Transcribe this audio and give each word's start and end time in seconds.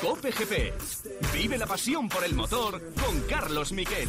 Cope 0.00 0.30
GP. 0.30 0.72
Vive 1.32 1.58
la 1.58 1.66
pasión 1.66 2.08
por 2.08 2.24
el 2.24 2.34
motor 2.34 2.80
con 2.94 3.20
Carlos 3.22 3.72
Miquel. 3.72 4.08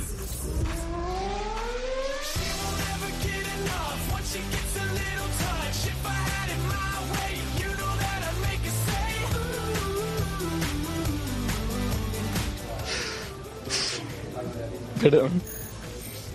Perdón. 15.01 15.41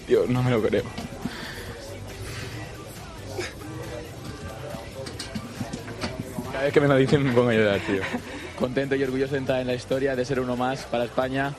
Dios, 0.09 0.29
no 0.29 0.43
me 0.43 0.51
lo 0.51 0.61
creo. 0.61 1.06
Vez 6.67 6.75
que 6.75 6.81
me 6.81 6.89
lo 6.89 6.97
dicen 6.97 7.23
me 7.23 7.33
pongo 7.33 7.51
a 7.51 7.55
llorar, 7.55 7.81
tío. 7.81 8.03
Contento 8.59 8.95
y 8.95 9.03
orgulloso 9.03 9.33
de 9.33 9.39
entrar 9.39 9.61
en 9.61 9.67
la 9.69 9.75
historia, 9.75 10.17
de 10.17 10.25
ser 10.25 10.41
uno 10.41 10.57
más 10.57 10.85
para 10.85 11.05
España. 11.05 11.55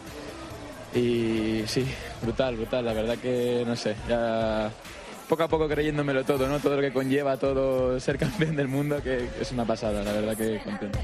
Y 0.94 1.64
sí, 1.68 1.86
brutal, 2.22 2.56
brutal. 2.56 2.86
La 2.86 2.94
verdad 2.94 3.18
que, 3.18 3.64
no 3.66 3.76
sé, 3.76 3.96
ya 4.10 4.70
poco 5.30 5.44
a 5.44 5.48
poco 5.48 5.68
creyéndomelo 5.68 6.24
todo, 6.24 6.48
¿no? 6.48 6.60
Todo 6.60 6.76
lo 6.76 6.82
que 6.82 6.92
conlleva, 6.92 7.38
todo 7.38 8.00
ser 8.00 8.18
campeón 8.18 8.56
del 8.56 8.68
mundo, 8.68 9.02
que 9.02 9.30
es 9.40 9.52
una 9.52 9.66
pasada, 9.66 10.04
la 10.04 10.12
verdad 10.12 10.36
que 10.36 10.60
contento. 10.60 11.00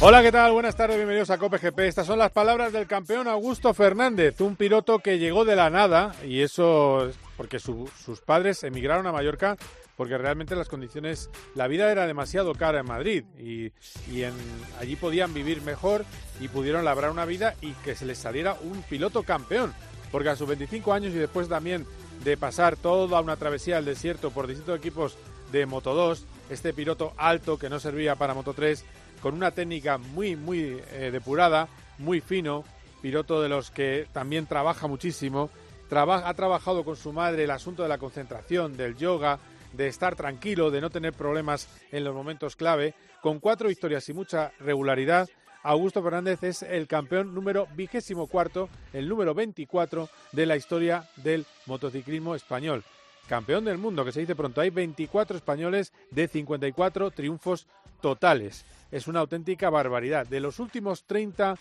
Hola, 0.00 0.22
¿qué 0.22 0.30
tal? 0.30 0.52
Buenas 0.52 0.76
tardes, 0.76 0.96
bienvenidos 0.96 1.30
a 1.30 1.38
Cope 1.38 1.56
GP. 1.56 1.80
Estas 1.80 2.06
son 2.06 2.18
las 2.18 2.30
palabras 2.30 2.70
del 2.72 2.86
campeón 2.86 3.28
Augusto 3.28 3.72
Fernández, 3.72 4.40
un 4.42 4.54
piloto 4.54 4.98
que 4.98 5.18
llegó 5.18 5.46
de 5.46 5.56
la 5.56 5.70
nada 5.70 6.14
y 6.22 6.42
eso 6.42 7.08
es 7.08 7.16
porque 7.36 7.58
su- 7.58 7.88
sus 8.04 8.20
padres 8.20 8.62
emigraron 8.64 9.06
a 9.06 9.12
Mallorca 9.12 9.56
porque 9.96 10.18
realmente 10.18 10.54
las 10.56 10.68
condiciones, 10.68 11.30
la 11.54 11.68
vida 11.68 11.90
era 11.90 12.06
demasiado 12.06 12.54
cara 12.54 12.80
en 12.80 12.86
Madrid 12.86 13.24
y, 13.38 13.72
y 14.12 14.22
en, 14.24 14.34
allí 14.78 14.94
podían 14.96 15.32
vivir 15.32 15.62
mejor 15.62 16.04
y 16.40 16.48
pudieron 16.48 16.84
labrar 16.84 17.10
una 17.10 17.24
vida 17.24 17.54
y 17.62 17.72
que 17.72 17.94
se 17.94 18.04
les 18.04 18.18
saliera 18.18 18.56
un 18.62 18.82
piloto 18.82 19.22
campeón. 19.22 19.72
Porque 20.12 20.28
a 20.28 20.36
sus 20.36 20.46
25 20.48 20.92
años 20.92 21.12
y 21.14 21.16
después 21.18 21.48
también 21.48 21.86
de 22.24 22.36
pasar 22.36 22.76
toda 22.76 23.20
una 23.20 23.36
travesía 23.36 23.76
del 23.76 23.86
desierto 23.86 24.30
por 24.30 24.46
distintos 24.46 24.78
equipos 24.78 25.16
de 25.50 25.64
Moto 25.66 25.94
2, 25.94 26.24
este 26.50 26.72
piloto 26.74 27.12
alto 27.16 27.58
que 27.58 27.70
no 27.70 27.80
servía 27.80 28.16
para 28.16 28.34
Moto 28.34 28.52
3, 28.52 28.84
con 29.22 29.34
una 29.34 29.50
técnica 29.50 29.96
muy, 29.98 30.36
muy 30.36 30.80
eh, 30.92 31.10
depurada, 31.10 31.68
muy 31.98 32.20
fino, 32.20 32.64
piloto 33.00 33.40
de 33.42 33.48
los 33.48 33.70
que 33.70 34.06
también 34.12 34.46
trabaja 34.46 34.86
muchísimo, 34.86 35.50
ha 35.90 36.34
trabajado 36.34 36.84
con 36.84 36.96
su 36.96 37.12
madre 37.12 37.44
el 37.44 37.50
asunto 37.50 37.82
de 37.82 37.88
la 37.88 37.98
concentración, 37.98 38.76
del 38.76 38.96
yoga, 38.96 39.38
de 39.72 39.88
estar 39.88 40.16
tranquilo, 40.16 40.70
de 40.70 40.80
no 40.80 40.90
tener 40.90 41.12
problemas 41.12 41.68
en 41.92 42.04
los 42.04 42.14
momentos 42.14 42.56
clave, 42.56 42.94
con 43.20 43.40
cuatro 43.40 43.68
victorias 43.68 44.08
y 44.08 44.12
mucha 44.12 44.52
regularidad. 44.58 45.28
Augusto 45.62 46.02
Fernández 46.02 46.42
es 46.42 46.62
el 46.62 46.86
campeón 46.86 47.34
número 47.34 47.66
vigésimo 47.74 48.26
cuarto, 48.26 48.68
el 48.92 49.08
número 49.08 49.34
24 49.34 50.08
de 50.32 50.46
la 50.46 50.56
historia 50.56 51.08
del 51.16 51.44
motociclismo 51.66 52.34
español. 52.34 52.84
Campeón 53.28 53.64
del 53.64 53.78
mundo, 53.78 54.04
que 54.04 54.12
se 54.12 54.20
dice 54.20 54.36
pronto. 54.36 54.60
Hay 54.60 54.70
24 54.70 55.36
españoles 55.36 55.92
de 56.12 56.28
54 56.28 57.10
triunfos 57.10 57.66
totales. 58.00 58.64
Es 58.92 59.08
una 59.08 59.20
auténtica 59.20 59.68
barbaridad. 59.68 60.26
De 60.26 60.38
los 60.38 60.60
últimos 60.60 61.02
30 61.04 61.56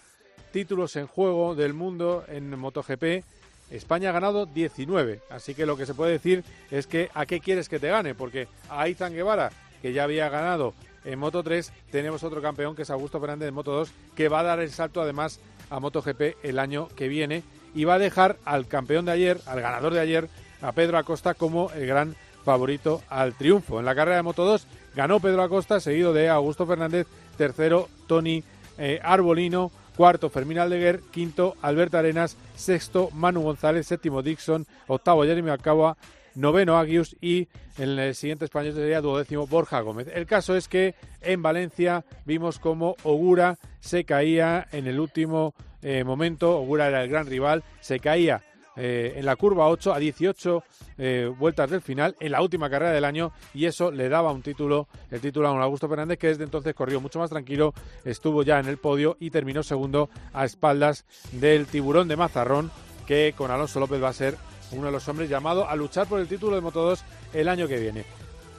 títulos 0.52 0.96
en 0.96 1.08
juego 1.08 1.56
del 1.56 1.74
mundo 1.74 2.24
en 2.28 2.58
MotoGP, 2.58 3.26
España 3.72 4.10
ha 4.10 4.14
ganado 4.14 4.46
19. 4.46 5.22
Así 5.30 5.56
que 5.56 5.66
lo 5.66 5.78
que 5.78 5.86
se 5.86 5.94
puede 5.94 6.14
decir 6.14 6.44
es 6.72 6.88
que 6.88 7.10
¿a 7.14 7.26
qué 7.26 7.40
quieres 7.40 7.70
que 7.70 7.80
te 7.80 7.90
gane? 7.90 8.16
Porque 8.16 8.48
a 8.70 8.88
Izan 8.88 9.14
Guevara, 9.14 9.52
que 9.82 9.94
ya 9.94 10.04
había 10.04 10.30
ganado 10.30 10.74
en 11.04 11.20
Moto 11.20 11.44
3, 11.44 11.72
tenemos 11.92 12.24
otro 12.24 12.42
campeón 12.42 12.76
que 12.76 12.84
es 12.84 12.90
Augusto 12.90 13.20
Fernández 13.20 13.50
en 13.50 13.56
Moto 13.56 13.72
2, 13.72 13.92
que 14.16 14.30
va 14.30 14.40
a 14.40 14.44
dar 14.44 14.60
el 14.60 14.72
salto 14.72 15.02
además 15.02 15.40
a 15.70 15.80
MotoGP 15.80 16.44
el 16.44 16.60
año 16.60 16.88
que 16.96 17.08
viene 17.08 17.44
y 17.74 17.84
va 17.84 17.96
a 17.96 18.00
dejar 18.00 18.38
al 18.46 18.68
campeón 18.68 19.06
de 19.06 19.12
ayer, 19.12 19.40
al 19.46 19.62
ganador 19.62 19.94
de 19.94 20.00
ayer, 20.00 20.30
a 20.62 20.72
Pedro 20.72 20.98
Acosta 20.98 21.34
como 21.34 21.72
el 21.72 21.86
gran 21.86 22.16
favorito 22.44 23.02
al 23.10 23.34
triunfo. 23.34 23.80
En 23.80 23.86
la 23.86 23.96
carrera 23.96 24.18
de 24.18 24.24
Moto 24.24 24.46
2 24.46 24.68
ganó 24.96 25.20
Pedro 25.20 25.44
Acosta, 25.44 25.80
seguido 25.80 26.14
de 26.14 26.30
Augusto 26.30 26.66
Fernández, 26.66 27.08
tercero 27.38 27.90
Tony 28.08 28.44
eh, 28.78 29.00
Arbolino, 29.04 29.72
cuarto 29.96 30.30
Fermín 30.30 30.60
Aldeguer, 30.60 31.02
quinto 31.12 31.56
Alberto 31.62 31.98
Arenas, 31.98 32.38
sexto 32.56 33.10
Manu 33.12 33.42
González, 33.42 33.88
séptimo 33.88 34.22
Dixon, 34.22 34.66
octavo 34.88 35.24
Jeremy 35.24 35.50
Alcaba, 35.50 35.98
noveno 36.36 36.78
Agius 36.78 37.16
y 37.22 37.48
en 37.78 37.98
el 37.98 38.16
siguiente 38.16 38.46
español 38.46 38.74
sería 38.74 39.02
duodécimo 39.02 39.48
Borja 39.48 39.80
Gómez. 39.82 40.08
El 40.14 40.26
caso 40.26 40.56
es 40.56 40.68
que 40.68 40.96
en 41.22 41.42
Valencia 41.42 42.06
vimos 42.26 42.60
como 42.60 42.96
Ogura 43.04 43.58
se 43.80 44.04
caía 44.06 44.68
en 44.72 44.88
el 44.88 45.00
último 45.00 45.54
eh, 45.82 46.04
momento, 46.04 46.60
Ogura 46.60 46.88
era 46.88 47.04
el 47.04 47.10
gran 47.10 47.28
rival, 47.28 47.64
se 47.80 48.00
caía 48.00 48.44
eh, 48.76 49.14
en 49.16 49.26
la 49.26 49.36
curva 49.36 49.68
8 49.68 49.94
a 49.94 50.00
18 50.00 50.64
eh, 50.98 51.32
vueltas 51.38 51.70
del 51.70 51.82
final 51.82 52.16
en 52.20 52.32
la 52.32 52.42
última 52.42 52.70
carrera 52.70 52.92
del 52.92 53.06
año 53.06 53.32
y 53.54 53.66
eso 53.66 53.92
le 53.92 54.10
daba 54.10 54.32
un 54.32 54.42
título, 54.42 54.88
el 55.12 55.22
título 55.22 55.48
a 55.48 55.52
un 55.52 55.62
Augusto 55.62 55.88
Fernández 55.88 56.18
que 56.18 56.28
desde 56.28 56.44
entonces 56.44 56.74
corrió 56.74 57.00
mucho 57.02 57.20
más 57.20 57.30
tranquilo, 57.30 57.74
estuvo 58.04 58.44
ya 58.44 58.60
en 58.60 58.68
el 58.68 58.78
podio 58.78 59.18
y 59.20 59.30
terminó 59.30 59.64
segundo 59.64 60.10
a 60.34 60.46
espaldas 60.46 61.06
del 61.32 61.66
tiburón 61.68 62.08
de 62.08 62.18
Mazarrón 62.18 62.72
que 63.06 63.34
con 63.38 63.52
Alonso 63.52 63.80
López 63.80 64.02
va 64.02 64.10
a 64.10 64.14
ser 64.14 64.36
uno 64.72 64.88
de 64.88 64.92
los 64.92 65.08
hombres 65.08 65.30
llamado 65.30 65.70
a 65.70 65.76
luchar 65.76 66.08
por 66.08 66.20
el 66.20 66.28
título 66.28 66.56
de 66.56 66.62
Moto 66.62 66.84
2 66.84 67.04
el 67.34 67.50
año 67.50 67.68
que 67.68 67.80
viene. 67.80 68.06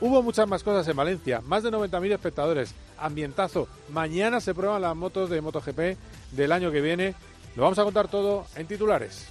Hubo 0.00 0.22
muchas 0.22 0.46
más 0.46 0.62
cosas 0.62 0.86
en 0.88 0.96
Valencia, 0.96 1.40
más 1.40 1.62
de 1.62 1.70
90.000 1.70 2.12
espectadores, 2.12 2.74
ambientazo. 2.98 3.66
Mañana 3.88 4.40
se 4.40 4.54
prueban 4.54 4.82
las 4.82 4.94
motos 4.94 5.30
de 5.30 5.40
MotoGP 5.40 5.96
del 6.32 6.52
año 6.52 6.70
que 6.70 6.82
viene. 6.82 7.14
Lo 7.56 7.62
vamos 7.62 7.78
a 7.78 7.84
contar 7.84 8.08
todo 8.08 8.44
en 8.56 8.66
titulares. 8.66 9.28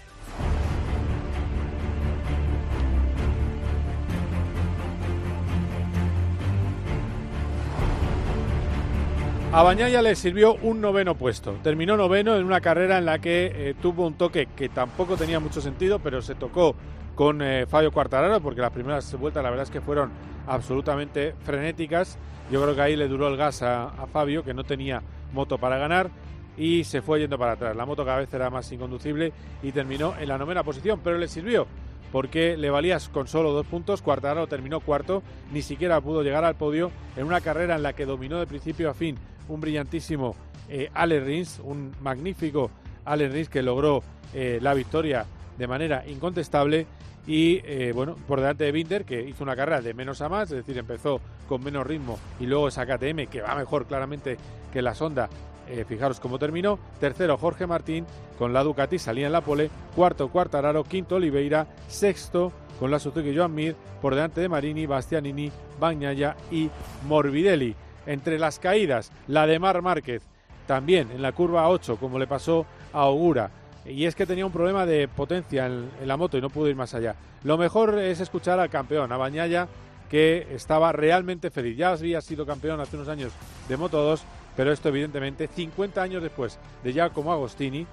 A 9.55 9.63
Bañaya 9.63 10.01
le 10.01 10.17
sirvió 10.17 10.55
un 10.55 10.81
noveno 10.81 11.15
puesto. 11.15 11.53
Terminó 11.63 11.95
noveno 11.95 12.35
en 12.35 12.43
una 12.43 12.59
carrera 12.59 12.97
en 12.97 13.05
la 13.05 13.19
que 13.19 13.53
eh, 13.55 13.73
tuvo 13.81 14.05
un 14.05 14.15
toque 14.15 14.49
que 14.53 14.67
tampoco 14.67 15.15
tenía 15.15 15.39
mucho 15.39 15.61
sentido, 15.61 15.99
pero 15.99 16.21
se 16.21 16.35
tocó 16.35 16.75
con 17.15 17.41
eh, 17.41 17.65
Fabio 17.65 17.93
Quartararo, 17.93 18.41
porque 18.41 18.59
las 18.59 18.71
primeras 18.71 19.17
vueltas 19.17 19.41
la 19.41 19.49
verdad 19.49 19.63
es 19.63 19.71
que 19.71 19.79
fueron 19.79 20.11
absolutamente 20.45 21.35
frenéticas. 21.45 22.17
Yo 22.51 22.61
creo 22.61 22.75
que 22.75 22.81
ahí 22.81 22.97
le 22.97 23.07
duró 23.07 23.29
el 23.29 23.37
gas 23.37 23.61
a, 23.61 23.91
a 23.91 24.07
Fabio, 24.07 24.43
que 24.43 24.53
no 24.53 24.65
tenía 24.65 25.01
moto 25.31 25.57
para 25.57 25.77
ganar, 25.77 26.09
y 26.57 26.83
se 26.83 27.01
fue 27.01 27.21
yendo 27.21 27.39
para 27.39 27.53
atrás. 27.53 27.77
La 27.77 27.85
moto 27.85 28.03
cada 28.03 28.17
vez 28.17 28.33
era 28.33 28.49
más 28.49 28.69
inconducible 28.73 29.31
y 29.63 29.71
terminó 29.71 30.15
en 30.19 30.27
la 30.27 30.37
novena 30.37 30.63
posición, 30.63 30.99
pero 31.01 31.17
le 31.17 31.29
sirvió 31.29 31.65
porque 32.11 32.57
le 32.57 32.69
valías 32.69 33.07
con 33.07 33.29
solo 33.29 33.53
dos 33.53 33.65
puntos. 33.65 34.01
Quartararo 34.01 34.47
terminó 34.47 34.81
cuarto, 34.81 35.23
ni 35.53 35.61
siquiera 35.61 36.01
pudo 36.01 36.23
llegar 36.23 36.43
al 36.43 36.55
podio 36.55 36.91
en 37.15 37.25
una 37.25 37.39
carrera 37.39 37.77
en 37.77 37.83
la 37.83 37.93
que 37.93 38.05
dominó 38.05 38.37
de 38.37 38.47
principio 38.47 38.89
a 38.89 38.93
fin 38.93 39.17
un 39.47 39.61
brillantísimo 39.61 40.35
eh, 40.69 40.89
Ale 40.93 41.19
Rins, 41.19 41.59
un 41.63 41.93
magnífico 42.01 42.71
Ale 43.05 43.29
Rins 43.29 43.49
que 43.49 43.61
logró 43.61 44.01
eh, 44.33 44.59
la 44.61 44.73
victoria 44.73 45.25
de 45.57 45.67
manera 45.67 46.03
incontestable 46.07 46.87
y 47.27 47.61
eh, 47.65 47.91
bueno, 47.93 48.15
por 48.27 48.39
delante 48.39 48.65
de 48.65 48.71
Binder 48.71 49.05
que 49.05 49.21
hizo 49.21 49.43
una 49.43 49.55
carrera 49.55 49.81
de 49.81 49.93
menos 49.93 50.21
a 50.21 50.29
más, 50.29 50.51
es 50.51 50.57
decir, 50.57 50.77
empezó 50.77 51.19
con 51.47 51.63
menos 51.63 51.85
ritmo 51.85 52.19
y 52.39 52.45
luego 52.45 52.67
esa 52.67 52.85
KTM 52.85 53.27
que 53.27 53.41
va 53.41 53.55
mejor 53.55 53.85
claramente 53.85 54.37
que 54.71 54.81
la 54.81 54.93
Sonda. 54.93 55.29
Eh, 55.67 55.83
fijaros 55.87 56.19
cómo 56.19 56.37
terminó. 56.37 56.77
Tercero 56.99 57.37
Jorge 57.37 57.65
Martín 57.65 58.05
con 58.37 58.53
la 58.53 58.63
Ducati, 58.63 58.99
salía 58.99 59.25
en 59.25 59.31
la 59.31 59.41
pole. 59.41 59.71
Cuarto 59.95 60.29
Cuartararo, 60.29 60.83
quinto 60.83 61.15
Oliveira, 61.15 61.67
sexto 61.87 62.51
con 62.79 62.91
la 62.91 62.99
Suzuki 62.99 63.35
Joan 63.35 63.55
Mir, 63.55 63.75
por 64.01 64.13
delante 64.13 64.41
de 64.41 64.49
Marini, 64.49 64.85
Bastianini, 64.85 65.51
Bagnaia 65.79 66.35
y 66.51 66.69
Morbidelli. 67.07 67.75
Entre 68.05 68.39
las 68.39 68.59
caídas, 68.59 69.11
la 69.27 69.47
de 69.47 69.59
Mar 69.59 69.81
Márquez, 69.81 70.21
también 70.67 71.11
en 71.11 71.21
la 71.21 71.31
curva 71.31 71.69
8, 71.69 71.97
como 71.97 72.19
le 72.19 72.27
pasó 72.27 72.65
a 72.93 73.05
Ogura. 73.05 73.51
Y 73.85 74.05
es 74.05 74.15
que 74.15 74.25
tenía 74.25 74.45
un 74.45 74.51
problema 74.51 74.85
de 74.85 75.07
potencia 75.07 75.67
en, 75.67 75.89
la 76.05 76.17
moto 76.17 76.37
y 76.37 76.41
no 76.41 76.49
pudo 76.49 76.69
ir 76.69 76.75
más 76.75 76.93
allá. 76.93 77.15
Lo 77.43 77.57
mejor 77.57 77.99
es 77.99 78.19
escuchar 78.19 78.59
al 78.59 78.69
campeón, 78.69 79.11
a 79.11 79.17
Bañaya, 79.17 79.67
que 80.09 80.47
estaba 80.51 80.91
realmente 80.91 81.51
feliz. 81.51 81.77
Ya 81.77 81.91
había 81.91 82.21
sido 82.21 82.45
campeón 82.45 82.79
hace 82.79 82.95
unos 82.95 83.09
años 83.09 83.31
de 83.67 83.77
Moto 83.77 84.01
2, 84.01 84.23
pero 84.55 84.71
esto 84.71 84.89
evidentemente 84.89 85.47
50 85.47 86.01
años 86.01 86.23
después 86.23 86.57
de 86.83 86.93
Giacomo 86.93 87.31
Agostini, 87.31 87.85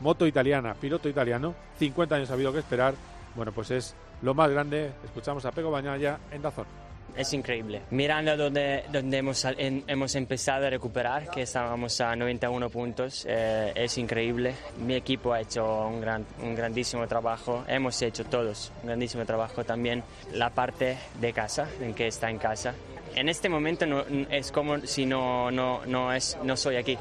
moto 0.00 0.26
italiana, 0.26 0.74
piloto 0.74 1.08
italiano, 1.08 1.54
50 1.78 2.14
años 2.14 2.30
ha 2.30 2.34
habido 2.34 2.52
que 2.52 2.58
esperar. 2.60 2.94
Bueno, 3.34 3.50
pues 3.50 3.70
es 3.72 3.96
lo 4.22 4.34
más 4.34 4.50
grande. 4.50 4.92
Escuchamos 5.04 5.44
a 5.44 5.50
Pego 5.50 5.70
Bañaya 5.70 6.18
en 6.30 6.42
Dazón. 6.42 6.83
Es 7.16 7.32
increíble. 7.32 7.82
Mirando 7.90 8.36
donde, 8.36 8.84
donde 8.92 9.18
hemos, 9.18 9.46
hemos 9.56 10.14
empezado 10.14 10.66
a 10.66 10.70
recuperar, 10.70 11.30
que 11.30 11.42
estábamos 11.42 12.00
a 12.00 12.14
91 12.16 12.70
puntos, 12.70 13.26
eh, 13.28 13.72
es 13.74 13.98
increíble. 13.98 14.54
Mi 14.78 14.94
equipo 14.94 15.32
ha 15.32 15.40
hecho 15.40 15.86
un, 15.86 16.00
gran, 16.00 16.26
un 16.42 16.54
grandísimo 16.54 17.06
trabajo, 17.06 17.64
hemos 17.68 18.00
hecho 18.02 18.24
todos 18.24 18.72
un 18.82 18.88
grandísimo 18.88 19.24
trabajo 19.24 19.64
también. 19.64 20.02
La 20.32 20.50
parte 20.50 20.96
de 21.20 21.32
casa, 21.32 21.68
en 21.80 21.94
que 21.94 22.06
está 22.06 22.30
en 22.30 22.38
casa, 22.38 22.74
en 23.14 23.28
este 23.28 23.48
momento 23.48 23.86
no, 23.86 24.04
es 24.30 24.50
como 24.50 24.80
si 24.80 25.06
no, 25.06 25.50
no, 25.50 25.82
no, 25.86 26.12
es, 26.12 26.36
no 26.42 26.56
soy 26.56 26.76
aquí. 26.76 26.98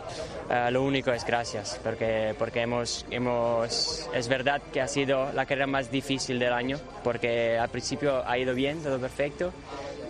Eh, 0.49 0.69
lo 0.71 0.83
único 0.83 1.11
es 1.11 1.25
gracias, 1.25 1.79
porque, 1.83 2.35
porque 2.37 2.61
hemos, 2.61 3.05
hemos, 3.09 4.07
es 4.13 4.27
verdad 4.27 4.61
que 4.71 4.81
ha 4.81 4.87
sido 4.87 5.31
la 5.33 5.45
carrera 5.45 5.67
más 5.67 5.91
difícil 5.91 6.39
del 6.39 6.53
año, 6.53 6.79
porque 7.03 7.57
al 7.57 7.69
principio 7.69 8.23
ha 8.27 8.37
ido 8.37 8.53
bien, 8.53 8.81
todo 8.83 8.99
perfecto. 8.99 9.51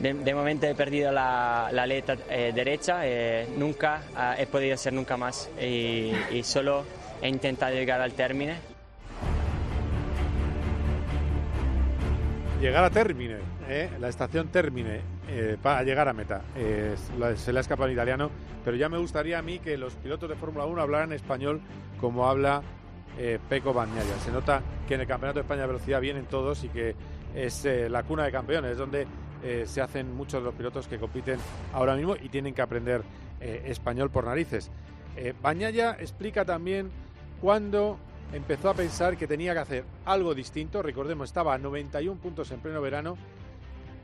De, 0.03 0.33
momento 0.35 0.65
he 0.65 0.75
perdido 0.75 1.13
la, 1.13 1.69
la 1.71 1.83
aleta 1.83 2.17
eh, 2.29 2.51
derecha, 2.53 3.07
eh, 3.07 3.47
nunca 3.57 4.01
he 4.37 4.45
podido 4.47 4.73
hacer 4.73 4.91
nunca 4.91 5.15
más 5.15 5.49
y, 5.57 6.11
solo 6.43 6.83
he 7.21 7.29
intentado 7.29 7.73
llegar 7.73 8.01
al 8.01 8.11
término. 8.11 8.53
Llegar 12.59 12.83
a 12.83 12.89
término, 12.89 13.37
la 13.97 14.09
estación 14.09 14.49
términe 14.49 14.99
eh, 15.29 15.55
para 15.61 15.83
llegar 15.83 16.09
a 16.09 16.13
meta. 16.13 16.41
se 17.37 17.53
le 17.53 17.59
ha 17.59 17.61
escapado 17.61 17.87
en 17.87 17.93
italiano, 17.93 18.29
pero 18.65 18.75
ya 18.75 18.89
me 18.89 18.97
gustaría 18.97 19.39
a 19.39 19.41
mí 19.41 19.59
que 19.59 19.77
los 19.77 19.93
pilotos 19.93 20.29
de 20.29 20.35
Fórmula 20.35 20.65
1 20.65 20.81
hablaran 20.81 21.13
español 21.13 21.61
como 21.97 22.27
habla 22.27 22.61
eh, 23.17 23.39
Peco 23.47 23.73
Bagnaia. 23.73 24.17
Se 24.23 24.31
nota 24.31 24.61
que 24.87 24.95
en 24.95 25.01
el 25.01 25.07
Campeonato 25.07 25.39
de 25.39 25.43
España 25.43 25.61
de 25.61 25.67
Velocidad 25.67 26.01
vienen 26.01 26.25
todos 26.25 26.63
y 26.63 26.69
que 26.69 26.95
es 27.35 27.63
eh, 27.65 27.89
la 27.89 28.03
cuna 28.03 28.25
de 28.25 28.31
campeones, 28.31 28.71
es 28.71 28.77
donde 29.43 29.67
se 29.67 29.81
hacen 29.81 30.15
muchos 30.15 30.41
de 30.41 30.45
los 30.45 30.55
pilotos 30.55 30.87
que 30.87 30.97
compiten 30.97 31.37
ahora 31.73 31.95
mismo 31.95 32.15
y 32.15 32.29
tienen 32.29 32.53
que 32.53 32.61
aprender 32.61 33.01
español 33.39 34.09
por 34.09 34.25
narices. 34.25 34.71
Bagnaia 35.41 35.97
explica 35.99 36.45
también 36.45 36.89
cuándo 37.41 37.97
empezó 38.31 38.69
a 38.69 38.73
pensar 38.73 39.17
que 39.17 39.27
tenía 39.27 39.53
que 39.53 39.59
hacer 39.59 39.83
algo 40.05 40.33
distinto. 40.33 40.81
Recordemos, 40.81 41.29
estaba 41.29 41.53
a 41.53 41.57
91 41.57 42.19
puntos 42.19 42.51
en 42.51 42.59
pleno 42.59 42.81
verano 42.81 43.17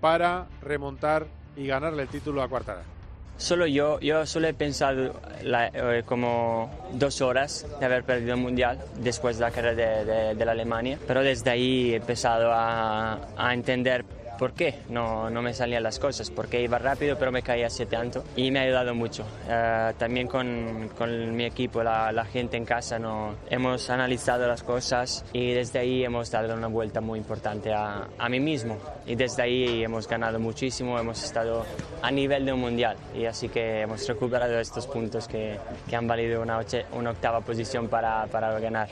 para 0.01 0.47
remontar 0.61 1.27
y 1.55 1.67
ganarle 1.67 2.03
el 2.03 2.09
título 2.09 2.41
a 2.41 2.47
Cuartararo? 2.47 2.99
Solo 3.37 3.65
yo, 3.67 3.99
yo 4.01 4.25
solo 4.25 4.49
he 4.49 4.53
pensado 4.53 5.21
eh, 5.41 6.03
como 6.05 6.69
dos 6.91 7.21
horas 7.21 7.65
de 7.79 7.85
haber 7.85 8.03
perdido 8.03 8.33
el 8.33 8.41
mundial 8.41 8.77
después 8.97 9.37
de 9.37 9.45
la 9.45 9.51
carrera 9.51 10.33
de, 10.33 10.45
la 10.45 10.51
Alemania, 10.51 10.99
pero 11.07 11.23
desde 11.23 11.49
ahí 11.49 11.93
he 11.93 11.95
empezado 11.95 12.51
a, 12.51 13.17
a 13.37 13.53
entender 13.53 14.03
por 14.39 14.53
qué 14.53 14.79
no, 14.89 15.29
no 15.29 15.41
me 15.41 15.53
salían 15.53 15.83
las 15.83 15.99
cosas, 15.99 16.31
porque 16.31 16.61
iba 16.61 16.79
rápido 16.79 17.17
pero 17.19 17.31
me 17.31 17.41
caía 17.41 17.67
así 17.67 17.85
tanto. 17.85 18.23
Y 18.37 18.49
me 18.51 18.59
ha 18.59 18.61
ayudado 18.63 18.95
mucho. 18.95 19.25
Eh, 19.47 19.93
también 19.97 20.27
con, 20.27 20.89
con, 20.97 21.35
mi 21.35 21.43
equipo, 21.43 21.83
la, 21.83 22.11
la, 22.13 22.23
gente 22.23 22.55
en 22.55 22.63
casa, 22.63 22.97
no, 22.97 23.35
hemos 23.49 23.89
analizado 23.89 24.47
las 24.47 24.63
cosas 24.63 25.25
y 25.33 25.51
desde 25.51 25.79
ahí 25.79 26.03
hemos 26.03 26.31
dado 26.31 26.55
una 26.55 26.67
vuelta 26.67 27.01
muy 27.01 27.19
importante 27.19 27.73
a, 27.73 28.07
a 28.17 28.29
mí 28.29 28.39
mismo. 28.39 28.77
Y 29.05 29.15
desde 29.15 29.43
ahí 29.43 29.83
hemos 29.83 30.07
ganado 30.07 30.39
muchísimo, 30.39 30.97
hemos 30.97 31.21
estado 31.21 31.65
a 32.01 32.09
nivel 32.09 32.45
de 32.45 32.53
un 32.53 32.61
mundial. 32.61 32.95
Y 33.13 33.25
así 33.25 33.49
que 33.49 33.81
hemos 33.81 34.07
recuperado 34.07 34.57
estos 34.57 34.87
puntos 34.87 35.27
que, 35.27 35.57
que 35.89 35.95
han 35.95 36.07
valido 36.07 36.41
una, 36.41 36.61
una 36.93 37.11
octava 37.11 37.41
posición 37.41 37.89
para, 37.89 38.25
para 38.27 38.57
ganar. 38.59 38.87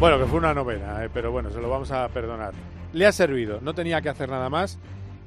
Bueno, 0.00 0.18
que 0.18 0.24
fue 0.24 0.38
una 0.38 0.54
novena, 0.54 1.04
eh, 1.04 1.10
pero 1.12 1.30
bueno, 1.30 1.50
se 1.50 1.60
lo 1.60 1.68
vamos 1.68 1.92
a 1.92 2.08
perdonar 2.08 2.52
le 2.92 3.06
ha 3.06 3.12
servido, 3.12 3.60
no 3.60 3.74
tenía 3.74 4.00
que 4.02 4.08
hacer 4.08 4.28
nada 4.28 4.48
más 4.48 4.78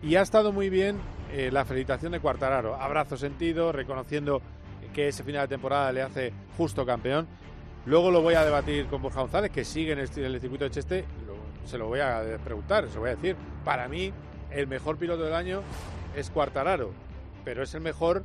y 0.03 0.15
ha 0.15 0.21
estado 0.21 0.51
muy 0.51 0.69
bien 0.69 0.97
eh, 1.31 1.49
la 1.51 1.65
felicitación 1.65 2.11
de 2.11 2.19
Cuartararo. 2.19 2.75
Abrazo 2.75 3.17
sentido, 3.17 3.71
reconociendo 3.71 4.41
que 4.93 5.07
ese 5.07 5.23
final 5.23 5.41
de 5.43 5.55
temporada 5.55 5.91
le 5.91 6.01
hace 6.01 6.31
justo 6.57 6.85
campeón. 6.85 7.27
Luego 7.85 8.11
lo 8.11 8.21
voy 8.21 8.35
a 8.35 8.45
debatir 8.45 8.85
con 8.87 9.01
Borja 9.01 9.21
González, 9.21 9.51
que 9.51 9.65
sigue 9.65 9.91
en 9.91 9.99
el, 9.99 10.07
circuito 10.07 10.63
de 10.63 10.71
Cheste, 10.71 11.05
se 11.65 11.77
lo 11.77 11.87
voy 11.87 11.99
a 11.99 12.21
preguntar, 12.43 12.87
se 12.87 12.95
lo 12.95 13.01
voy 13.01 13.09
a 13.09 13.15
decir. 13.15 13.35
Para 13.63 13.87
mí, 13.87 14.11
el 14.51 14.67
mejor 14.67 14.97
piloto 14.97 15.23
del 15.23 15.33
año 15.33 15.61
es 16.15 16.29
Cuartararo, 16.29 16.91
pero 17.43 17.63
es 17.63 17.73
el 17.75 17.81
mejor 17.81 18.23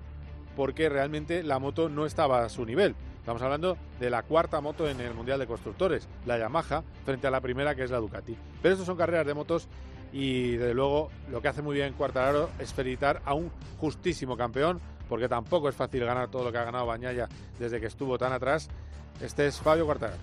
porque 0.57 0.89
realmente 0.89 1.43
la 1.43 1.59
moto 1.59 1.89
no 1.89 2.07
estaba 2.07 2.45
a 2.45 2.49
su 2.49 2.65
nivel. 2.65 2.95
Estamos 3.21 3.43
hablando 3.43 3.77
de 4.01 4.09
la 4.09 4.23
cuarta 4.23 4.63
moto 4.63 4.89
en 4.89 4.99
el 4.99 5.13
Mundial 5.13 5.39
de 5.39 5.47
Constructores, 5.47 6.09
la 6.25 6.39
Yamaha, 6.39 6.83
frente 7.05 7.27
a 7.27 7.31
la 7.31 7.43
primera 7.43 7.75
que 7.75 7.85
es 7.85 7.91
la 7.91 7.99
Ducati. 7.99 8.35
Pero 8.63 8.73
estos 8.73 8.87
son 8.87 8.97
carreras 8.97 9.27
de 9.27 9.35
motos 9.35 9.69
y 10.11 10.57
desde 10.57 10.73
luego 10.73 11.11
lo 11.31 11.43
que 11.43 11.49
hace 11.49 11.61
muy 11.61 11.77
bien 11.77 11.93
Cuartararo 11.93 12.49
es 12.59 12.73
felicitar 12.73 13.21
a 13.27 13.35
un 13.35 13.53
justísimo 13.79 14.39
campeón, 14.39 14.81
porque 15.07 15.29
tampoco 15.29 15.69
es 15.69 15.77
fácil 15.77 16.05
ganar 16.05 16.29
todo 16.31 16.45
lo 16.45 16.53
que 16.53 16.59
ha 16.59 16.65
ganado 16.65 16.87
Bañaya 16.87 17.29
desde 17.59 17.79
que 17.79 17.87
estuvo 17.87 18.17
tan 18.17 18.33
atrás. 18.33 18.69
Este 19.21 19.47
es 19.47 19.61
Fabio 19.61 19.85
Cuartararo. 19.85 20.19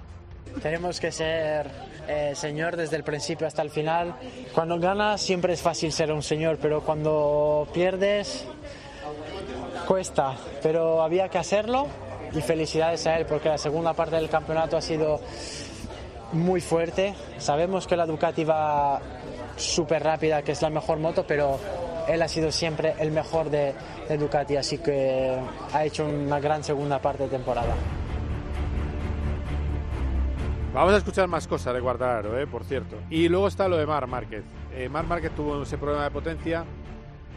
Tenemos 0.61 0.99
que 0.99 1.11
ser 1.11 1.69
eh, 2.07 2.33
señor 2.33 2.77
desde 2.77 2.95
el 2.95 3.03
principio 3.03 3.45
hasta 3.45 3.61
el 3.61 3.69
final. 3.69 4.15
Cuando 4.55 4.79
ganas 4.79 5.21
siempre 5.21 5.53
es 5.53 5.61
fácil 5.61 5.91
ser 5.91 6.11
un 6.11 6.23
señor, 6.23 6.57
pero 6.59 6.81
cuando 6.81 7.67
pierdes 7.73 8.47
cuesta. 9.85 10.35
Pero 10.63 11.03
había 11.03 11.29
que 11.29 11.37
hacerlo 11.37 11.87
y 12.33 12.41
felicidades 12.41 13.05
a 13.07 13.17
él 13.17 13.25
porque 13.25 13.49
la 13.49 13.57
segunda 13.57 13.93
parte 13.93 14.15
del 14.15 14.29
campeonato 14.29 14.77
ha 14.77 14.81
sido 14.81 15.19
muy 16.33 16.61
fuerte. 16.61 17.13
Sabemos 17.37 17.87
que 17.87 17.95
la 17.95 18.05
Ducati 18.05 18.43
va 18.43 18.99
súper 19.55 20.03
rápida, 20.03 20.41
que 20.41 20.51
es 20.51 20.61
la 20.61 20.69
mejor 20.69 20.99
moto, 20.99 21.25
pero 21.27 21.59
él 22.07 22.21
ha 22.21 22.27
sido 22.27 22.51
siempre 22.51 22.95
el 22.99 23.11
mejor 23.11 23.49
de, 23.49 23.73
Ducati, 24.17 24.55
así 24.55 24.77
que 24.77 25.37
ha 25.73 25.85
hecho 25.85 26.05
una 26.05 26.39
gran 26.39 26.63
segunda 26.63 26.99
parte 26.99 27.23
de 27.23 27.29
temporada. 27.29 27.75
Vamos 30.73 30.93
a 30.93 30.97
escuchar 30.97 31.27
más 31.27 31.47
cosas 31.47 31.73
de 31.73 31.79
Guardaro, 31.79 32.39
¿eh? 32.39 32.45
por 32.45 32.63
cierto. 32.63 32.97
Y 33.09 33.27
luego 33.29 33.47
está 33.47 33.67
lo 33.67 33.77
de 33.77 33.85
Mar 33.85 34.05
Márquez. 34.07 34.43
Eh, 34.73 34.89
Mar 34.89 35.07
Márquez 35.07 35.31
tuvo 35.31 35.63
ese 35.63 35.77
problema 35.77 36.03
de 36.03 36.11
potencia 36.11 36.65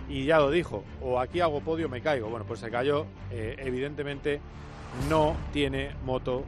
y 0.08 0.26
ya 0.26 0.38
lo 0.38 0.50
dijo, 0.50 0.84
o 1.00 1.18
aquí 1.18 1.40
hago 1.40 1.60
podio 1.60 1.88
me 1.88 2.02
caigo. 2.02 2.28
Bueno, 2.28 2.44
pues 2.46 2.60
se 2.60 2.70
cayó, 2.70 3.06
eh, 3.30 3.56
evidentemente 3.58 4.40
no 5.08 5.36
tiene 5.52 5.94
moto 6.04 6.44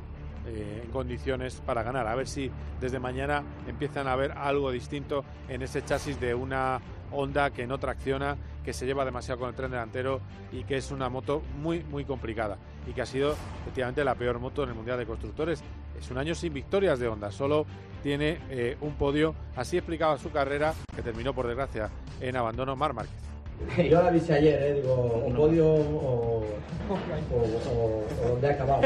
eh, 0.47 0.83
en 0.85 0.91
condiciones 0.91 1.61
para 1.65 1.83
ganar. 1.83 2.07
A 2.07 2.15
ver 2.15 2.27
si 2.27 2.51
desde 2.81 2.99
mañana 2.99 3.43
empiezan 3.69 4.09
a 4.09 4.17
ver 4.17 4.33
algo 4.33 4.71
distinto 4.71 5.25
en 5.49 5.63
ese 5.63 5.85
chasis 5.85 6.21
de 6.21 6.35
una 6.35 6.81
Honda 7.13 7.51
que 7.51 7.67
no 7.67 7.79
tracciona, 7.79 8.37
que 8.65 8.73
se 8.73 8.87
lleva 8.87 9.05
demasiado 9.05 9.41
con 9.41 9.51
el 9.51 9.55
tren 9.55 9.71
delantero 9.71 10.21
y 10.51 10.65
que 10.65 10.77
es 10.77 10.91
una 10.91 11.09
moto 11.09 11.43
muy, 11.61 11.85
muy 11.85 12.05
complicada 12.05 12.57
y 12.89 12.93
que 12.93 13.03
ha 13.03 13.07
sido 13.07 13.37
efectivamente 13.63 14.03
la 14.03 14.15
peor 14.15 14.39
moto 14.39 14.63
en 14.63 14.71
el 14.71 14.75
Mundial 14.75 14.99
de 14.99 15.07
Constructores. 15.07 15.63
Es 15.99 16.11
un 16.11 16.19
año 16.19 16.35
sin 16.35 16.53
victorias 16.53 16.99
de 16.99 17.09
Honda, 17.09 17.31
solo 17.31 17.67
tiene 18.03 18.41
eh, 18.51 18.77
un 18.81 18.95
podio. 18.95 19.35
Así 19.55 19.77
explicaba 19.77 20.19
su 20.19 20.33
carrera, 20.33 20.75
que 20.95 21.03
terminó 21.03 21.33
por 21.35 21.47
desgracia 21.47 21.91
en 22.21 22.37
abandono 22.37 22.75
Mar 22.75 22.95
Márquez. 22.95 23.32
Yo 23.91 24.03
la 24.03 24.11
vi 24.11 24.21
ayer, 24.31 24.63
¿eh? 24.63 24.75
digo, 24.75 24.93
o 24.93 25.33
podio 25.35 25.67
o, 25.67 26.45
o, 26.91 28.29
donde 28.29 28.49
ha 28.49 28.53
acabado. 28.53 28.83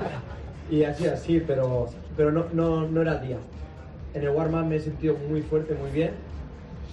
y 0.70 0.84
así, 0.84 1.06
así, 1.06 1.42
pero, 1.46 1.88
pero 2.16 2.32
no, 2.32 2.46
no, 2.52 2.88
no 2.88 3.02
era 3.02 3.14
el 3.14 3.28
día. 3.28 3.36
En 4.14 4.22
el 4.22 4.30
warm 4.30 4.68
me 4.68 4.76
he 4.76 4.80
sentido 4.80 5.16
muy 5.28 5.42
fuerte, 5.42 5.74
muy 5.74 5.90
bien, 5.90 6.10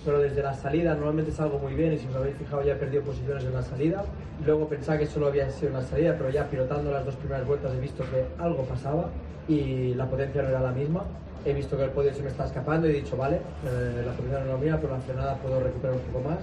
pero 0.06 0.20
desde 0.20 0.44
la 0.44 0.54
salida 0.54 0.94
normalmente 0.94 1.32
salgo 1.32 1.58
muy 1.58 1.74
bien 1.74 1.94
y 1.94 1.98
si 1.98 2.08
os 2.08 2.16
habéis 2.16 2.36
fijado 2.36 2.64
ya 2.64 2.74
he 2.74 2.76
perdido 2.76 3.04
posiciones 3.04 3.44
en 3.44 3.54
la 3.54 3.64
salida. 3.64 4.04
Luego 4.46 4.68
pensaba 4.68 5.00
que 5.00 5.08
solo 5.08 5.28
había 5.28 5.50
sido 5.50 5.70
en 5.70 5.74
la 5.76 5.82
salida, 5.82 6.16
pero 6.18 6.30
ya 6.30 6.46
pilotando 6.46 6.92
las 6.92 7.06
dos 7.06 7.16
primeras 7.16 7.48
vueltas 7.48 7.74
he 7.74 7.80
visto 7.80 8.04
que 8.04 8.26
algo 8.42 8.64
pasaba 8.64 9.10
y 9.48 9.94
la 9.96 10.06
potencia 10.06 10.44
no 10.44 10.50
era 10.50 10.60
la 10.60 10.72
misma. 10.72 11.04
He 11.46 11.54
visto 11.54 11.78
que 11.78 11.86
el 11.86 11.92
podio 11.92 12.14
se 12.14 12.22
me 12.22 12.30
está 12.30 12.46
escapando 12.46 12.88
y 12.88 12.92
he 12.92 12.94
dicho, 12.94 13.16
vale, 13.16 13.38
eh, 13.38 14.04
la 14.06 14.12
potencia 14.12 14.40
no 14.40 14.46
es 14.46 14.52
la 14.52 14.58
mía, 14.58 14.78
pero 14.80 14.94
la 14.94 15.00
frenada 15.00 15.36
puedo 15.36 15.60
recuperar 15.62 15.96
un 15.96 16.02
poco 16.02 16.30
más 16.30 16.40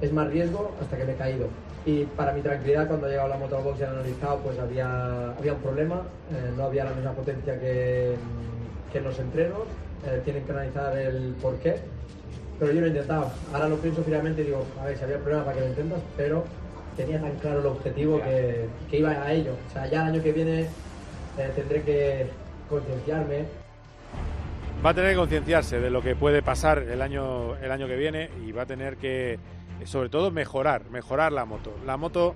es 0.00 0.12
más 0.12 0.28
riesgo 0.28 0.74
hasta 0.80 0.96
que 0.96 1.04
me 1.04 1.12
he 1.12 1.16
caído. 1.16 1.48
Y 1.84 2.04
para 2.04 2.32
mi 2.32 2.42
tranquilidad, 2.42 2.88
cuando 2.88 3.06
ha 3.06 3.10
llegado 3.10 3.28
la 3.28 3.36
moto 3.36 3.62
box 3.62 3.80
y 3.80 3.84
han 3.84 3.90
analizado, 3.90 4.38
pues 4.38 4.58
había, 4.58 5.30
había 5.30 5.52
un 5.52 5.60
problema, 5.60 6.02
eh, 6.32 6.52
no 6.56 6.64
había 6.64 6.84
la 6.84 6.90
misma 6.90 7.12
potencia 7.12 7.58
que, 7.60 8.16
que 8.92 8.98
en 8.98 9.04
los 9.04 9.18
entrenos, 9.18 9.62
eh, 10.06 10.20
tienen 10.24 10.44
que 10.44 10.52
analizar 10.52 10.98
el 10.98 11.34
por 11.40 11.56
qué, 11.58 11.76
pero 12.58 12.72
yo 12.72 12.80
lo 12.80 12.86
he 12.86 12.90
intentado. 12.90 13.30
Ahora 13.52 13.68
lo 13.68 13.76
pienso 13.76 14.02
finalmente 14.02 14.42
y 14.42 14.46
digo, 14.46 14.64
a 14.80 14.86
ver, 14.86 14.98
si 14.98 15.04
había 15.04 15.18
problema 15.18 15.44
para 15.44 15.56
que 15.56 15.62
lo 15.62 15.68
intentas, 15.68 16.00
pero 16.16 16.44
tenía 16.96 17.20
tan 17.20 17.36
claro 17.36 17.60
el 17.60 17.66
objetivo 17.66 18.20
que, 18.20 18.66
que 18.90 18.98
iba 18.98 19.10
a 19.10 19.32
ello. 19.32 19.52
O 19.68 19.72
sea, 19.72 19.86
ya 19.86 20.02
el 20.02 20.14
año 20.14 20.22
que 20.22 20.32
viene 20.32 20.62
eh, 21.38 21.50
tendré 21.54 21.82
que 21.82 22.26
concienciarme. 22.68 23.44
Va 24.84 24.90
a 24.90 24.94
tener 24.94 25.10
que 25.10 25.16
concienciarse 25.16 25.80
de 25.80 25.90
lo 25.90 26.02
que 26.02 26.16
puede 26.16 26.42
pasar 26.42 26.78
el 26.78 27.00
año, 27.02 27.56
el 27.56 27.70
año 27.70 27.86
que 27.86 27.96
viene 27.96 28.30
y 28.44 28.52
va 28.52 28.62
a 28.62 28.66
tener 28.66 28.96
que 28.96 29.38
sobre 29.84 30.08
todo 30.08 30.30
mejorar, 30.30 30.90
mejorar 30.90 31.32
la 31.32 31.44
moto. 31.44 31.74
La 31.84 31.96
moto, 31.96 32.34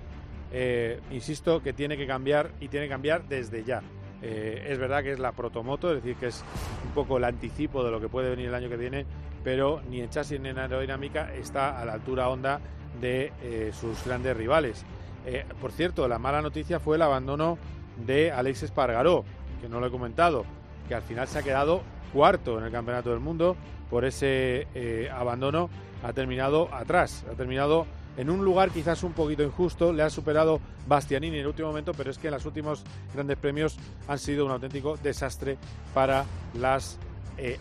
eh, 0.51 0.99
insisto, 1.11 1.61
que 1.61 1.73
tiene 1.73 1.97
que 1.97 2.07
cambiar 2.07 2.51
y 2.59 2.67
tiene 2.67 2.85
que 2.85 2.91
cambiar 2.91 3.27
desde 3.27 3.63
ya. 3.63 3.81
Eh, 4.21 4.67
es 4.69 4.77
verdad 4.77 5.01
que 5.01 5.11
es 5.11 5.19
la 5.19 5.31
protomoto, 5.31 5.89
es 5.89 6.03
decir, 6.03 6.15
que 6.15 6.27
es 6.27 6.43
un 6.85 6.91
poco 6.91 7.17
el 7.17 7.23
anticipo 7.23 7.83
de 7.83 7.91
lo 7.91 7.99
que 7.99 8.07
puede 8.07 8.29
venir 8.29 8.47
el 8.47 8.55
año 8.55 8.69
que 8.69 8.77
viene, 8.77 9.05
pero 9.43 9.81
ni 9.89 10.01
en 10.01 10.09
chasis 10.09 10.39
ni 10.39 10.49
en 10.49 10.59
aerodinámica 10.59 11.33
está 11.33 11.81
a 11.81 11.85
la 11.85 11.93
altura 11.93 12.29
Honda 12.29 12.61
de 12.99 13.33
eh, 13.41 13.71
sus 13.73 14.03
grandes 14.05 14.37
rivales. 14.37 14.85
Eh, 15.25 15.45
por 15.59 15.71
cierto, 15.71 16.07
la 16.07 16.19
mala 16.19 16.41
noticia 16.41 16.79
fue 16.79 16.97
el 16.97 17.01
abandono 17.01 17.57
de 18.05 18.31
Alex 18.31 18.63
Espargaró, 18.63 19.23
que 19.61 19.69
no 19.69 19.79
lo 19.79 19.87
he 19.87 19.91
comentado, 19.91 20.45
que 20.87 20.95
al 20.95 21.01
final 21.01 21.27
se 21.27 21.39
ha 21.39 21.43
quedado 21.43 21.81
cuarto 22.13 22.57
en 22.59 22.65
el 22.65 22.71
Campeonato 22.71 23.11
del 23.11 23.19
Mundo 23.19 23.55
por 23.89 24.05
ese 24.05 24.67
eh, 24.75 25.09
abandono, 25.11 25.69
ha 26.03 26.13
terminado 26.13 26.73
atrás, 26.73 27.25
ha 27.31 27.35
terminado 27.35 27.85
en 28.17 28.29
un 28.29 28.43
lugar 28.43 28.71
quizás 28.71 29.03
un 29.03 29.13
poquito 29.13 29.43
injusto, 29.43 29.93
le 29.93 30.03
ha 30.03 30.09
superado 30.09 30.59
Bastianini 30.87 31.37
en 31.37 31.41
el 31.41 31.47
último 31.47 31.69
momento, 31.69 31.93
pero 31.93 32.11
es 32.11 32.17
que 32.17 32.27
en 32.27 32.33
los 32.33 32.45
últimos 32.45 32.83
grandes 33.13 33.37
premios 33.37 33.77
han 34.07 34.19
sido 34.19 34.45
un 34.45 34.51
auténtico 34.51 34.97
desastre 34.97 35.57
para 35.93 36.25
las 36.53 36.99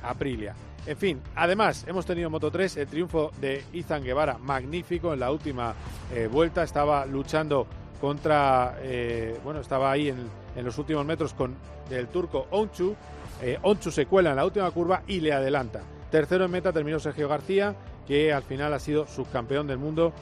Aprilia. 0.02 0.54
En 0.86 0.96
fin, 0.96 1.20
además 1.34 1.84
hemos 1.86 2.06
tenido 2.06 2.26
en 2.26 2.32
Moto 2.32 2.50
3 2.50 2.78
el 2.78 2.86
triunfo 2.86 3.30
de 3.40 3.64
Izan 3.72 4.02
Guevara, 4.02 4.38
magnífico 4.38 5.12
en 5.12 5.20
la 5.20 5.30
última 5.30 5.74
eh, 6.12 6.26
vuelta, 6.30 6.62
estaba 6.62 7.04
luchando 7.04 7.66
contra, 8.00 8.78
eh, 8.80 9.38
bueno, 9.44 9.60
estaba 9.60 9.90
ahí 9.90 10.08
en, 10.08 10.40
los 10.64 10.78
últimos 10.78 11.06
metros 11.06 11.32
con 11.32 11.54
el 11.90 12.08
turco 12.08 12.46
Onchu, 12.50 12.94
eh, 13.42 13.58
Onchu 13.62 13.90
se 13.90 14.06
cuela 14.06 14.30
en 14.30 14.36
la 14.36 14.44
última 14.44 14.70
curva 14.70 15.02
y 15.06 15.20
le 15.20 15.32
adelanta. 15.32 15.80
Tercero 16.10 16.46
en 16.46 16.50
meta 16.50 16.72
terminó 16.72 16.98
Sergio 16.98 17.28
García, 17.28 17.74
que 18.06 18.32
al 18.32 18.42
final 18.42 18.72
ha 18.74 18.78
sido 18.78 19.06
subcampeón 19.06 19.66
del 19.66 19.78
mundo 19.78 20.12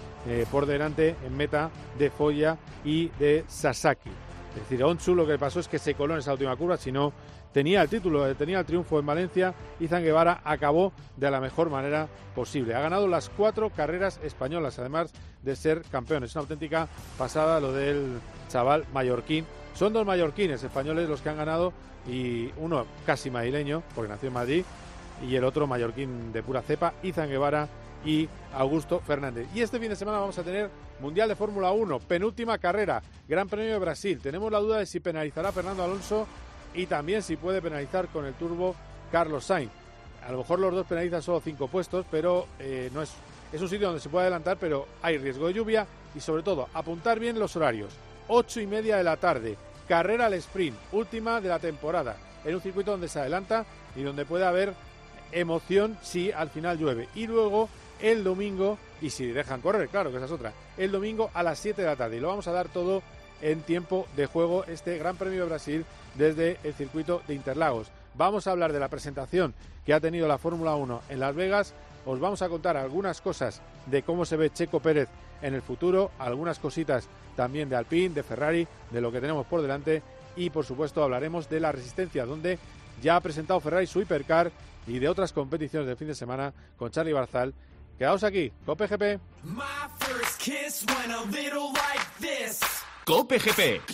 por 0.50 0.66
delante 0.66 1.16
en 1.24 1.36
meta 1.36 1.70
de 1.98 2.10
Foya 2.10 2.58
y 2.84 3.08
de 3.18 3.44
Sasaki. 3.48 4.10
Es 4.54 4.62
decir, 4.62 4.82
Onchu 4.84 5.14
lo 5.14 5.26
que 5.26 5.38
pasó 5.38 5.60
es 5.60 5.68
que 5.68 5.78
se 5.78 5.94
coló 5.94 6.14
en 6.14 6.20
esa 6.20 6.32
última 6.32 6.56
curva, 6.56 6.76
si 6.76 6.90
no 6.90 7.12
tenía 7.52 7.82
el 7.82 7.88
título, 7.88 8.28
eh, 8.28 8.34
tenía 8.34 8.60
el 8.60 8.64
triunfo 8.64 8.98
en 8.98 9.06
Valencia 9.06 9.54
y 9.80 9.88
Zanguevara 9.88 10.40
acabó 10.44 10.92
de 11.16 11.30
la 11.30 11.40
mejor 11.40 11.70
manera 11.70 12.08
posible. 12.34 12.74
Ha 12.74 12.80
ganado 12.80 13.08
las 13.08 13.28
cuatro 13.28 13.70
carreras 13.70 14.20
españolas, 14.22 14.78
además 14.78 15.12
de 15.42 15.56
ser 15.56 15.82
campeón. 15.90 16.24
Es 16.24 16.34
una 16.34 16.42
auténtica 16.42 16.88
pasada 17.16 17.60
lo 17.60 17.72
del 17.72 18.20
chaval 18.48 18.84
mallorquín. 18.92 19.46
Son 19.74 19.92
dos 19.92 20.06
mallorquines 20.06 20.62
españoles 20.62 21.08
los 21.08 21.20
que 21.20 21.28
han 21.28 21.36
ganado 21.36 21.72
y 22.08 22.50
uno 22.56 22.86
casi 23.06 23.30
madrileño, 23.30 23.82
porque 23.94 24.10
nació 24.10 24.28
en 24.28 24.34
Madrid, 24.34 24.64
y 25.26 25.34
el 25.36 25.44
otro 25.44 25.66
mallorquín 25.66 26.32
de 26.32 26.42
pura 26.42 26.62
cepa, 26.62 26.94
Izan 27.02 27.28
Guevara 27.28 27.68
y 28.04 28.28
Augusto 28.54 29.00
Fernández. 29.00 29.46
Y 29.54 29.60
este 29.60 29.78
fin 29.78 29.88
de 29.88 29.96
semana 29.96 30.18
vamos 30.18 30.38
a 30.38 30.42
tener 30.42 30.70
Mundial 31.00 31.28
de 31.28 31.36
Fórmula 31.36 31.72
1, 31.72 32.00
penúltima 32.00 32.58
carrera, 32.58 33.02
Gran 33.28 33.48
Premio 33.48 33.72
de 33.72 33.78
Brasil. 33.78 34.20
Tenemos 34.20 34.50
la 34.50 34.58
duda 34.58 34.78
de 34.78 34.86
si 34.86 35.00
penalizará 35.00 35.52
Fernando 35.52 35.84
Alonso 35.84 36.26
y 36.74 36.86
también 36.86 37.22
si 37.22 37.36
puede 37.36 37.62
penalizar 37.62 38.08
con 38.08 38.24
el 38.24 38.34
turbo 38.34 38.74
Carlos 39.10 39.44
Sainz. 39.44 39.70
A 40.26 40.32
lo 40.32 40.38
mejor 40.38 40.58
los 40.58 40.74
dos 40.74 40.86
penalizan 40.86 41.22
solo 41.22 41.40
cinco 41.40 41.68
puestos, 41.68 42.04
pero 42.10 42.46
eh, 42.58 42.90
no 42.92 43.02
es, 43.02 43.12
es 43.52 43.62
un 43.62 43.68
sitio 43.68 43.86
donde 43.86 44.00
se 44.00 44.08
puede 44.08 44.24
adelantar, 44.24 44.56
pero 44.58 44.86
hay 45.02 45.18
riesgo 45.18 45.46
de 45.46 45.54
lluvia 45.54 45.86
y 46.14 46.20
sobre 46.20 46.42
todo 46.42 46.68
apuntar 46.74 47.18
bien 47.18 47.38
los 47.38 47.56
horarios. 47.56 47.92
Ocho 48.28 48.60
y 48.60 48.66
media 48.66 48.96
de 48.96 49.04
la 49.04 49.16
tarde, 49.16 49.56
carrera 49.88 50.26
al 50.26 50.34
sprint, 50.34 50.76
última 50.92 51.40
de 51.40 51.48
la 51.48 51.58
temporada, 51.58 52.16
en 52.44 52.54
un 52.54 52.60
circuito 52.60 52.90
donde 52.90 53.08
se 53.08 53.20
adelanta 53.20 53.64
y 53.96 54.02
donde 54.02 54.26
puede 54.26 54.44
haber 54.44 54.74
emoción 55.32 55.98
si 56.02 56.32
al 56.32 56.50
final 56.50 56.78
llueve. 56.78 57.08
Y 57.14 57.26
luego 57.26 57.68
el 58.00 58.24
domingo, 58.24 58.78
y 59.00 59.10
si 59.10 59.26
dejan 59.26 59.60
correr, 59.60 59.88
claro 59.88 60.10
que 60.10 60.16
esa 60.16 60.26
es 60.26 60.32
otra, 60.32 60.52
el 60.76 60.92
domingo 60.92 61.30
a 61.34 61.42
las 61.42 61.58
7 61.58 61.82
de 61.82 61.88
la 61.88 61.96
tarde. 61.96 62.16
Y 62.16 62.20
lo 62.20 62.28
vamos 62.28 62.48
a 62.48 62.52
dar 62.52 62.68
todo 62.68 63.02
en 63.40 63.62
tiempo 63.62 64.06
de 64.16 64.26
juego 64.26 64.64
este 64.64 64.98
Gran 64.98 65.16
Premio 65.16 65.42
de 65.42 65.48
Brasil 65.48 65.84
desde 66.14 66.58
el 66.64 66.74
circuito 66.74 67.22
de 67.26 67.34
Interlagos. 67.34 67.88
Vamos 68.14 68.46
a 68.46 68.50
hablar 68.50 68.72
de 68.72 68.80
la 68.80 68.88
presentación 68.88 69.54
que 69.86 69.94
ha 69.94 70.00
tenido 70.00 70.26
la 70.26 70.38
Fórmula 70.38 70.74
1 70.74 71.02
en 71.08 71.20
Las 71.20 71.34
Vegas. 71.34 71.74
Os 72.04 72.18
vamos 72.18 72.42
a 72.42 72.48
contar 72.48 72.76
algunas 72.76 73.20
cosas 73.20 73.60
de 73.86 74.02
cómo 74.02 74.24
se 74.24 74.36
ve 74.36 74.50
Checo 74.50 74.80
Pérez 74.80 75.08
en 75.42 75.54
el 75.54 75.62
futuro, 75.62 76.10
algunas 76.18 76.58
cositas 76.58 77.08
también 77.36 77.68
de 77.68 77.76
Alpine, 77.76 78.14
de 78.14 78.22
Ferrari, 78.22 78.66
de 78.90 79.00
lo 79.00 79.12
que 79.12 79.20
tenemos 79.20 79.46
por 79.46 79.62
delante 79.62 80.02
y 80.38 80.50
por 80.50 80.64
supuesto 80.64 81.02
hablaremos 81.02 81.48
de 81.48 81.60
la 81.60 81.72
resistencia 81.72 82.24
donde 82.24 82.58
ya 83.02 83.16
ha 83.16 83.20
presentado 83.20 83.60
Ferrari 83.60 83.86
su 83.86 84.00
hipercar 84.00 84.50
y 84.88 84.98
de 84.98 85.08
otras 85.08 85.32
competiciones 85.32 85.86
del 85.86 85.96
fin 85.96 86.08
de 86.08 86.14
semana 86.14 86.52
con 86.76 86.90
Charlie 86.90 87.12
Barzal. 87.12 87.54
Quedaos 87.98 88.24
aquí, 88.24 88.52
Cope 88.64 88.86
GP. 88.86 89.20
Cope 93.04 93.38
GP. 93.38 93.86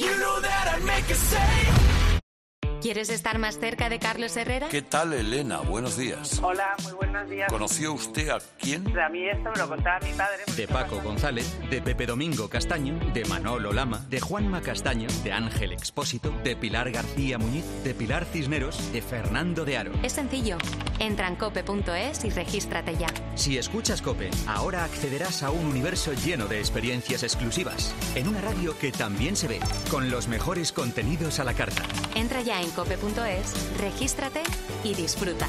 ¿Quieres 2.84 3.08
estar 3.08 3.38
más 3.38 3.58
cerca 3.58 3.88
de 3.88 3.98
Carlos 3.98 4.36
Herrera? 4.36 4.68
¿Qué 4.68 4.82
tal, 4.82 5.14
Elena? 5.14 5.60
Buenos 5.60 5.96
días. 5.96 6.38
Hola, 6.42 6.76
muy 6.82 6.92
buenos 6.92 7.30
días. 7.30 7.50
¿Conoció 7.50 7.94
usted 7.94 8.28
a 8.28 8.38
quién? 8.58 8.86
A 8.98 9.08
mí 9.08 9.26
esto 9.26 9.50
me 9.52 9.56
lo 9.56 9.68
contaba 9.70 10.00
mi 10.00 10.12
padre. 10.12 10.42
De 10.54 10.68
Paco 10.68 11.00
González, 11.00 11.56
de 11.70 11.80
Pepe 11.80 12.04
Domingo 12.04 12.50
Castaño, 12.50 12.98
de 13.14 13.24
Manolo 13.24 13.72
Lama, 13.72 14.04
de 14.10 14.20
Juanma 14.20 14.60
Castaño, 14.60 15.08
de 15.22 15.32
Ángel 15.32 15.72
Expósito, 15.72 16.30
de 16.44 16.56
Pilar 16.56 16.90
García 16.90 17.38
Muñiz, 17.38 17.64
de 17.84 17.94
Pilar 17.94 18.26
Cisneros, 18.26 18.92
de 18.92 19.00
Fernando 19.00 19.64
de 19.64 19.78
Aro. 19.78 19.92
Es 20.02 20.12
sencillo. 20.12 20.58
Entra 20.98 21.28
en 21.28 21.36
cope.es 21.36 22.22
y 22.26 22.28
regístrate 22.28 22.98
ya. 22.98 23.08
Si 23.34 23.56
escuchas 23.56 24.02
Cope, 24.02 24.30
ahora 24.46 24.84
accederás 24.84 25.42
a 25.42 25.50
un 25.50 25.64
universo 25.64 26.12
lleno 26.12 26.48
de 26.48 26.58
experiencias 26.58 27.22
exclusivas, 27.22 27.94
en 28.14 28.28
una 28.28 28.42
radio 28.42 28.78
que 28.78 28.92
también 28.92 29.36
se 29.36 29.48
ve, 29.48 29.60
con 29.90 30.10
los 30.10 30.28
mejores 30.28 30.70
contenidos 30.70 31.40
a 31.40 31.44
la 31.44 31.54
carta. 31.54 31.82
Entra 32.14 32.42
ya 32.42 32.60
en 32.60 32.73
cope.es, 32.74 33.78
regístrate 33.78 34.42
y 34.82 34.94
disfruta. 34.94 35.48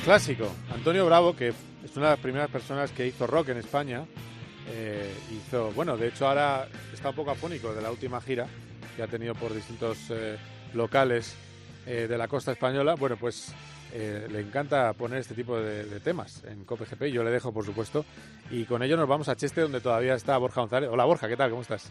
Rock 0.00 0.04
clásico. 0.04 0.48
Antonio 0.72 1.04
Bravo, 1.04 1.36
que 1.36 1.48
es 1.48 1.96
una 1.96 2.06
de 2.06 2.12
las 2.12 2.20
primeras 2.20 2.50
personas 2.50 2.90
que 2.90 3.06
hizo 3.06 3.26
rock 3.26 3.50
en 3.50 3.58
España, 3.58 4.06
eh, 4.68 5.12
hizo, 5.30 5.72
bueno, 5.72 5.96
de 5.96 6.08
hecho 6.08 6.26
ahora 6.26 6.68
está 6.92 7.10
un 7.10 7.16
poco 7.16 7.32
afónico 7.32 7.74
de 7.74 7.82
la 7.82 7.90
última 7.90 8.20
gira 8.20 8.46
que 8.96 9.02
ha 9.02 9.06
tenido 9.06 9.34
por 9.34 9.52
distintos 9.54 9.98
eh, 10.10 10.38
locales 10.74 11.36
eh, 11.86 12.06
de 12.08 12.18
la 12.18 12.28
costa 12.28 12.52
española. 12.52 12.94
Bueno, 12.94 13.16
pues 13.16 13.52
le 13.92 14.40
encanta 14.40 14.92
poner 14.92 15.18
este 15.18 15.34
tipo 15.34 15.58
de, 15.58 16.00
temas 16.00 16.44
en 16.44 16.64
COPGP, 16.64 17.06
yo 17.06 17.24
le 17.24 17.30
dejo, 17.30 17.52
por 17.52 17.64
supuesto. 17.66 18.04
Y 18.50 18.64
con 18.64 18.82
ello 18.82 18.96
nos 18.96 19.08
vamos 19.08 19.28
a 19.28 19.36
Cheste, 19.36 19.60
donde 19.60 19.80
todavía 19.80 20.14
está 20.14 20.38
Borja 20.38 20.60
González. 20.60 20.88
Hola 20.90 21.04
Borja, 21.04 21.28
¿qué 21.28 21.36
tal? 21.36 21.50
¿Cómo 21.50 21.62
estás? 21.62 21.90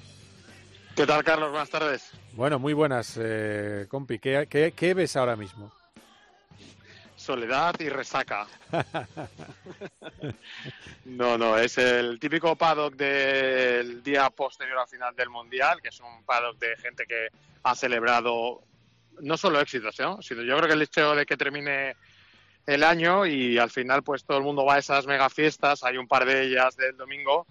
¿Qué 0.95 1.05
tal, 1.05 1.23
Carlos? 1.23 1.51
Buenas 1.51 1.69
tardes. 1.69 2.11
Bueno, 2.33 2.57
muy 2.57 2.73
buenas, 2.73 3.19
compi. 3.89 4.17
qué 4.19 4.93
ves 4.95 5.15
ahora 5.15 5.35
mismo? 5.35 5.71
Soledad 7.29 7.75
y 7.79 7.89
resaca. 7.89 8.47
no, 11.05 11.37
no, 11.37 11.59
es 11.59 11.77
el 11.77 12.19
típico 12.19 12.55
paddock 12.55 12.95
del 12.95 14.01
día 14.01 14.31
posterior 14.31 14.79
al 14.79 14.87
final 14.87 15.15
del 15.15 15.29
Mundial, 15.29 15.79
que 15.79 15.89
es 15.89 15.99
un 15.99 16.23
paddock 16.23 16.57
de 16.57 16.75
gente 16.77 17.05
que 17.05 17.27
ha 17.61 17.75
celebrado 17.75 18.63
no 19.19 19.37
solo 19.37 19.61
éxitos, 19.61 19.95
sino 19.95 20.41
yo 20.41 20.57
creo 20.57 20.67
que 20.67 20.73
el 20.73 20.81
hecho 20.81 21.13
de 21.13 21.27
que 21.27 21.37
termine 21.37 21.95
el 22.65 22.83
año 22.83 23.27
y 23.27 23.59
al 23.59 23.69
final 23.69 24.01
pues 24.01 24.23
todo 24.23 24.39
el 24.39 24.43
mundo 24.43 24.65
va 24.65 24.75
a 24.75 24.79
esas 24.79 25.05
mega 25.05 25.29
fiestas, 25.29 25.83
hay 25.83 25.97
un 25.97 26.07
par 26.07 26.25
de 26.25 26.47
ellas 26.47 26.75
del 26.77 26.97
domingo 26.97 27.45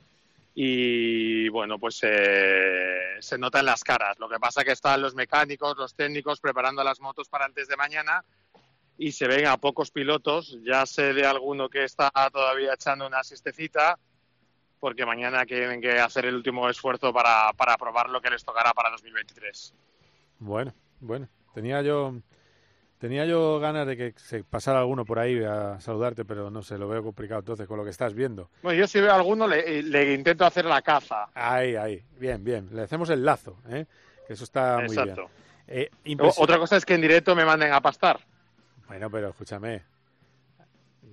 y 0.57 1.49
bueno, 1.51 1.79
pues 1.79 2.01
eh, 2.03 3.19
se 3.21 3.39
nota 3.39 3.61
en 3.61 3.67
las 3.67 3.85
caras. 3.85 4.19
Lo 4.19 4.29
que 4.29 4.41
pasa 4.41 4.65
que 4.65 4.73
están 4.73 5.01
los 5.01 5.15
mecánicos, 5.15 5.77
los 5.77 5.95
técnicos 5.95 6.41
preparando 6.41 6.83
las 6.83 6.99
motos 6.99 7.29
para 7.29 7.45
antes 7.45 7.69
de 7.69 7.77
mañana 7.77 8.25
y 8.99 9.13
se 9.13 9.29
ven 9.29 9.47
a 9.47 9.57
pocos 9.57 9.91
pilotos. 9.91 10.59
Ya 10.65 10.85
sé 10.85 11.15
de 11.15 11.25
alguno 11.25 11.69
que 11.69 11.85
está 11.85 12.11
todavía 12.33 12.75
echando 12.75 13.07
una 13.07 13.23
siestecita 13.23 13.99
porque 14.81 15.07
mañana 15.07 15.47
tienen 15.47 15.81
que 15.81 15.99
hacer 15.99 16.27
el 16.27 16.35
último 16.35 16.69
esfuerzo 16.69 17.13
para, 17.13 17.53
para 17.57 17.77
probar 17.77 18.11
lo 18.11 18.21
que 18.21 18.31
les 18.31 18.45
tocará 18.45 18.73
para 18.73 18.91
2023. 18.91 19.75
Bueno, 20.41 20.73
bueno, 21.01 21.29
tenía 21.55 21.83
yo 21.83 22.15
tenía 22.99 23.25
yo 23.25 23.61
ganas 23.61 23.87
de 23.87 23.97
que 23.97 24.15
se 24.17 24.43
pasara 24.45 24.81
alguno 24.81 25.05
por 25.05 25.19
ahí 25.19 25.43
a 25.43 25.81
saludarte, 25.81 26.25
pero 26.25 26.51
no 26.51 26.63
sé, 26.63 26.79
lo 26.79 26.89
veo 26.89 27.03
complicado 27.03 27.41
entonces 27.41 27.67
con 27.67 27.79
lo 27.79 27.85
que 27.85 27.91
estás 27.91 28.15
viendo. 28.15 28.51
Bueno, 28.63 28.79
yo 28.79 28.87
si 28.87 29.01
veo 29.01 29.13
a 29.13 29.17
alguno 29.17 29.47
le, 29.47 29.83
le 29.83 30.15
intento 30.15 30.45
hacer 30.45 30.65
la 30.65 30.83
caza. 30.83 31.29
Ahí, 31.35 31.77
ahí, 31.77 32.03
bien, 32.19 32.43
bien, 32.43 32.69
le 32.73 32.83
hacemos 32.83 33.11
el 33.11 33.25
lazo, 33.25 33.59
¿eh? 33.69 33.87
que 34.27 34.33
eso 34.33 34.45
está 34.45 34.81
muy 34.85 34.97
bien. 34.97 35.17
Eh, 35.69 35.91
Otra 36.39 36.59
cosa 36.59 36.77
es 36.77 36.87
que 36.87 36.95
en 36.95 37.03
directo 37.03 37.37
me 37.37 37.45
manden 37.45 37.73
a 37.73 37.81
pastar. 37.81 38.21
Bueno, 38.89 39.11
pero 39.11 39.29
escúchame. 39.29 39.85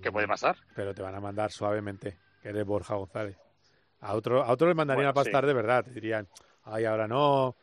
¿Qué 0.01 0.11
puede 0.11 0.27
pasar? 0.27 0.55
Pero 0.75 0.95
te 0.95 1.01
van 1.01 1.13
a 1.13 1.19
mandar 1.19 1.51
suavemente, 1.51 2.17
que 2.41 2.49
eres 2.49 2.65
Borja 2.65 2.95
González. 2.95 3.37
A 3.99 4.13
otro, 4.13 4.43
a 4.43 4.51
otro 4.51 4.67
le 4.67 4.75
mandarían 4.75 5.07
a 5.07 5.13
pastar 5.13 5.45
de 5.45 5.53
verdad, 5.53 5.85
dirían, 5.85 6.27
ay, 6.63 6.85
ahora 6.85 7.07
no. 7.07 7.55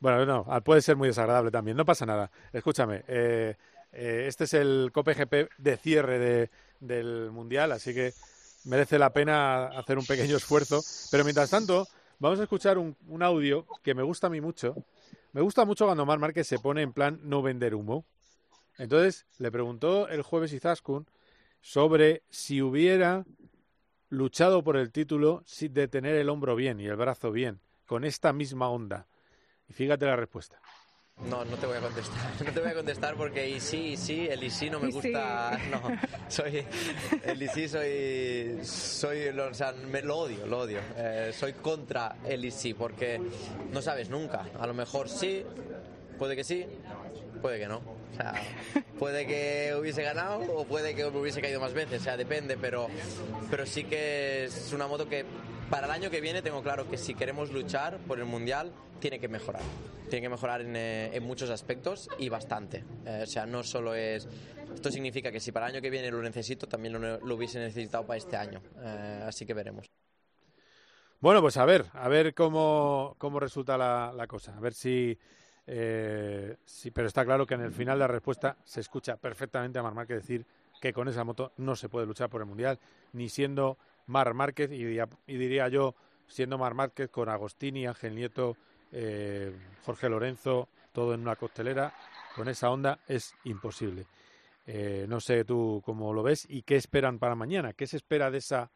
Bueno, 0.00 0.24
no, 0.24 0.46
ah, 0.48 0.60
puede 0.60 0.80
ser 0.80 0.96
muy 0.96 1.08
desagradable 1.08 1.50
también, 1.50 1.76
no 1.76 1.84
pasa 1.84 2.06
nada. 2.06 2.30
Escúchame, 2.52 3.04
eh, 3.08 3.56
eh, 3.92 4.24
este 4.26 4.44
es 4.44 4.54
el 4.54 4.90
COPE 4.92 5.14
GP 5.14 5.48
de 5.58 5.76
cierre 5.76 6.18
de, 6.18 6.50
del 6.80 7.30
Mundial, 7.30 7.72
así 7.72 7.92
que 7.92 8.12
merece 8.64 8.98
la 8.98 9.12
pena 9.12 9.66
hacer 9.66 9.98
un 9.98 10.06
pequeño 10.06 10.36
esfuerzo. 10.36 10.80
Pero 11.10 11.24
mientras 11.24 11.50
tanto, 11.50 11.86
vamos 12.20 12.38
a 12.40 12.44
escuchar 12.44 12.78
un, 12.78 12.96
un 13.08 13.22
audio 13.22 13.66
que 13.82 13.94
me 13.94 14.02
gusta 14.02 14.28
a 14.28 14.30
mí 14.30 14.40
mucho. 14.40 14.76
Me 15.32 15.40
gusta 15.40 15.64
mucho 15.64 15.84
cuando 15.86 16.06
Mar 16.06 16.18
Márquez 16.18 16.46
se 16.46 16.58
pone 16.58 16.82
en 16.82 16.92
plan 16.92 17.20
no 17.24 17.42
vender 17.42 17.74
humo. 17.74 18.04
Entonces, 18.78 19.26
le 19.38 19.50
preguntó 19.50 20.08
el 20.08 20.22
jueves 20.22 20.52
Izaskun 20.52 21.06
sobre 21.60 22.22
si 22.30 22.62
hubiera 22.62 23.26
luchado 24.08 24.62
por 24.62 24.76
el 24.76 24.90
título 24.90 25.44
de 25.60 25.88
tener 25.88 26.14
el 26.14 26.28
hombro 26.28 26.56
bien 26.56 26.80
y 26.80 26.86
el 26.86 26.96
brazo 26.96 27.30
bien, 27.30 27.60
con 27.86 28.04
esta 28.04 28.32
misma 28.32 28.68
onda. 28.70 29.06
Y 29.68 29.72
fíjate 29.72 30.06
la 30.06 30.16
respuesta. 30.16 30.60
No, 31.26 31.44
no 31.44 31.56
te 31.56 31.66
voy 31.66 31.76
a 31.76 31.80
contestar. 31.80 32.16
No 32.46 32.52
te 32.52 32.60
voy 32.60 32.70
a 32.70 32.74
contestar 32.74 33.14
porque 33.16 33.48
y 33.48 33.60
sí, 33.60 33.88
y 33.88 33.96
sí, 33.96 34.28
el 34.30 34.42
y 34.42 34.50
sí 34.50 34.70
no 34.70 34.78
me 34.78 34.90
gusta. 34.90 35.58
No, 35.70 35.82
soy. 36.28 36.64
El 37.24 37.42
y 37.42 37.48
sí 37.48 37.68
soy. 37.68 38.64
Soy. 38.64 39.28
O 39.28 39.54
sea, 39.54 39.72
me, 39.72 40.00
lo 40.02 40.18
odio, 40.18 40.46
lo 40.46 40.60
odio. 40.60 40.78
Eh, 40.96 41.32
soy 41.34 41.54
contra 41.54 42.16
el 42.24 42.44
y 42.44 42.50
sí 42.50 42.72
porque 42.72 43.20
no 43.72 43.82
sabes 43.82 44.08
nunca. 44.08 44.46
A 44.58 44.66
lo 44.66 44.74
mejor 44.74 45.08
sí, 45.08 45.44
puede 46.18 46.36
que 46.36 46.44
sí, 46.44 46.66
puede 47.40 47.58
que 47.58 47.68
no. 47.68 47.76
O 47.76 48.16
sea, 48.16 48.34
puede 48.98 49.26
que 49.26 49.74
hubiese 49.78 50.02
ganado 50.02 50.40
o 50.52 50.64
puede 50.64 50.94
que 50.94 51.04
hubiese 51.06 51.40
caído 51.40 51.60
más 51.60 51.72
veces, 51.72 52.00
o 52.00 52.04
sea, 52.04 52.16
depende, 52.16 52.56
pero, 52.56 52.88
pero 53.50 53.64
sí 53.64 53.84
que 53.84 54.44
es 54.44 54.72
una 54.72 54.86
moto 54.86 55.08
que 55.08 55.24
para 55.70 55.86
el 55.86 55.92
año 55.92 56.10
que 56.10 56.20
viene 56.20 56.42
tengo 56.42 56.62
claro 56.62 56.88
que 56.88 56.98
si 56.98 57.14
queremos 57.14 57.52
luchar 57.52 57.98
por 57.98 58.18
el 58.18 58.24
Mundial, 58.24 58.72
tiene 59.00 59.18
que 59.18 59.28
mejorar. 59.28 59.62
Tiene 60.08 60.22
que 60.22 60.28
mejorar 60.28 60.62
en, 60.62 60.74
eh, 60.74 61.20
muchos 61.22 61.50
aspectos 61.50 62.08
y 62.18 62.28
bastante. 62.28 62.84
Eh, 63.06 63.20
o 63.22 63.26
sea, 63.26 63.46
no 63.46 63.62
solo 63.62 63.94
es... 63.94 64.26
Esto 64.74 64.90
significa 64.90 65.30
que 65.30 65.40
si 65.40 65.52
para 65.52 65.66
el 65.66 65.74
año 65.74 65.82
que 65.82 65.90
viene 65.90 66.10
lo 66.10 66.22
necesito, 66.22 66.66
también 66.66 67.00
lo, 67.00 67.34
hubiese 67.34 67.58
necesitado 67.58 68.06
para 68.06 68.16
este 68.16 68.36
año. 68.36 68.62
Eh, 68.80 69.24
así 69.26 69.44
que 69.46 69.54
veremos. 69.54 69.86
Bueno, 71.20 71.40
pues 71.42 71.56
a 71.56 71.64
ver, 71.64 71.86
a 71.92 72.08
ver 72.08 72.32
cómo, 72.34 73.14
cómo 73.18 73.40
resulta 73.40 73.76
la 73.76 74.26
cosa. 74.26 74.56
A 74.56 74.60
ver 74.60 74.72
si 74.72 75.18
eh, 75.70 76.56
sí, 76.64 76.90
pero 76.90 77.08
está 77.08 77.26
claro 77.26 77.46
que 77.46 77.52
en 77.52 77.60
el 77.60 77.72
final 77.72 77.98
de 77.98 78.00
la 78.00 78.08
respuesta 78.08 78.56
se 78.64 78.80
escucha 78.80 79.18
perfectamente 79.18 79.78
a 79.78 79.82
Mar 79.82 79.92
Márquez 79.92 80.16
decir 80.16 80.46
que 80.80 80.94
con 80.94 81.08
esa 81.08 81.24
moto 81.24 81.52
no 81.58 81.76
se 81.76 81.90
puede 81.90 82.06
luchar 82.06 82.30
por 82.30 82.40
el 82.40 82.46
Mundial, 82.46 82.78
ni 83.12 83.28
siendo 83.28 83.76
Mar 84.06 84.32
Márquez, 84.32 84.72
y 84.72 84.82
diría, 84.82 85.06
y 85.26 85.36
diría 85.36 85.68
yo, 85.68 85.94
siendo 86.26 86.56
Mar 86.56 86.72
Márquez 86.72 87.10
con 87.10 87.28
Agostini, 87.28 87.86
Ángel 87.86 88.14
Nieto, 88.14 88.56
eh, 88.92 89.54
Jorge 89.84 90.08
Lorenzo, 90.08 90.70
todo 90.92 91.12
en 91.12 91.20
una 91.20 91.36
costelera, 91.36 91.92
con 92.34 92.48
esa 92.48 92.70
onda 92.70 93.00
es 93.06 93.34
imposible. 93.44 94.06
Eh, 94.64 95.04
no 95.06 95.20
sé 95.20 95.44
tú 95.44 95.82
cómo 95.84 96.14
lo 96.14 96.22
ves 96.22 96.46
y 96.48 96.62
qué 96.62 96.76
esperan 96.76 97.18
para 97.18 97.34
mañana. 97.34 97.74
¿Qué 97.74 97.86
se 97.86 97.98
espera 97.98 98.30
de 98.30 98.38
esa 98.38 98.70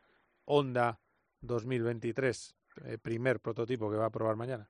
Honda 0.45 1.01
2023, 1.40 2.55
eh, 2.85 2.99
primer 2.99 3.40
prototipo 3.40 3.90
que 3.90 3.97
va 3.97 4.07
a 4.07 4.11
probar 4.11 4.37
mañana? 4.37 4.69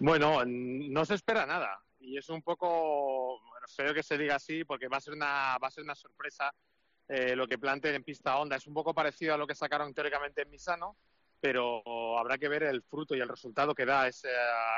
Bueno, 0.00 0.42
no 0.46 1.04
se 1.04 1.14
espera 1.14 1.44
nada 1.46 1.80
y 2.00 2.16
es 2.16 2.28
un 2.28 2.42
poco 2.42 3.40
feo 3.68 3.92
que 3.92 4.02
se 4.02 4.16
diga 4.16 4.36
así 4.36 4.64
porque 4.64 4.88
va 4.88 4.98
a 4.98 5.00
ser 5.00 5.14
una 5.14 5.58
va 5.58 5.68
a 5.68 5.70
ser 5.70 5.84
una 5.84 5.94
sorpresa 5.94 6.52
eh, 7.08 7.34
lo 7.34 7.46
que 7.46 7.58
planteen 7.58 7.96
en 7.96 8.04
pista 8.04 8.38
Honda. 8.38 8.56
Es 8.56 8.66
un 8.66 8.74
poco 8.74 8.94
parecido 8.94 9.34
a 9.34 9.38
lo 9.38 9.46
que 9.46 9.54
sacaron 9.54 9.94
teóricamente 9.94 10.42
en 10.42 10.50
Misano, 10.50 10.96
pero 11.40 12.18
habrá 12.18 12.36
que 12.36 12.48
ver 12.48 12.64
el 12.64 12.82
fruto 12.82 13.14
y 13.14 13.20
el 13.20 13.28
resultado 13.28 13.74
que 13.74 13.86
da 13.86 14.06
ese, 14.06 14.28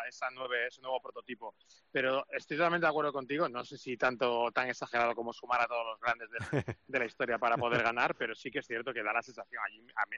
esa 0.08 0.30
nuevo 0.30 1.00
prototipo. 1.02 1.54
Pero 1.90 2.24
estoy 2.30 2.56
totalmente 2.56 2.86
de 2.86 2.90
acuerdo 2.90 3.12
contigo, 3.12 3.48
no 3.48 3.64
sé 3.64 3.76
si 3.76 3.96
tanto 3.96 4.52
tan 4.52 4.68
exagerado 4.68 5.14
como 5.14 5.32
sumar 5.32 5.60
a 5.62 5.66
todos 5.66 5.84
los 5.86 6.00
grandes 6.00 6.28
de, 6.30 6.76
de 6.86 6.98
la 6.98 7.04
historia 7.04 7.38
para 7.38 7.56
poder 7.56 7.82
ganar, 7.82 8.14
pero 8.14 8.34
sí 8.34 8.50
que 8.50 8.60
es 8.60 8.66
cierto 8.66 8.94
que 8.94 9.02
da 9.02 9.12
la 9.12 9.22
sensación. 9.22 9.60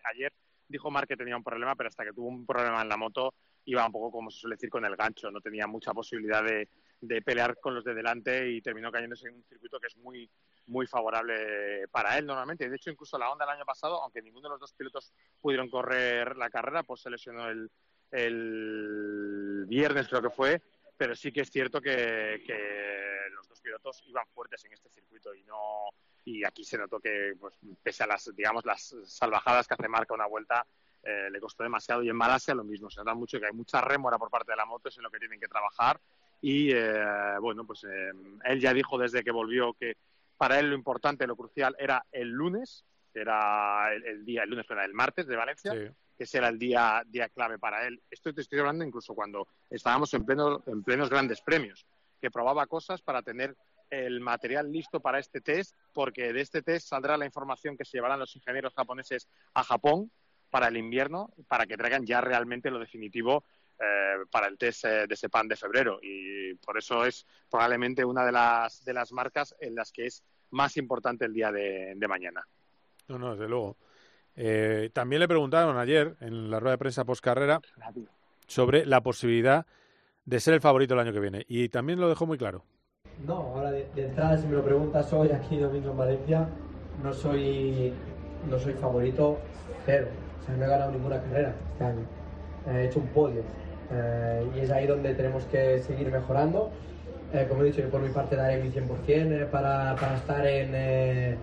Ayer 0.05 0.33
dijo 0.69 0.91
Mark 0.91 1.09
que 1.09 1.17
tenía 1.17 1.37
un 1.37 1.45
problema, 1.45 1.75
pero 1.77 1.89
hasta 1.89 2.05
que 2.05 2.13
tuvo 2.13 2.29
un 2.29 2.45
problema 2.45 2.83
en 2.83 2.89
la 2.89 2.97
moto 2.99 3.35
iba 3.65 3.87
un 3.87 3.93
poco, 3.93 4.11
como 4.11 4.31
se 4.31 4.41
suele 4.41 4.57
decir, 4.57 4.71
con 4.71 4.85
el 4.85 4.97
gancho. 4.97 5.31
No 5.31 5.41
tenía 5.41 5.67
mucha 5.67 5.93
posibilidad 5.93 6.43
de, 6.43 6.69
de 7.01 7.23
pelear 7.23 7.59
con 7.59 7.75
los 7.75 7.85
de 7.85 7.95
delante 7.95 8.51
y 8.51 8.61
terminó 8.61 8.91
cayéndose 8.91 9.29
en 9.29 9.37
un 9.37 9.45
circuito 9.45 9.79
que 9.81 9.89
es 9.89 9.97
muy, 9.97 10.29
muy 10.67 10.87
favorable 10.87 11.89
para 11.91 12.19
él 12.19 12.27
normalmente. 12.27 12.69
De 12.69 12.77
hecho, 12.77 12.91
incluso 12.91 13.19
la 13.19 13.31
Honda 13.31 13.45
el 13.45 13.51
año 13.51 13.65
pasado, 13.65 14.03
aunque 14.03 14.23
ninguno 14.23 14.49
de 14.49 14.53
los 14.55 14.61
dos 14.61 14.73
pilotos 14.73 15.13
pudieron 15.41 15.69
correr 15.69 16.37
la 16.37 16.51
carrera, 16.51 16.83
pues 16.83 17.01
se 17.01 17.11
lesionó 17.11 17.49
el, 17.49 17.71
el 18.13 19.65
viernes, 19.67 20.09
creo 20.09 20.23
que 20.23 20.31
fue, 20.31 20.63
pero 20.97 21.17
sí 21.17 21.33
que 21.33 21.41
es 21.41 21.51
cierto 21.51 21.81
que, 21.81 22.43
que 22.47 23.29
los 23.35 23.49
dos 23.49 23.61
pilotos 23.61 24.03
iban 24.07 24.27
fuertes 24.35 24.65
en 24.65 24.73
este 24.73 24.91
circuito 24.91 25.35
y 25.35 25.43
no 25.45 25.89
y 26.25 26.45
aquí 26.45 26.63
se 26.63 26.79
notó 26.79 27.01
que 27.01 27.35
pues 27.41 27.59
pese 27.83 28.05
a 28.05 28.07
las 28.07 28.31
digamos 28.37 28.65
las 28.65 28.95
salvajadas 29.07 29.67
que 29.67 29.75
hace 29.75 29.89
marca 29.89 30.15
una 30.15 30.27
vuelta 30.27 30.65
eh, 31.05 31.29
le 31.31 31.41
costó 31.41 31.63
demasiado 31.63 32.03
y 32.03 32.09
en 32.09 32.17
Malasia 32.17 32.55
lo 32.55 32.65
mismo 32.65 32.91
se 32.91 33.01
nota 33.01 33.15
mucho 33.15 33.41
que 33.41 33.47
hay 33.47 33.53
mucha 33.53 33.81
rémora 33.81 34.19
por 34.19 34.31
parte 34.31 34.53
de 34.53 34.57
la 34.57 34.67
moto 34.67 34.89
es 34.89 34.97
en 34.97 35.03
lo 35.03 35.11
que 35.11 35.19
tienen 35.19 35.41
que 35.41 35.49
trabajar 35.49 36.01
y 36.41 36.71
eh, 36.73 37.39
bueno 37.41 37.65
pues 37.65 37.85
eh, 37.85 38.13
él 38.45 38.61
ya 38.61 38.73
dijo 38.73 38.97
desde 38.99 39.25
que 39.25 39.33
volvió 39.33 39.73
que 39.73 39.97
para 40.37 40.61
él 40.61 40.71
lo 40.71 40.77
importante 40.77 41.27
lo 41.27 41.37
crucial 41.37 41.75
era 41.79 42.05
el 42.13 42.29
lunes 42.29 42.85
que 43.13 43.21
era 43.21 43.93
el, 43.93 44.25
día 44.25 44.45
el 44.45 44.51
lunes 44.51 44.67
era 44.71 44.85
el 44.85 44.95
martes 44.95 45.27
de 45.27 45.37
Valencia 45.37 45.73
sí. 45.73 45.93
que 46.17 46.25
ese 46.25 46.39
era 46.39 46.49
el 46.49 46.59
día 46.59 47.03
día 47.07 47.29
clave 47.29 47.59
para 47.59 47.87
él 47.87 48.01
esto 48.11 48.33
te 48.33 48.43
estoy 48.43 48.61
hablando 48.61 48.85
incluso 48.85 49.15
cuando 49.15 49.49
estábamos 49.71 50.15
en 50.15 50.25
pleno 50.25 50.63
en 50.67 50.85
plenos 50.85 51.11
grandes 51.11 51.41
premios 51.41 51.85
que 52.21 52.31
probaba 52.31 52.67
cosas 52.67 53.03
para 53.03 53.23
tener 53.23 53.57
el 53.93 54.21
material 54.21 54.73
listo 54.73 55.01
para 55.01 55.19
este 55.19 55.43
test, 55.43 55.77
porque 55.93 56.33
de 56.33 56.41
este 56.41 56.63
test 56.63 56.89
saldrá 56.89 57.19
la 57.19 57.27
información 57.27 57.77
que 57.77 57.85
se 57.85 57.99
llevarán 57.99 58.19
los 58.19 58.35
ingenieros 58.35 58.73
japoneses 58.75 59.29
a 59.53 59.63
Japón 59.63 60.11
para 60.53 60.69
el 60.69 60.77
invierno, 60.77 61.31
para 61.49 61.67
que 61.67 61.79
traigan 61.79 62.05
ya 62.05 62.21
realmente 62.21 62.71
lo 62.71 62.79
definitivo 62.79 63.43
eh, 63.81 64.19
para 64.31 64.49
el 64.49 64.59
test 64.59 64.85
eh, 64.85 65.07
de 65.09 65.17
Sepan 65.17 65.49
de 65.49 65.57
febrero. 65.57 65.99
Y 66.03 66.55
por 66.57 66.77
eso 66.77 67.07
es 67.07 67.27
probablemente 67.51 68.05
una 68.05 68.23
de 68.27 68.33
las, 68.33 68.85
de 68.85 68.93
las 68.93 69.13
marcas 69.13 69.57
en 69.59 69.75
las 69.75 69.91
que 69.91 70.05
es 70.05 70.23
más 70.51 70.77
importante 70.77 71.25
el 71.25 71.33
día 71.33 71.51
de, 71.51 71.95
de 71.97 72.07
mañana. 72.07 72.47
No, 73.09 73.19
no, 73.19 73.33
desde 73.33 73.49
luego. 73.49 73.79
Eh, 74.37 74.91
también 74.93 75.21
le 75.21 75.27
preguntaron 75.27 75.79
ayer 75.79 76.17
en 76.21 76.51
la 76.51 76.61
rueda 76.61 76.73
de 76.73 76.79
prensa 76.79 77.07
post 77.07 77.25
carrera 77.25 77.59
sobre 78.47 78.85
la 78.85 79.01
posibilidad 79.01 79.67
de 80.27 80.39
ser 80.39 80.53
el 80.53 80.61
favorito 80.61 80.93
el 80.93 81.01
año 81.01 81.15
que 81.15 81.21
viene. 81.21 81.47
Y 81.49 81.71
también 81.71 81.99
lo 81.99 82.11
dejó 82.11 82.27
muy 82.27 82.37
claro. 82.37 82.63
No, 83.27 83.37
ahora 83.37 83.71
de, 83.71 83.89
de, 83.95 84.05
entrada 84.05 84.37
si 84.37 84.47
me 84.47 84.57
lo 84.57 84.65
preguntas 84.65 85.11
hoy 85.15 85.31
aquí 85.31 85.57
domingo 85.57 85.93
en 85.93 85.97
Valencia, 85.97 86.47
no 87.03 87.15
soy, 87.15 87.95
no 88.51 88.59
soy 88.59 88.75
favorito 88.75 89.39
cero. 89.87 90.09
O 90.43 90.47
sea, 90.47 90.57
no 90.57 90.65
he 90.65 90.69
ganado 90.69 90.93
ninguna 90.93 91.21
carrera 91.21 91.55
este 91.73 91.85
año. 91.85 92.07
He 92.69 92.87
hecho 92.87 93.01
un 93.01 93.07
podio. 93.09 93.43
Eh, 93.91 94.47
y 94.57 94.61
es 94.61 94.71
ahí 94.71 94.87
donde 94.87 95.15
tenemos 95.15 95.45
que 95.45 95.79
seguir 95.81 96.11
mejorando. 96.11 96.71
Eh, 97.33 97.47
como 97.49 97.63
he 97.63 97.67
dicho, 97.67 97.81
yo 97.81 97.91
por 97.91 98.01
mi 98.01 98.11
parte 98.11 98.37
daré 98.37 98.63
mi 98.63 98.71
100% 98.71 98.87
eh, 99.09 99.47
para, 99.51 99.97
para 99.97 100.17
estar 100.17 100.47
en, 100.47 100.71
eh, 100.75 101.37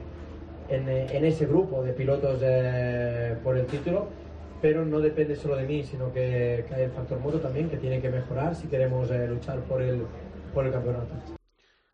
en, 0.69 0.87
en, 0.87 1.25
ese 1.25 1.45
grupo 1.45 1.83
de 1.83 1.93
pilotos 1.93 2.39
eh, 2.43 3.35
por 3.43 3.57
el 3.57 3.65
título. 3.65 4.07
Pero 4.61 4.83
no 4.85 4.99
depende 4.99 5.35
solo 5.35 5.55
de 5.55 5.63
mí, 5.63 5.83
sino 5.83 6.11
que, 6.11 6.65
que 6.67 6.75
hay 6.75 6.83
el 6.83 6.91
factor 6.91 7.19
moto 7.19 7.39
también 7.39 7.69
que 7.69 7.77
tiene 7.77 8.01
que 8.01 8.09
mejorar 8.09 8.55
si 8.55 8.67
queremos 8.67 9.09
eh, 9.09 9.25
luchar 9.27 9.59
por 9.61 9.81
el, 9.81 10.03
por 10.53 10.65
el 10.65 10.73
campeonato. 10.73 11.13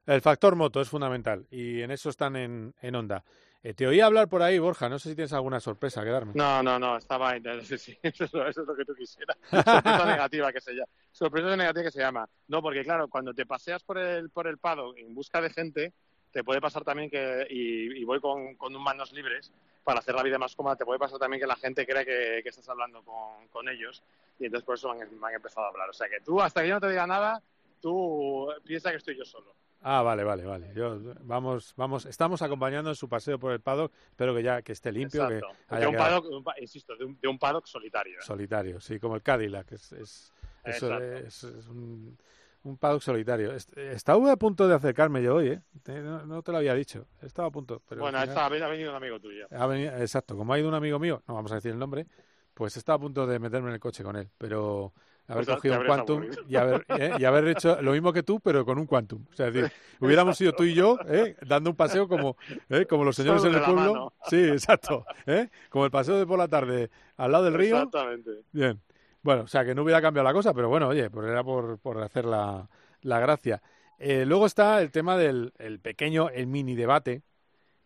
El 0.08 0.22
factor 0.22 0.56
moto 0.56 0.82
es 0.82 0.90
fundamental 0.90 1.46
y 1.50 1.82
en 1.82 1.92
eso 1.92 2.10
están 2.10 2.36
en, 2.36 2.74
en 2.82 2.96
onda. 2.96 3.24
Eh, 3.66 3.74
te 3.74 3.88
oí 3.88 4.00
hablar 4.00 4.30
por 4.30 4.44
ahí, 4.44 4.60
Borja, 4.60 4.88
no 4.90 5.00
sé 5.00 5.10
si 5.10 5.16
tienes 5.16 5.34
alguna 5.34 5.60
sorpresa 5.60 6.04
que 6.04 6.12
darme. 6.12 6.34
No, 6.36 6.62
no, 6.62 6.78
no, 6.78 6.98
estaba 6.98 7.34
sí, 7.64 7.98
eso, 8.04 8.26
es 8.26 8.32
lo, 8.32 8.48
eso 8.48 8.62
es 8.62 8.68
lo 8.68 8.76
que 8.76 8.86
tú 8.86 8.94
quisieras. 8.94 9.36
Sorpresa 9.50 10.06
negativa 10.06 10.54
que 10.54 10.62
se 10.62 10.74
llama. 10.74 10.92
Sorpresa 11.12 11.58
negativa 11.58 11.86
que 11.86 11.92
se 11.92 12.00
llama. 12.00 12.30
No, 12.48 12.62
porque 12.62 12.84
claro, 12.84 13.08
cuando 13.08 13.34
te 13.34 13.48
paseas 13.48 13.82
por 13.82 13.98
el 13.98 14.30
por 14.30 14.46
el 14.46 14.60
paddock 14.60 14.96
en 15.00 15.16
busca 15.16 15.42
de 15.42 15.50
gente, 15.50 15.94
te 16.32 16.44
puede 16.44 16.62
pasar 16.62 16.84
también 16.84 17.10
que, 17.10 17.48
y, 17.50 18.02
y 18.02 18.04
voy 18.04 18.20
con, 18.20 18.54
con 18.54 18.76
un 18.76 18.84
manos 18.84 19.12
libres 19.14 19.52
para 19.84 19.98
hacer 19.98 20.14
la 20.14 20.22
vida 20.22 20.38
más 20.38 20.56
cómoda, 20.56 20.76
te 20.76 20.86
puede 20.86 21.00
pasar 21.00 21.18
también 21.18 21.42
que 21.42 21.48
la 21.48 21.56
gente 21.56 21.88
cree 21.88 22.06
que, 22.06 22.44
que 22.44 22.50
estás 22.50 22.70
hablando 22.70 23.02
con, 23.02 23.48
con 23.48 23.68
ellos 23.68 24.04
y 24.38 24.46
entonces 24.46 24.64
por 24.64 24.76
eso 24.76 24.94
me 24.94 25.02
han, 25.02 25.20
me 25.20 25.28
han 25.30 25.34
empezado 25.34 25.66
a 25.66 25.70
hablar. 25.70 25.90
O 25.90 25.94
sea 25.94 26.08
que 26.08 26.20
tú, 26.24 26.40
hasta 26.40 26.62
que 26.62 26.68
yo 26.68 26.76
no 26.76 26.82
te 26.82 26.90
diga 26.90 27.08
nada, 27.08 27.42
tú 27.82 28.48
piensa 28.64 28.92
que 28.92 28.98
estoy 28.98 29.18
yo 29.18 29.26
solo. 29.26 29.56
Ah, 29.82 30.02
vale, 30.02 30.24
vale, 30.24 30.44
vale. 30.46 30.72
Yo, 30.76 31.00
vamos, 31.22 31.74
vamos, 31.78 32.06
estamos 32.08 32.42
acompañando 32.42 32.90
en 32.90 32.96
su 32.96 33.08
paseo 33.08 33.38
por 33.38 33.52
el 33.52 33.62
paddock. 33.62 33.94
Espero 34.10 34.34
que 34.34 34.42
ya 34.42 34.62
que 34.64 34.72
esté 34.72 34.92
limpio, 34.92 35.28
de 35.30 35.42
un 35.88 35.96
paddock, 35.96 36.26
un 36.26 36.44
insisto, 36.60 36.96
de 36.96 37.06
un, 37.06 37.20
de 37.20 37.28
un 37.28 37.38
paddock 37.38 37.66
solitario. 37.68 38.14
¿eh? 38.20 38.22
solitario, 38.24 38.80
sí, 38.80 39.00
como 39.00 39.16
el 39.16 39.22
Cadillac. 39.22 39.72
Es, 39.74 39.92
es, 39.94 40.34
eso 40.64 40.98
es, 41.00 41.44
es 41.44 41.68
un, 41.68 42.18
un 42.64 42.78
paddock 42.78 43.02
solitario. 43.04 43.54
Est- 43.54 43.78
Estaba 43.78 44.32
a 44.32 44.38
punto 44.38 44.68
de 44.68 44.74
acercarme 44.74 45.22
yo 45.22 45.36
hoy, 45.36 45.50
¿eh? 45.50 45.62
No, 46.02 46.26
no 46.26 46.42
te 46.42 46.52
lo 46.52 46.58
había 46.58 46.74
dicho. 46.74 47.06
Estaba 47.22 47.50
a 47.50 47.52
punto. 47.52 47.84
Pero 47.88 48.02
bueno, 48.02 48.18
final- 48.20 48.30
está, 48.30 48.46
ha 48.48 48.70
venido 48.70 48.90
un 48.90 48.96
amigo 48.96 49.20
tuyo. 49.20 49.46
ha 49.52 49.68
venido- 49.68 49.96
exacto, 49.98 50.36
como 50.36 50.52
ha 50.54 50.58
ido 50.60 50.68
un 50.68 50.74
amigo 50.74 50.98
mío, 50.98 51.22
no 51.28 51.36
vamos 51.36 51.52
a 51.52 51.56
decir 51.56 51.72
el 51.72 51.78
nombre, 51.78 52.08
pues 52.56 52.76
estaba 52.76 52.96
a 52.96 53.00
punto 53.00 53.28
de 53.28 53.38
meterme 53.38 53.68
en 53.68 53.76
el 53.76 53.80
coche 53.80 54.04
con 54.04 54.16
él, 54.16 54.32
pero 54.38 54.94
haber 55.28 55.46
Pues 55.46 55.56
cogido 55.58 55.80
un 55.80 55.86
Quantum 55.88 56.24
y 56.48 56.56
haber, 56.56 56.86
¿eh? 57.00 57.12
y 57.18 57.26
haber 57.26 57.48
hecho 57.48 57.82
lo 57.82 57.92
mismo 57.94 58.14
que 58.14 58.24
tú, 58.24 58.40
pero 58.40 58.64
con 58.66 58.78
un 58.78 58.86
Quantum. 58.86 59.26
O 59.32 59.36
sea, 59.36 59.48
es 59.48 59.54
decir, 59.54 59.72
hubiéramos 60.00 60.38
sido 60.38 60.54
tú 60.54 60.64
y 60.64 60.74
yo 60.74 60.98
¿eh? 61.08 61.36
dando 61.46 61.70
un 61.72 61.76
paseo 61.76 62.08
como, 62.08 62.38
¿eh? 62.70 62.86
como 62.86 63.04
los 63.04 63.16
señores 63.16 63.44
en 63.46 63.56
el 63.56 63.62
pueblo. 63.64 64.14
Sí, 64.30 64.44
exacto. 64.44 65.06
¿eh? 65.26 65.50
Como 65.70 65.86
el 65.86 65.92
paseo 65.92 66.18
de 66.18 66.26
por 66.28 66.38
la 66.38 66.48
tarde 66.48 66.90
al 67.18 67.32
lado 67.32 67.46
del 67.46 67.54
río. 67.56 67.76
Exactamente. 67.78 68.32
Bien. 68.52 68.80
Bueno, 69.24 69.44
o 69.44 69.48
sea, 69.48 69.66
que 69.66 69.74
no 69.74 69.82
hubiera 69.82 70.02
cambiado 70.02 70.28
la 70.28 70.34
cosa, 70.34 70.54
pero 70.54 70.70
bueno, 70.70 70.88
oye, 70.90 71.10
pues 71.10 71.28
era 71.28 71.44
por, 71.44 71.80
por 71.80 72.02
hacer 72.04 72.26
la, 72.26 72.70
la 73.02 73.20
gracia. 73.20 73.62
Eh, 73.98 74.26
luego 74.26 74.46
está 74.46 74.82
el 74.82 74.92
tema 74.92 75.18
del 75.18 75.54
el 75.58 75.80
pequeño, 75.80 76.30
el 76.30 76.46
mini 76.48 76.76
debate 76.76 77.24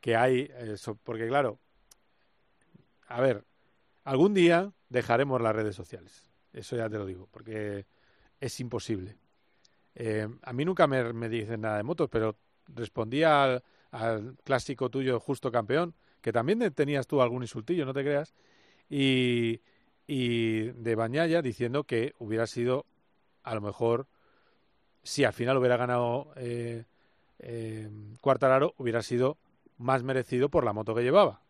que 0.01 0.15
hay, 0.17 0.49
eh, 0.53 0.75
so- 0.75 0.97
porque 1.03 1.27
claro, 1.27 1.59
a 3.07 3.21
ver, 3.21 3.43
algún 4.03 4.33
día 4.33 4.71
dejaremos 4.89 5.41
las 5.41 5.55
redes 5.55 5.75
sociales, 5.75 6.28
eso 6.53 6.75
ya 6.75 6.89
te 6.89 6.97
lo 6.97 7.05
digo, 7.05 7.27
porque 7.31 7.85
es 8.39 8.59
imposible. 8.59 9.17
Eh, 9.95 10.27
a 10.43 10.53
mí 10.53 10.65
nunca 10.65 10.87
me, 10.87 11.13
me 11.13 11.29
dicen 11.29 11.61
nada 11.61 11.77
de 11.77 11.83
motos, 11.83 12.09
pero 12.09 12.37
respondía 12.67 13.43
al, 13.43 13.63
al 13.91 14.37
clásico 14.43 14.89
tuyo, 14.89 15.19
justo 15.19 15.51
campeón, 15.51 15.95
que 16.21 16.31
también 16.31 16.59
tenías 16.73 17.07
tú 17.07 17.21
algún 17.21 17.43
insultillo, 17.43 17.85
no 17.85 17.93
te 17.93 18.03
creas, 18.03 18.33
y, 18.89 19.61
y 20.07 20.71
de 20.71 20.95
Bañaya 20.95 21.41
diciendo 21.41 21.83
que 21.83 22.13
hubiera 22.19 22.47
sido, 22.47 22.85
a 23.43 23.55
lo 23.55 23.61
mejor, 23.61 24.07
si 25.03 25.23
al 25.23 25.33
final 25.33 25.57
hubiera 25.57 25.77
ganado 25.77 26.33
eh, 26.35 26.85
eh, 27.39 27.89
hubiera 28.77 29.01
sido 29.01 29.37
más 29.77 30.03
merecido 30.03 30.49
por 30.49 30.65
la 30.65 30.73
moto 30.73 30.93
que 30.93 31.03
llevaba. 31.03 31.41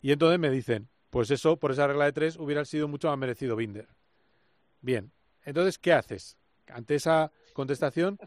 Y 0.00 0.12
entonces 0.12 0.38
me 0.38 0.50
dicen, 0.50 0.88
pues 1.10 1.30
eso, 1.30 1.58
por 1.58 1.70
esa 1.70 1.86
regla 1.86 2.06
de 2.06 2.12
tres, 2.12 2.36
hubiera 2.36 2.64
sido 2.64 2.88
mucho 2.88 3.08
más 3.08 3.18
merecido 3.18 3.56
Binder. 3.56 3.88
Bien, 4.84 5.10
entonces, 5.46 5.78
¿qué 5.78 5.94
haces? 5.94 6.36
Ante 6.68 6.96
esa 6.96 7.32
contestación, 7.54 8.18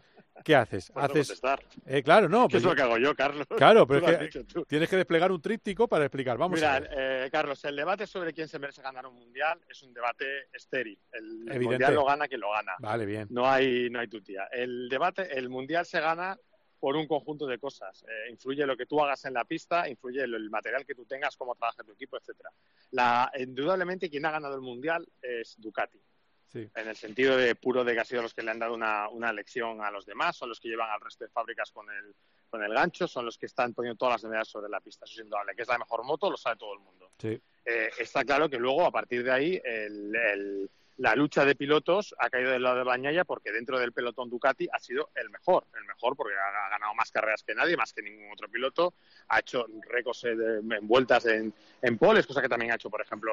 ¿qué 0.44 0.56
haces? 0.56 0.90
Pues 0.92 1.04
haces. 1.04 1.40
Eh, 1.86 2.02
claro, 2.02 2.28
no. 2.28 2.48
¿Qué 2.48 2.56
es 2.56 2.62
pero 2.64 2.72
lo 2.72 2.76
que 2.76 2.82
hago 2.82 2.98
yo, 2.98 3.14
Carlos? 3.14 3.46
Claro, 3.56 3.86
pero 3.86 4.08
es 4.08 4.18
que 4.18 4.24
dicho 4.40 4.64
tienes 4.66 4.88
que 4.88 4.96
desplegar 4.96 5.30
un 5.30 5.40
tríptico 5.40 5.86
para 5.86 6.06
explicar. 6.06 6.36
Vamos 6.36 6.58
Mira, 6.58 6.74
a 6.74 6.80
ver. 6.80 6.90
eh, 6.96 7.28
Carlos, 7.30 7.64
el 7.64 7.76
debate 7.76 8.08
sobre 8.08 8.32
quién 8.32 8.48
se 8.48 8.58
merece 8.58 8.82
ganar 8.82 9.06
un 9.06 9.14
mundial 9.14 9.60
es 9.68 9.80
un 9.84 9.94
debate 9.94 10.48
estéril. 10.52 10.98
El, 11.12 11.60
mundial 11.60 11.94
lo 11.94 12.04
gana 12.04 12.26
quien 12.26 12.40
lo 12.40 12.50
gana. 12.50 12.72
Vale, 12.80 13.06
bien. 13.06 13.28
No 13.30 13.48
hay, 13.48 13.88
no 13.88 14.00
hay 14.00 14.08
tutía. 14.08 14.48
El 14.50 14.88
debate, 14.88 15.38
el 15.38 15.48
mundial 15.48 15.86
se 15.86 16.00
gana 16.00 16.36
por 16.80 16.96
un 16.96 17.06
conjunto 17.06 17.46
de 17.46 17.60
cosas. 17.60 18.04
Eh, 18.08 18.30
influye 18.30 18.66
lo 18.66 18.76
que 18.76 18.86
tú 18.86 19.00
hagas 19.00 19.24
en 19.26 19.34
la 19.34 19.44
pista, 19.44 19.88
influye 19.88 20.24
el, 20.24 20.34
el 20.34 20.50
material 20.50 20.84
que 20.84 20.96
tú 20.96 21.04
tengas, 21.06 21.36
cómo 21.36 21.54
trabaja 21.54 21.84
tu 21.84 21.92
equipo, 21.92 22.16
etcétera. 22.16 22.50
La, 22.90 23.30
indudablemente 23.38 24.10
quien 24.10 24.26
ha 24.26 24.32
ganado 24.32 24.56
el 24.56 24.62
mundial 24.62 25.06
es 25.22 25.54
Ducati. 25.56 26.00
Sí. 26.48 26.68
En 26.74 26.88
el 26.88 26.96
sentido 26.96 27.36
de 27.36 27.54
puro 27.54 27.84
de 27.84 27.92
que 27.94 28.00
ha 28.00 28.04
sido 28.04 28.22
los 28.22 28.32
que 28.32 28.42
le 28.42 28.50
han 28.50 28.58
dado 28.58 28.72
una, 28.74 29.08
una 29.10 29.32
lección 29.32 29.82
a 29.82 29.90
los 29.90 30.06
demás, 30.06 30.36
son 30.36 30.48
los 30.48 30.58
que 30.58 30.68
llevan 30.68 30.90
al 30.90 31.00
resto 31.00 31.24
de 31.24 31.30
fábricas 31.30 31.70
con 31.70 31.90
el, 31.90 32.14
con 32.48 32.62
el 32.62 32.72
gancho, 32.72 33.06
son 33.06 33.26
los 33.26 33.36
que 33.36 33.46
están 33.46 33.74
poniendo 33.74 33.98
todas 33.98 34.14
las 34.14 34.24
medallas 34.30 34.48
sobre 34.48 34.70
la 34.70 34.80
pista. 34.80 35.04
Eso 35.04 35.14
es 35.14 35.24
indudable. 35.24 35.54
Que 35.54 35.62
es 35.62 35.68
la 35.68 35.78
mejor 35.78 36.04
moto, 36.04 36.30
lo 36.30 36.36
sabe 36.38 36.56
todo 36.56 36.72
el 36.72 36.80
mundo. 36.80 37.10
Sí. 37.18 37.38
Eh, 37.66 37.90
está 37.98 38.24
claro 38.24 38.48
que 38.48 38.56
luego, 38.58 38.86
a 38.86 38.90
partir 38.90 39.22
de 39.22 39.30
ahí, 39.30 39.60
el- 39.62 40.16
el- 40.16 40.70
la 40.98 41.14
lucha 41.14 41.44
de 41.44 41.54
pilotos 41.54 42.14
ha 42.18 42.28
caído 42.28 42.50
del 42.50 42.62
lado 42.62 42.78
de 42.78 42.84
Bañaya 42.84 43.24
porque 43.24 43.52
dentro 43.52 43.78
del 43.78 43.92
pelotón 43.92 44.28
Ducati 44.28 44.68
ha 44.72 44.80
sido 44.80 45.10
el 45.14 45.30
mejor. 45.30 45.64
El 45.76 45.84
mejor 45.84 46.16
porque 46.16 46.34
ha, 46.34 46.70
ganado 46.70 46.92
más 46.94 47.12
carreras 47.12 47.44
que 47.44 47.54
nadie, 47.54 47.76
más 47.76 47.92
que 47.92 48.02
ningún 48.02 48.32
otro 48.32 48.48
piloto. 48.48 48.94
Ha 49.28 49.38
hecho 49.38 49.66
récords 49.88 50.24
eh, 50.24 50.32
en 50.32 50.88
vueltas 50.88 51.26
en, 51.26 51.54
en 51.82 51.98
poles, 51.98 52.26
cosa 52.26 52.42
que 52.42 52.48
también 52.48 52.72
ha 52.72 52.74
hecho, 52.74 52.90
por 52.90 53.00
ejemplo, 53.00 53.32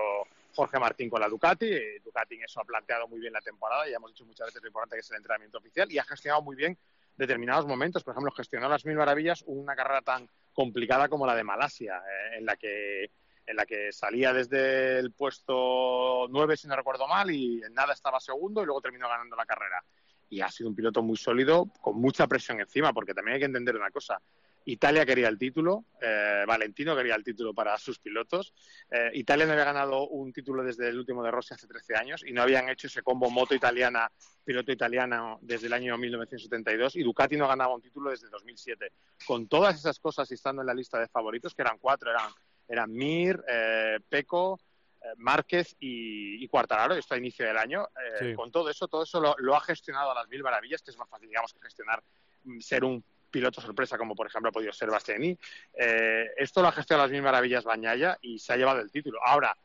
Jorge 0.54 0.80
Martín 0.80 1.10
con 1.10 1.20
la 1.20 1.28
Ducati. 1.28 1.72
Ducati 2.04 2.36
en 2.36 2.44
eso 2.44 2.62
ha 2.62 2.66
planteado 2.66 3.08
muy 3.08 3.20
bien 3.20 3.34
la 3.34 3.42
temporada. 3.42 3.90
Ya 3.90 3.96
hemos 3.96 4.12
dicho 4.12 4.26
muchas 4.26 4.48
veces 4.48 4.62
lo 4.62 4.68
importante 4.68 4.96
que 4.96 5.02
es 5.02 5.10
el 5.10 5.18
entrenamiento 5.18 5.58
oficial 5.58 5.92
y 5.92 5.98
ha 5.98 6.04
gestionado 6.04 6.44
muy 6.44 6.56
bien 6.56 6.78
determinados 7.18 7.66
momentos. 7.66 8.04
Por 8.04 8.12
ejemplo, 8.12 8.32
gestionó 8.32 8.70
las 8.70 8.86
mil 8.86 8.96
maravillas 8.96 9.44
una 9.48 9.76
carrera 9.76 10.04
tan 10.04 10.30
complicada 10.54 11.10
como 11.10 11.26
la 11.26 11.36
de 11.36 11.44
Malasia, 11.44 11.98
eh, 11.98 12.38
en 12.38 12.46
la 12.46 12.56
que 12.58 13.10
en 13.46 13.56
la 13.56 13.66
que 13.66 13.92
salía 13.92 14.34
desde 14.34 15.00
el 15.00 15.12
puesto 15.12 16.28
9, 16.30 16.58
si 16.58 16.68
no 16.68 16.76
recuerdo 16.76 17.08
mal, 17.08 17.32
y 17.32 17.62
en 17.64 17.74
nada 17.74 17.94
estaba 17.94 18.20
segundo 18.20 18.62
y 18.62 18.66
luego 18.66 18.82
terminó 18.82 19.08
ganando 19.08 19.36
la 19.36 19.46
carrera. 19.46 19.84
Y 20.30 20.42
ha 20.42 20.50
sido 20.50 20.70
un 20.70 20.76
piloto 20.76 21.04
muy 21.04 21.18
sólido, 21.18 21.68
con 21.82 22.00
mucha 22.00 22.28
presión 22.28 22.60
encima, 22.60 22.94
porque 22.94 23.14
también 23.14 23.36
hay 23.36 23.40
que 23.40 23.46
entender 23.46 23.76
una 23.76 23.92
cosa. 23.92 24.20
Italia 24.66 25.06
quería 25.06 25.28
el 25.28 25.38
título, 25.38 25.86
eh, 26.02 26.44
Valentino 26.48 26.96
quería 26.96 27.16
el 27.16 27.24
título 27.24 27.54
para 27.54 27.78
sus 27.78 28.00
pilotos. 28.00 28.54
Eh, 28.90 29.12
Italia 29.14 29.46
no 29.46 29.52
había 29.52 29.66
ganado 29.66 30.08
un 30.08 30.34
título 30.34 30.64
desde 30.64 30.90
el 30.90 30.98
último 30.98 31.24
de 31.24 31.30
Rossi 31.30 31.54
hace 31.54 31.68
13 31.68 31.96
años 31.96 32.24
y 32.26 32.34
no 32.34 32.42
habían 32.42 32.68
hecho 32.70 32.88
ese 32.88 33.04
combo 33.04 33.30
moto 33.30 33.54
italiana, 33.54 34.12
piloto 34.44 34.72
italiano 34.72 35.38
desde 35.42 35.68
el 35.68 35.74
año 35.74 35.96
1972 35.98 36.96
y 36.96 37.04
Ducati 37.04 37.38
no 37.38 37.48
ganaba 37.48 37.76
un 37.76 37.82
título 37.82 38.10
desde 38.10 38.28
2007. 38.30 38.92
Con 39.28 39.48
todas 39.48 39.76
esas 39.76 40.00
cosas 40.00 40.30
y 40.32 40.34
estando 40.34 40.64
en 40.64 40.68
la 40.68 40.74
lista 40.74 41.00
de 41.00 41.08
favoritos, 41.08 41.54
que 41.54 41.62
eran 41.62 41.78
cuatro, 41.78 42.10
eran, 42.10 42.32
eran 42.68 42.92
Mir, 42.92 43.44
eh, 43.48 44.00
Peco, 44.08 44.60
eh, 45.02 45.14
Márquez 45.18 45.76
y, 45.80 46.44
y 46.44 46.48
Quartararo, 46.48 46.96
esto 46.96 47.14
a 47.14 47.18
inicio 47.18 47.46
del 47.46 47.58
año. 47.58 47.88
Eh, 47.88 48.30
Sí. 48.30 48.34
Con 48.36 48.52
todo 48.52 48.70
eso, 48.70 48.88
todo 48.88 49.04
eso 49.04 49.20
lo, 49.20 49.36
lo 49.40 49.56
ha 49.56 49.62
gestionado 49.62 50.12
a 50.12 50.16
las 50.16 50.28
mil 50.30 50.42
maravillas, 50.44 50.82
que 50.82 50.92
es 50.92 50.98
más 50.98 51.10
fácil, 51.10 51.28
digamos, 51.30 51.54
que 51.54 51.60
gestionar 51.62 52.02
mm, 52.44 52.60
ser 52.60 52.84
un 52.84 53.04
piloto 53.30 53.60
sorpresa, 53.60 53.98
como 53.98 54.16
por 54.16 54.28
ejemplo 54.28 54.50
ha 54.50 54.54
podido 54.54 54.72
ser 54.72 54.90
Bastiani. 54.90 55.38
Eh, 55.74 56.32
esto 56.38 56.62
lo 56.62 56.70
ha 56.70 56.72
gestionado 56.72 57.04
a 57.04 57.08
las 57.08 57.12
mil 57.12 57.22
maravillas 57.22 57.66
Bañaya 57.66 58.18
y 58.22 58.40
se 58.40 58.54
ha 58.54 58.58
llevado 58.58 58.80
el 58.80 58.90
título. 58.90 59.20
Ahora, 59.26 59.58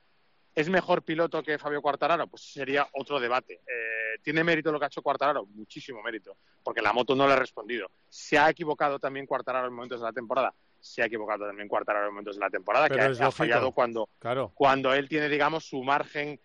¿es 0.52 0.68
mejor 0.68 1.04
piloto 1.04 1.40
que 1.44 1.56
Fabio 1.56 1.80
Quartararo? 1.80 2.26
Pues 2.26 2.42
sería 2.42 2.88
otro 2.94 3.20
debate. 3.20 3.60
Eh, 3.66 4.18
¿Tiene 4.22 4.42
mérito 4.42 4.72
lo 4.72 4.78
que 4.80 4.86
ha 4.86 4.88
hecho 4.88 5.02
Quartararo? 5.02 5.46
Muchísimo 5.46 6.02
mérito, 6.02 6.36
porque 6.64 6.82
la 6.82 6.92
moto 6.92 7.14
no 7.14 7.28
le 7.28 7.34
ha 7.34 7.36
respondido. 7.36 7.92
¿Se 8.08 8.36
ha 8.36 8.50
equivocado 8.50 8.98
también 8.98 9.26
Quartararo 9.26 9.68
en 9.68 9.72
momentos 9.74 10.00
de 10.00 10.06
la 10.06 10.12
temporada? 10.12 10.52
Se 10.80 11.02
ha 11.02 11.06
equivocado 11.06 11.46
también 11.46 11.68
Quartararo 11.68 12.06
en 12.06 12.12
momentos 12.12 12.36
de 12.36 12.40
la 12.40 12.50
temporada, 12.50 12.88
Pero 12.88 13.14
que 13.14 13.22
ha, 13.22 13.30
fallado 13.30 13.72
cuando, 13.72 14.08
Claro. 14.18 14.50
cuando 14.54 14.92
él 14.94 15.08
tiene, 15.08 15.28
digamos, 15.28 15.64
su 15.64 15.82
margen 15.82 16.40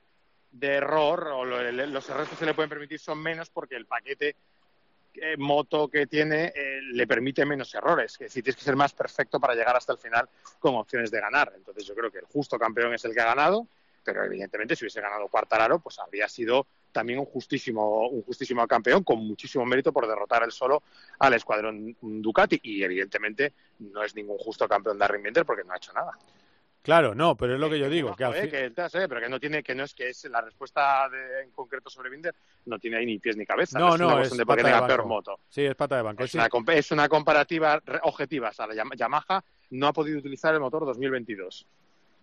de 0.51 0.67
error 0.75 1.27
o 1.33 1.45
lo- 1.45 1.71
los 1.71 2.09
errores 2.09 2.29
que 2.29 2.35
se 2.35 2.45
le 2.45 2.53
pueden 2.53 2.69
permitir 2.69 2.99
son 2.99 3.21
menos 3.21 3.49
porque 3.49 3.75
el 3.75 3.85
paquete 3.85 4.35
eh, 5.17 5.37
moto 5.37 5.87
que 5.87 6.07
tiene 6.07 6.51
eh, 6.53 6.81
le 6.81 7.07
permite 7.07 7.45
menos 7.45 7.73
errores. 7.73 8.13
Es 8.13 8.19
decir, 8.19 8.43
tienes 8.43 8.57
que 8.57 8.63
ser 8.65 8.75
más 8.75 8.91
perfecto 8.93 9.39
para 9.39 9.53
llegar 9.55 9.73
hasta 9.75 9.93
el 9.93 9.97
final 9.97 10.27
con 10.59 10.75
opciones 10.75 11.09
de 11.09 11.21
ganar. 11.21 11.53
Entonces 11.55 11.85
yo 11.85 11.95
creo 11.95 12.11
que 12.11 12.19
el 12.19 12.25
justo 12.25 12.59
campeón 12.59 12.93
es 12.93 13.05
el 13.05 13.13
que 13.13 13.21
ha 13.21 13.25
ganado, 13.25 13.65
pero 14.05 14.23
evidentemente 14.23 14.75
si 14.75 14.85
hubiese 14.85 15.01
ganado 15.01 15.27
Quartararo, 15.27 15.79
pues 15.79 15.97
habría 15.99 16.29
sido 16.29 16.67
también 16.91 17.19
un 17.19 17.25
justísimo, 17.25 18.07
un 18.07 18.21
justísimo 18.21 18.65
campeón 18.67 19.03
con 19.03 19.17
muchísimo 19.19 19.65
mérito 19.65 19.91
por 19.91 20.07
derrotar 20.07 20.43
él 20.43 20.51
solo 20.51 20.83
al 21.19 21.33
escuadrón 21.33 21.97
Ducati. 21.99 22.59
Y 22.63 22.83
evidentemente 22.83 23.51
no 23.79 24.03
es 24.03 24.15
ningún 24.15 24.37
justo 24.37 24.67
campeón 24.67 24.97
Darren 24.97 25.23
Binder 25.23 25.45
porque 25.45 25.63
no 25.65 25.73
ha 25.73 25.77
hecho 25.77 25.91
nada. 25.91 26.11
Claro, 26.81 27.15
no, 27.15 27.35
pero 27.35 27.55
es 27.55 27.59
lo 27.59 27.67
que 27.67 27.79
yo 27.79 27.89
digo. 27.89 28.15
Que 28.15 28.23
al 28.25 28.35
eh, 28.35 28.41
fin- 28.41 28.51
que 28.51 29.07
pero 29.09 29.19
que 29.19 29.27
no 29.27 29.39
tiene, 29.39 29.63
que 29.63 29.73
no 29.73 29.83
es 29.83 29.95
que 29.95 30.09
es 30.09 30.23
la 30.25 30.39
respuesta 30.39 31.09
de- 31.09 31.41
en 31.41 31.49
concreto 31.49 31.89
sobre 31.89 32.11
Binder, 32.11 32.35
no 32.67 32.77
tiene 32.77 32.97
ahí 32.97 33.07
ni 33.07 33.17
pies 33.17 33.35
ni 33.35 33.43
cabeza. 33.45 33.79
No, 33.79 33.89
es 33.89 33.95
una 33.95 34.03
no, 34.07 34.15
cuestión 34.17 34.33
es 34.35 34.37
de 34.37 34.45
por 34.45 34.55
qué 34.57 34.61
pata 34.63 34.81
de 34.81 34.87
peor 34.87 35.05
moto. 35.07 35.39
Sí, 35.49 35.65
es 35.65 35.75
pata 35.75 35.95
de 35.95 36.03
banco. 36.03 36.23
Es 36.23 36.31
sí. 36.31 36.37
una, 36.37 36.47
es 36.75 36.91
una 36.91 37.09
comparativa 37.09 37.81
objetiva. 38.03 38.49
O 38.49 38.53
sea, 38.53 38.67
la 38.67 38.75
Yam- 38.75 38.95
Yamaha 38.95 39.43
no 39.71 39.87
ha 39.87 39.93
podido 39.93 40.19
utilizar 40.19 40.53
el 40.53 40.59
motor 40.59 40.85
2022. 40.85 41.65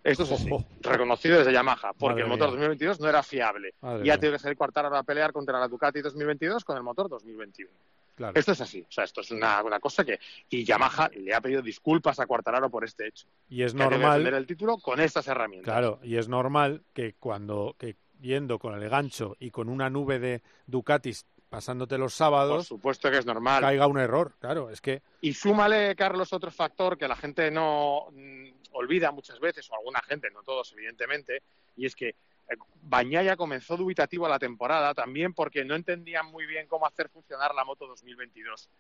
Esto 0.05 0.25
es 0.25 0.33
así, 0.33 0.51
reconocido 0.81 1.39
desde 1.39 1.53
Yamaha, 1.53 1.93
porque 1.93 2.23
Madre 2.23 2.23
el 2.23 2.29
motor 2.29 2.49
mía. 2.49 2.69
2022 2.69 3.01
no 3.01 3.09
era 3.09 3.23
fiable. 3.23 3.75
Madre 3.81 4.07
y 4.07 4.11
ha 4.11 4.19
tenido 4.19 4.33
que 4.33 4.39
salir 4.41 4.57
Quartararo 4.57 4.97
a 4.97 5.03
pelear 5.05 5.33
contra 5.33 5.61
la 5.61 5.69
Ducati 5.69 6.01
2022 6.01 6.65
con 6.65 6.77
el 6.77 6.83
motor 6.83 7.09
2021. 7.09 7.71
Claro. 8.15 8.39
Esto 8.39 8.53
es 8.53 8.61
así, 8.61 8.83
o 8.83 8.93
sea, 8.93 9.05
esto 9.05 9.23
es 9.23 9.31
una, 9.31 9.63
una 9.63 9.81
cosa 9.81 10.05
que... 10.05 10.21
Y 10.51 10.65
Yamaha 10.65 11.09
le 11.17 11.35
ha 11.35 11.41
pedido 11.41 11.63
disculpas 11.63 12.21
a 12.21 12.27
Quartararo 12.27 12.69
por 12.69 12.85
este 12.85 13.07
hecho. 13.07 13.27
Y 13.49 13.63
es 13.63 13.73
que 13.73 13.79
normal. 13.79 14.27
el 14.27 14.47
título 14.47 14.77
con 14.79 15.01
estas 15.01 15.29
herramientas. 15.29 15.73
Claro, 15.73 15.99
y 16.03 16.17
es 16.17 16.29
normal 16.29 16.83
que 16.93 17.15
cuando 17.15 17.75
que 17.79 17.97
yendo 18.21 18.59
con 18.59 18.81
el 18.81 18.89
gancho 18.89 19.37
y 19.41 19.51
con 19.51 19.69
una 19.69 19.91
nube 19.91 20.19
de 20.19 20.43
Ducatis 20.67 21.27
pasándote 21.53 21.99
los 21.99 22.13
Por 22.13 22.17
sábados, 22.17 22.67
supuesto 22.67 23.11
que 23.11 23.19
es 23.19 23.27
normal. 23.27 23.61
caiga 23.61 23.87
un 23.87 23.99
error. 23.99 24.33
Claro, 24.41 24.71
es 24.71 24.81
que 24.81 25.03
Y 25.21 25.35
súmale, 25.35 25.95
Carlos, 25.95 26.33
otro 26.33 26.51
factor 26.51 26.97
que 26.97 27.07
la 27.07 27.15
gente 27.15 27.51
no 27.51 28.07
mm, 28.11 28.49
olvida 28.73 29.13
muchas 29.13 29.39
veces, 29.39 29.71
o 29.71 29.75
alguna 29.75 30.01
gente, 30.01 30.31
no 30.31 30.43
todos, 30.43 30.73
evidentemente, 30.73 31.43
y 31.77 31.85
es 31.85 31.95
que 31.95 32.09
eh, 32.09 32.57
Bañaya 32.81 33.37
comenzó 33.37 33.77
dubitativo 33.77 34.27
la 34.29 34.39
temporada 34.39 34.95
también 34.95 35.35
porque 35.35 35.63
no 35.63 35.75
entendían 35.75 36.25
muy 36.25 36.47
bien 36.47 36.67
cómo 36.67 36.87
hacer 36.87 37.11
funcionar 37.11 37.55
la 37.55 37.67
moto 37.67 37.87
2022 37.87 38.71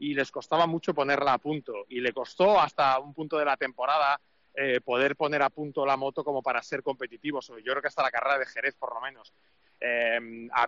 y 0.00 0.12
les 0.14 0.32
costaba 0.32 0.66
mucho 0.66 0.94
ponerla 0.94 1.32
a 1.32 1.38
punto 1.38 1.86
y 1.88 2.00
le 2.00 2.12
costó 2.12 2.60
hasta 2.60 2.98
un 2.98 3.14
punto 3.14 3.38
de 3.38 3.44
la 3.44 3.56
temporada 3.56 4.20
eh, 4.52 4.80
poder 4.80 5.14
poner 5.14 5.42
a 5.42 5.50
punto 5.50 5.86
la 5.86 5.96
moto 5.96 6.24
como 6.24 6.42
para 6.42 6.60
ser 6.60 6.82
competitivos. 6.82 7.46
Yo 7.46 7.72
creo 7.72 7.80
que 7.80 7.88
hasta 7.88 8.02
la 8.02 8.10
carrera 8.10 8.38
de 8.38 8.46
Jerez, 8.46 8.74
por 8.74 8.92
lo 8.92 9.00
menos. 9.00 9.32
Eh, 9.80 10.48
a- 10.52 10.66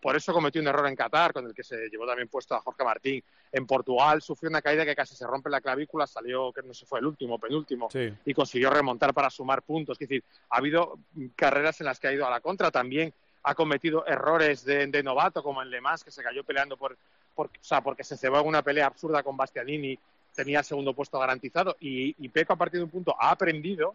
por 0.00 0.16
eso 0.16 0.32
cometió 0.32 0.60
un 0.60 0.68
error 0.68 0.86
en 0.86 0.94
Qatar, 0.94 1.32
con 1.32 1.46
el 1.46 1.54
que 1.54 1.64
se 1.64 1.88
llevó 1.88 2.06
también 2.06 2.28
puesto 2.28 2.54
a 2.54 2.60
Jorge 2.60 2.84
Martín. 2.84 3.22
En 3.50 3.66
Portugal 3.66 4.22
sufrió 4.22 4.48
una 4.50 4.62
caída 4.62 4.84
que 4.84 4.94
casi 4.94 5.14
se 5.16 5.26
rompe 5.26 5.50
la 5.50 5.60
clavícula, 5.60 6.06
salió, 6.06 6.52
que 6.52 6.62
no 6.62 6.72
sé, 6.74 6.86
fue 6.86 7.00
el 7.00 7.06
último, 7.06 7.38
penúltimo, 7.38 7.90
sí, 7.90 8.12
y 8.24 8.34
consiguió 8.34 8.70
remontar 8.70 9.12
para 9.12 9.30
sumar 9.30 9.62
puntos. 9.62 9.96
Es 10.00 10.08
decir, 10.08 10.22
ha 10.50 10.58
habido 10.58 10.98
carreras 11.36 11.80
en 11.80 11.86
las 11.86 11.98
que 11.98 12.08
ha 12.08 12.12
ido 12.12 12.26
a 12.26 12.30
la 12.30 12.40
contra. 12.40 12.70
También 12.70 13.12
ha 13.42 13.54
cometido 13.54 14.06
errores 14.06 14.64
de, 14.64 14.86
de 14.86 15.02
novato, 15.02 15.42
como 15.42 15.60
en 15.62 15.70
Le 15.70 15.80
Mans, 15.80 16.02
que 16.04 16.10
se 16.10 16.22
cayó 16.22 16.44
peleando 16.44 16.76
por, 16.76 16.96
por- 17.34 17.46
o 17.48 17.50
sea, 17.60 17.80
porque 17.80 18.04
se 18.04 18.16
cebó 18.16 18.40
en 18.40 18.46
una 18.46 18.62
pelea 18.62 18.86
absurda 18.86 19.22
con 19.22 19.36
Bastianini, 19.36 19.98
tenía 20.34 20.60
el 20.60 20.64
segundo 20.64 20.94
puesto 20.94 21.18
garantizado. 21.18 21.76
Y, 21.80 22.14
y 22.24 22.28
Pecco, 22.28 22.52
a 22.54 22.56
partir 22.56 22.78
de 22.80 22.84
un 22.84 22.90
punto, 22.90 23.14
ha 23.18 23.30
aprendido 23.30 23.94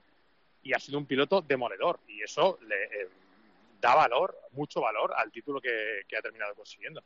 y 0.64 0.74
ha 0.74 0.80
sido 0.80 0.98
un 0.98 1.06
piloto 1.06 1.42
demoledor. 1.42 2.00
Y 2.08 2.22
eso 2.22 2.60
le 2.68 2.84
eh, 2.84 3.10
da 3.80 3.96
valor, 3.96 4.38
mucho 4.52 4.82
valor, 4.82 5.14
al 5.16 5.32
título 5.32 5.62
que, 5.62 6.02
que 6.08 6.18
ha 6.18 6.22
terminado 6.22 6.54
consiguiendo. 6.56 7.02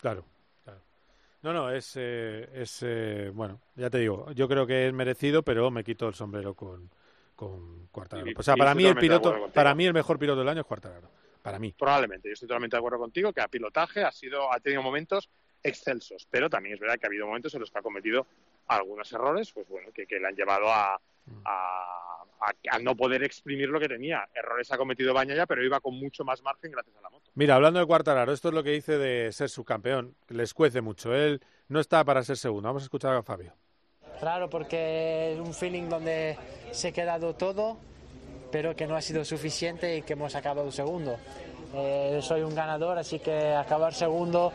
claro, 0.00 0.24
claro. 0.64 0.80
No, 1.42 1.52
no, 1.52 1.70
es, 1.70 1.94
eh, 1.96 2.48
es 2.52 2.82
eh, 2.82 3.30
bueno, 3.32 3.60
ya 3.74 3.88
te 3.88 3.98
digo, 3.98 4.30
yo 4.32 4.48
creo 4.48 4.66
que 4.66 4.88
es 4.88 4.92
merecido, 4.92 5.42
pero 5.42 5.70
me 5.70 5.84
quito 5.84 6.08
el 6.08 6.14
sombrero 6.14 6.54
con, 6.54 6.90
con 7.34 7.86
Quartararo. 7.86 8.28
Y- 8.30 8.34
O 8.36 8.42
sea, 8.42 8.56
para 8.56 8.74
mí 8.74 8.84
el 8.84 8.96
piloto, 8.96 9.50
para 9.54 9.74
mí 9.74 9.86
el 9.86 9.94
mejor 9.94 10.18
piloto 10.18 10.40
del 10.40 10.48
año 10.48 10.60
es 10.60 10.66
Quartararo. 10.66 11.08
Para 11.42 11.58
mí. 11.58 11.74
Probablemente, 11.78 12.28
yo 12.28 12.34
estoy 12.34 12.46
totalmente 12.46 12.76
de 12.76 12.78
acuerdo 12.78 12.98
contigo 12.98 13.32
que 13.32 13.40
a 13.40 13.48
pilotaje 13.48 14.04
ha 14.04 14.12
sido, 14.12 14.52
ha 14.52 14.60
tenido 14.60 14.82
momentos 14.82 15.30
excelsos, 15.62 16.26
pero 16.30 16.50
también 16.50 16.74
es 16.74 16.80
verdad 16.80 16.98
que 16.98 17.06
ha 17.06 17.08
habido 17.08 17.26
momentos 17.26 17.54
en 17.54 17.60
los 17.60 17.70
que 17.70 17.78
ha 17.78 17.82
cometido 17.82 18.26
algunos 18.66 19.10
errores, 19.12 19.50
pues 19.52 19.66
bueno, 19.68 19.90
que, 19.92 20.06
que 20.06 20.20
le 20.20 20.28
han 20.28 20.36
llevado 20.36 20.68
a, 20.70 21.00
a, 21.44 22.19
a- 22.40 22.76
a 22.76 22.78
no 22.78 22.94
poder 22.96 23.22
exprimir 23.22 23.68
lo 23.68 23.78
que 23.78 23.88
tenía. 23.88 24.28
Errores 24.34 24.70
ha 24.72 24.78
cometido 24.78 25.12
Bañaya, 25.14 25.46
pero 25.46 25.64
iba 25.64 25.80
con 25.80 25.94
mucho 25.98 26.24
más 26.24 26.42
margen 26.42 26.70
gracias 26.72 26.96
a 26.96 27.00
la 27.02 27.10
moto. 27.10 27.30
Mira, 27.34 27.54
hablando 27.56 27.80
de 27.80 27.86
Quartararo, 27.86 28.32
esto 28.32 28.48
es 28.48 28.54
lo 28.54 28.62
que 28.62 28.70
dice 28.70 28.98
de 28.98 29.30
ser 29.32 29.48
subcampeón. 29.50 30.14
Les 30.28 30.54
cuece 30.54 30.80
mucho. 30.80 31.14
Él 31.14 31.40
no 31.68 31.80
está 31.80 32.02
para 32.04 32.22
ser 32.22 32.36
segundo. 32.36 32.68
Vamos 32.68 32.82
a 32.82 32.86
escuchar 32.86 33.14
a 33.14 33.22
Fabio. 33.22 33.52
Raro 34.20 34.50
porque 34.50 35.32
es 35.34 35.38
un 35.38 35.54
feeling 35.54 35.88
donde 35.88 36.36
se 36.72 36.88
ha 36.88 36.92
quedado 36.92 37.34
todo, 37.34 37.78
pero 38.52 38.74
que 38.76 38.86
no 38.86 38.96
ha 38.96 39.00
sido 39.00 39.24
suficiente 39.24 39.96
y 39.96 40.02
que 40.02 40.12
hemos 40.14 40.34
acabado 40.34 40.70
segundo. 40.72 41.16
Eh, 41.74 42.18
soy 42.20 42.40
un 42.42 42.54
ganador, 42.54 42.98
así 42.98 43.20
que 43.20 43.54
acabar 43.54 43.94
segundo 43.94 44.52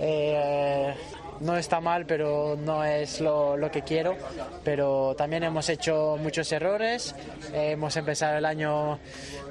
eh, 0.00 0.94
no 1.40 1.56
está 1.56 1.80
mal, 1.80 2.06
pero 2.06 2.56
no 2.56 2.84
es 2.84 3.20
lo, 3.20 3.56
que 3.70 3.82
quiero. 3.82 4.16
Pero 4.64 5.14
también 5.16 5.44
hemos 5.44 5.68
hecho 5.68 6.16
muchos 6.20 6.50
errores, 6.52 7.14
hemos 7.52 7.96
empezado 7.96 8.38
el 8.38 8.44
año 8.44 8.98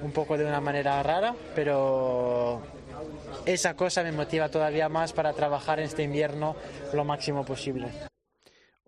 un 0.01 0.11
poco 0.11 0.37
de 0.37 0.45
una 0.45 0.61
manera 0.61 1.01
rara, 1.03 1.35
pero 1.55 2.61
esa 3.45 3.75
cosa 3.75 4.03
me 4.03 4.11
motiva 4.11 4.49
todavía 4.49 4.89
más 4.89 5.13
para 5.13 5.33
trabajar 5.33 5.79
en 5.79 5.85
este 5.85 6.03
invierno 6.03 6.55
lo 6.93 7.03
máximo 7.03 7.45
posible. 7.45 7.87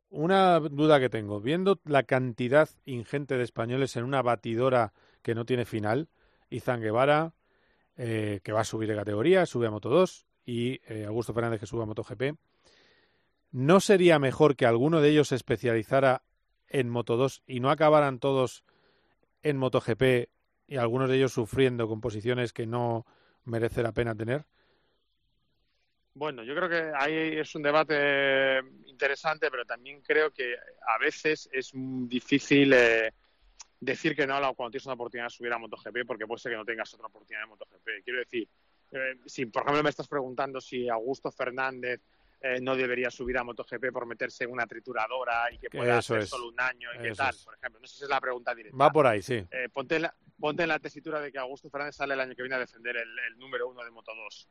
Una 0.10 0.60
duda 0.60 1.00
que 1.00 1.10
tengo. 1.10 1.40
Viendo 1.40 1.80
la 1.86 2.04
cantidad 2.04 2.68
ingente 2.86 3.38
de 3.38 3.44
españoles 3.44 3.96
en 3.96 4.04
una 4.04 4.22
batidora 4.24 4.94
que 5.22 5.36
no 5.36 5.46
tiene 5.46 5.66
final, 5.66 6.10
Izan 6.50 6.82
Guevara, 6.82 7.34
eh, 7.96 8.40
que 8.44 8.52
va 8.52 8.62
a 8.62 8.66
subir 8.66 8.90
de 8.90 8.96
categoría, 8.96 9.46
sube 9.46 9.68
a 9.68 9.72
Moto 9.72 9.90
2, 9.90 10.26
y 10.50 10.82
eh, 10.88 11.06
Augusto 11.06 11.32
Fernández, 11.32 11.60
que 11.60 11.68
sube 11.68 11.84
a 11.84 11.86
MotoGP, 11.86 12.36
¿no 13.52 13.80
sería 13.80 14.20
mejor 14.20 14.56
que 14.56 14.66
alguno 14.66 15.02
de 15.02 15.10
ellos 15.10 15.30
se 15.30 15.36
especializara 15.36 16.24
en 16.68 16.90
Moto 16.90 17.18
2 17.18 17.44
y 17.48 17.60
no 17.60 17.70
acabaran 17.70 18.20
todos 18.20 18.64
en 19.44 19.58
MotoGP 19.58 20.30
y 20.68 20.78
algunos 20.78 21.10
de 21.10 21.18
ellos 21.18 21.34
sufriendo 21.34 21.88
con 21.88 22.02
posiciones 22.02 22.54
que 22.54 22.68
no 22.68 23.06
merece 23.46 23.82
la 23.82 23.92
pena 23.92 24.16
tener? 24.16 24.46
Bueno, 26.14 26.44
yo 26.44 26.54
creo 26.56 26.70
que 26.70 26.92
ahí 26.96 27.40
es 27.40 27.56
un 27.56 27.64
debate 27.64 28.60
interesante, 28.86 29.50
pero 29.50 29.66
también 29.66 30.02
creo 30.02 30.32
que 30.32 30.56
a 30.56 30.98
veces 31.00 31.50
es 31.52 31.72
difícil 31.74 32.74
eh, 32.74 33.14
decir 33.80 34.16
que 34.16 34.28
no 34.28 34.36
cuando 34.54 34.72
tienes 34.72 34.86
una 34.86 34.96
oportunidad 34.96 35.28
de 35.28 35.32
subir 35.32 35.54
a 35.54 35.58
MotoGP, 35.58 36.06
porque 36.06 36.28
puede 36.28 36.40
ser 36.40 36.52
que 36.52 36.58
no 36.58 36.66
tengas 36.66 36.94
otra 36.94 37.08
oportunidad 37.08 37.44
de 37.44 37.48
MotoGP. 37.48 38.04
Quiero 38.04 38.20
decir, 38.20 38.48
eh, 38.92 39.16
si 39.26 39.46
por 39.46 39.64
ejemplo 39.64 39.84
me 39.84 39.90
estás 39.90 40.08
preguntando 40.08 40.60
si 40.60 40.90
Augusto 40.90 41.32
Fernández 41.32 42.02
eh, 42.42 42.60
no 42.62 42.76
debería 42.76 43.12
subir 43.12 43.38
a 43.38 43.44
MotoGP 43.44 43.92
por 43.92 44.06
meterse 44.06 44.46
en 44.46 44.52
una 44.52 44.66
trituradora 44.66 45.52
y 45.52 45.58
que 45.58 45.70
pueda 45.70 46.00
Eso 46.00 46.14
hacer 46.14 46.24
es. 46.24 46.30
solo 46.30 46.48
un 46.48 46.60
año 46.60 46.90
y 46.98 47.02
qué 47.02 47.12
tal, 47.14 47.36
es. 47.36 47.44
por 47.44 47.56
ejemplo. 47.56 47.80
No 47.82 47.88
sé 47.88 47.98
si 47.98 48.04
es 48.04 48.10
la 48.10 48.22
pregunta 48.22 48.56
directa. 48.56 48.78
Va 48.78 48.92
por 48.92 49.06
ahí, 49.08 49.22
sí. 49.22 49.46
Eh, 49.52 49.68
ponte, 49.74 49.98
en 49.98 50.04
la, 50.04 50.16
ponte 50.40 50.64
en 50.64 50.70
la 50.70 50.80
tesitura 50.80 51.20
de 51.20 51.32
que 51.32 51.38
Augusto 51.38 51.70
Fernández 51.70 51.96
sale 51.96 52.14
el 52.14 52.20
año 52.22 52.36
que 52.36 52.42
viene 52.44 52.56
a 52.56 52.60
defender 52.60 52.96
el, 52.98 53.20
el 53.20 53.38
número 53.38 53.68
uno 53.68 53.84
de 53.84 53.92
Moto 53.92 54.14
2, 54.16 54.50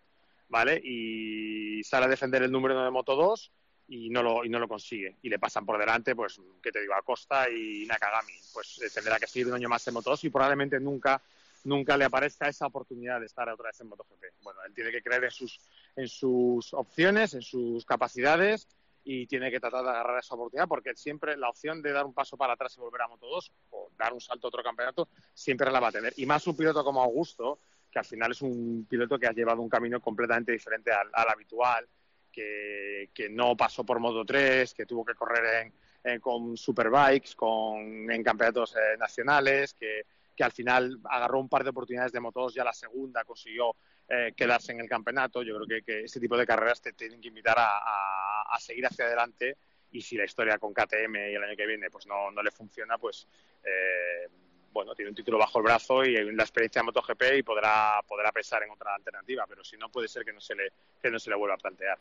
¿vale? 0.49 0.81
Y 0.85 1.83
sale 1.85 2.07
a 2.07 2.09
defender 2.09 2.43
el 2.43 2.53
número 2.53 2.75
uno 2.75 2.85
de 2.85 2.91
Moto 2.91 3.17
2 3.17 3.53
y 3.89 4.11
no 4.11 4.23
lo, 4.23 4.45
y 4.45 4.51
no 4.51 4.59
lo 4.59 4.69
consigue. 4.69 5.17
Y 5.23 5.31
le 5.31 5.39
pasan 5.39 5.65
por 5.65 5.79
delante, 5.79 6.15
pues, 6.15 6.39
¿qué 6.63 6.71
te 6.71 6.81
digo? 6.83 6.95
Acosta 6.95 7.49
y 7.49 7.87
Nakagami. 7.87 8.35
Pues 8.53 8.83
eh, 8.83 8.91
tendrá 8.93 9.19
que 9.19 9.27
seguir 9.27 9.49
un 9.49 9.55
año 9.55 9.69
más 9.71 9.87
en 9.89 9.95
Moto 9.95 10.11
2 10.11 10.25
y 10.25 10.31
probablemente 10.31 10.79
nunca 10.79 11.23
nunca 11.65 11.97
le 11.97 12.05
aparezca 12.05 12.49
esa 12.49 12.67
oportunidad 12.67 13.21
de 13.21 13.27
estar 13.27 13.49
otra 13.49 13.69
vez 13.69 13.81
en 13.81 13.89
MotoGP. 13.89 14.25
Bueno, 14.43 14.61
él 14.67 14.75
tiene 14.75 14.91
que 14.91 15.03
creer 15.03 15.25
en 15.25 15.31
sus, 15.31 15.61
en 15.97 16.09
sus 16.09 16.73
opciones, 16.75 17.35
en 17.35 17.43
sus 17.43 17.85
capacidades 17.85 18.69
y 19.05 19.27
tiene 19.27 19.51
que 19.51 19.61
tratar 19.61 19.85
de 19.85 19.91
agarrar 19.91 20.19
esa 20.19 20.35
oportunidad 20.35 20.69
porque 20.69 20.95
siempre 20.95 21.37
la 21.37 21.49
opción 21.49 21.81
de 21.83 21.93
dar 21.93 22.05
un 22.05 22.13
paso 22.15 22.37
para 22.37 22.55
atrás 22.55 22.77
y 22.77 22.81
volver 22.81 23.03
a 23.03 23.09
Moto 23.09 23.27
2 23.27 23.53
o 23.71 23.91
dar 23.97 24.13
un 24.13 24.21
salto 24.21 24.47
a 24.47 24.49
otro 24.49 24.63
campeonato 24.63 25.09
siempre 25.33 25.71
la 25.71 25.81
va 25.81 25.89
a 25.89 25.93
tener. 25.93 26.13
Y 26.17 26.27
más 26.27 26.47
un 26.47 26.57
piloto 26.57 26.85
como 26.85 27.03
Augusto, 27.03 27.61
que 27.91 27.99
al 27.99 28.05
final 28.05 28.33
es 28.33 28.43
un 28.43 28.87
piloto 28.89 29.19
que 29.19 29.27
ha 29.27 29.33
llevado 29.33 29.63
un 29.63 29.69
camino 29.69 30.01
completamente 30.01 30.53
diferente 30.53 30.93
al, 30.93 31.09
al 31.13 31.29
habitual, 31.31 31.89
que, 32.33 33.29
no 33.31 33.57
pasó 33.57 33.85
por 33.85 33.99
Moto 33.99 34.25
3, 34.25 34.73
que 34.75 34.87
tuvo 34.87 35.05
que 35.05 35.15
correr 35.15 35.67
en, 35.67 35.73
en- 36.13 36.21
con 36.21 36.57
superbikes, 36.57 37.35
con, 37.35 38.11
en 38.11 38.23
campeonatos 38.23 38.77
eh, 38.77 38.97
nacionales, 38.99 39.75
que, 39.75 40.03
que 40.39 40.45
al 40.45 40.53
final 40.53 41.01
agarró 41.11 41.41
un 41.41 41.49
par 41.49 41.65
de 41.65 41.71
oportunidades 41.71 42.13
de 42.13 42.21
Moto 42.21 42.43
2, 42.43 42.55
ya 42.55 42.63
la 42.63 42.73
segunda 42.73 43.25
consiguió 43.25 43.75
eh, 44.09 44.33
quedarse 44.37 44.71
en 44.71 44.79
el 44.79 44.89
campeonato. 44.89 45.43
Yo 45.43 45.57
creo 45.57 45.67
que, 45.67 45.83
que 45.83 46.05
ese 46.05 46.21
tipo 46.21 46.37
de 46.37 46.47
carreras 46.47 46.81
te 46.81 46.93
tienen 46.93 47.21
que 47.21 47.27
invitar 47.27 47.59
a, 47.59 47.77
a- 47.77 48.43
a 48.55 48.61
seguir 48.61 48.87
hacia 48.87 49.07
adelante 49.07 49.57
y 49.91 50.01
si 50.01 50.17
la 50.17 50.25
historia 50.25 50.57
con 50.59 50.73
KTM 50.73 51.33
y 51.33 51.35
el 51.35 51.43
año 51.43 51.57
que 51.57 51.67
viene 51.67 51.91
pues 51.91 52.07
no, 52.07 52.31
no 52.31 52.41
le 52.41 52.53
funciona, 52.53 52.99
pues 52.99 53.27
eh, 53.65 54.29
bueno, 54.73 54.95
tiene 54.95 55.09
un 55.09 55.17
título 55.17 55.39
bajo 55.39 55.59
el 55.59 55.65
brazo 55.65 56.05
y 56.05 56.13
la 56.33 56.43
experiencia 56.45 56.83
de 56.83 56.85
MotoGP 56.85 57.23
y 57.39 57.43
podrá, 57.43 58.01
podrá 58.07 58.31
pensar 58.31 58.63
en 58.63 58.71
otra 58.71 58.95
alternativa, 58.95 59.45
pero 59.49 59.65
si 59.65 59.77
no 59.77 59.89
puede 59.89 60.07
ser 60.07 60.25
que 60.25 60.33
no 60.33 60.41
se 60.41 60.55
le, 60.55 60.71
que 61.03 61.11
no 61.11 61.19
se 61.19 61.31
le 61.31 61.37
vuelva 61.37 61.57
a 61.57 61.59
plantear. 61.59 61.99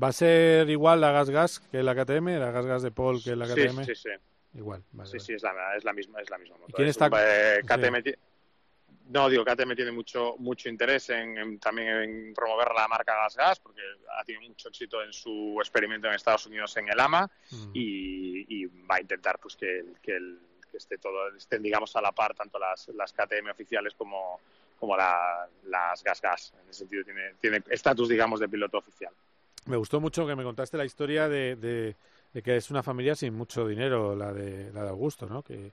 ¿Va 0.00 0.08
a 0.08 0.12
ser 0.12 0.70
igual 0.70 1.00
la 1.00 1.10
Gas 1.10 1.30
Gas 1.30 1.58
que 1.58 1.82
la 1.82 1.96
KTM? 1.96 2.38
¿La 2.38 2.52
Gas 2.52 2.64
Gas 2.66 2.82
de 2.84 2.92
Paul 2.92 3.20
que 3.24 3.34
la 3.34 3.46
Sí, 3.46 3.54
KTM? 3.54 3.84
sí, 3.86 3.94
sí. 3.96 4.10
Igual, 4.54 4.82
vale, 4.92 5.08
Sí, 5.10 5.16
vale. 5.16 5.24
sí, 5.24 5.32
es 5.34 5.42
la, 5.42 5.76
es 5.76 5.84
la 5.84 5.92
misma, 5.92 6.20
es 6.20 6.28
la 6.30 6.38
misma 6.38 6.56
moto. 6.56 6.70
¿Y 6.70 6.72
quién 6.74 6.88
Es 6.88 6.96
está- 6.96 7.06
un- 7.06 7.12
eh, 7.18 7.60
sí. 8.04 8.14
No, 9.08 9.28
digo, 9.28 9.44
KTM 9.44 9.74
tiene 9.74 9.90
mucho 9.92 10.36
mucho 10.38 10.68
interés 10.68 11.10
en, 11.10 11.36
en- 11.36 11.58
también 11.58 11.88
en 11.88 12.34
promover 12.34 12.68
la 12.74 12.86
marca 12.88 13.14
Gas 13.14 13.36
Gas, 13.36 13.60
porque 13.60 13.80
ha 14.18 14.24
tenido 14.24 14.48
mucho 14.48 14.68
éxito 14.68 15.02
en 15.02 15.12
su 15.12 15.56
experimento 15.60 16.06
en 16.08 16.14
Estados 16.14 16.46
Unidos 16.46 16.74
en 16.76 16.88
el 16.88 16.98
AMA 17.00 17.28
Mm. 17.50 17.70
y, 17.74 18.62
y 18.62 18.66
va 18.66 18.96
a 18.96 19.00
intentar 19.00 19.38
pues 19.38 19.56
que, 19.56 19.80
el- 19.80 19.96
que, 20.00 20.16
el- 20.16 20.38
que 20.70 20.76
esté 20.76 20.98
todo, 20.98 21.28
estén 21.36 21.62
digamos 21.62 21.94
a 21.96 22.00
la 22.00 22.12
par 22.12 22.34
tanto 22.34 22.58
las, 22.58 22.88
las 22.88 23.12
KTM 23.12 23.50
oficiales 23.50 23.92
como, 23.94 24.40
como 24.78 24.96
la- 24.96 25.46
las 25.64 26.02
Gas 26.04 26.20
Gas. 26.22 26.52
En 26.62 26.70
ese 26.70 26.80
sentido 26.80 27.04
tiene 27.04 27.34
tiene 27.40 27.62
estatus 27.70 28.08
digamos 28.08 28.40
de 28.40 28.48
piloto 28.48 28.78
oficial. 28.78 29.12
Me 29.66 29.76
gustó 29.76 30.00
mucho 30.00 30.26
que 30.26 30.34
me 30.36 30.42
contaste 30.44 30.76
la 30.76 30.84
historia 30.84 31.28
de, 31.28 31.56
de- 31.56 31.96
de 32.32 32.42
que 32.42 32.56
es 32.56 32.70
una 32.70 32.82
familia 32.82 33.14
sin 33.14 33.34
mucho 33.34 33.66
dinero, 33.66 34.16
la 34.16 34.32
de, 34.32 34.72
la 34.72 34.82
de 34.84 34.88
Augusto, 34.88 35.26
¿no? 35.26 35.42
Que, 35.42 35.72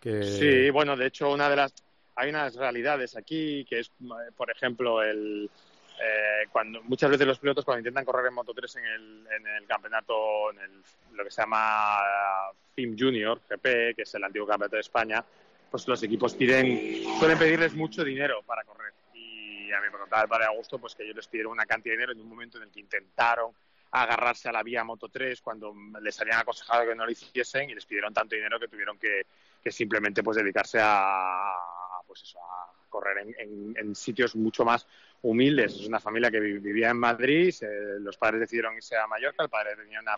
que... 0.00 0.22
Sí, 0.22 0.70
bueno, 0.70 0.96
de 0.96 1.06
hecho, 1.06 1.30
una 1.30 1.48
de 1.48 1.56
las. 1.56 1.74
Hay 2.16 2.30
unas 2.30 2.54
realidades 2.56 3.16
aquí, 3.16 3.64
que 3.68 3.80
es, 3.80 3.92
eh, 4.00 4.32
por 4.36 4.50
ejemplo, 4.50 5.02
el, 5.02 5.48
eh, 6.00 6.46
cuando 6.52 6.80
muchas 6.82 7.10
veces 7.10 7.26
los 7.26 7.38
pilotos 7.38 7.64
cuando 7.64 7.80
intentan 7.80 8.04
correr 8.04 8.26
en 8.26 8.34
Moto 8.34 8.54
3 8.54 8.76
en 8.76 8.84
el, 8.84 9.26
en 9.36 9.46
el 9.46 9.66
campeonato, 9.66 10.52
en 10.52 10.58
el, 10.60 10.82
lo 11.16 11.24
que 11.24 11.30
se 11.30 11.42
llama 11.42 11.98
FIM 12.74 12.96
Junior, 12.96 13.40
GP, 13.48 13.96
que 13.96 14.02
es 14.02 14.14
el 14.14 14.22
antiguo 14.22 14.46
campeonato 14.46 14.76
de 14.76 14.80
España, 14.80 15.24
pues 15.70 15.88
los 15.88 16.00
equipos 16.04 16.34
piden, 16.34 17.02
suelen 17.18 17.38
pedirles 17.38 17.74
mucho 17.74 18.04
dinero 18.04 18.42
para 18.46 18.62
correr. 18.62 18.92
Y 19.14 19.72
a 19.72 19.80
mí 19.80 19.86
me 19.92 19.98
contaba 19.98 20.22
el 20.22 20.28
padre 20.28 20.46
Augusto 20.46 20.78
pues 20.78 20.94
que 20.94 21.02
ellos 21.02 21.16
les 21.16 21.26
pidieron 21.26 21.52
una 21.52 21.66
cantidad 21.66 21.92
de 21.92 21.96
dinero 21.96 22.12
en 22.12 22.20
un 22.20 22.28
momento 22.28 22.58
en 22.58 22.64
el 22.64 22.70
que 22.70 22.80
intentaron 22.80 23.52
agarrarse 23.90 24.48
a 24.48 24.52
la 24.52 24.62
vía 24.62 24.84
Moto 24.84 25.08
3 25.08 25.40
cuando 25.40 25.74
les 26.00 26.20
habían 26.20 26.40
aconsejado 26.40 26.86
que 26.86 26.94
no 26.94 27.04
lo 27.04 27.10
hiciesen 27.10 27.70
y 27.70 27.74
les 27.74 27.86
pidieron 27.86 28.12
tanto 28.12 28.34
dinero 28.34 28.60
que 28.60 28.68
tuvieron 28.68 28.98
que, 28.98 29.26
que 29.62 29.70
simplemente 29.70 30.22
pues 30.22 30.36
dedicarse 30.36 30.78
a 30.80 31.54
pues 32.06 32.22
eso 32.22 32.38
a 32.38 32.72
correr 32.88 33.18
en, 33.18 33.74
en, 33.76 33.94
sitios 33.94 34.34
mucho 34.34 34.64
más 34.64 34.86
humildes. 35.22 35.74
Es 35.74 35.86
una 35.86 36.00
familia 36.00 36.30
que 36.30 36.40
vivía 36.40 36.90
en 36.90 36.96
Madrid 36.96 37.54
los 38.00 38.16
padres 38.16 38.40
decidieron 38.40 38.74
irse 38.74 38.96
a 38.96 39.06
Mallorca 39.06 39.42
el 39.42 39.50
padre 39.50 39.76
tenía 39.76 40.00
una 40.00 40.16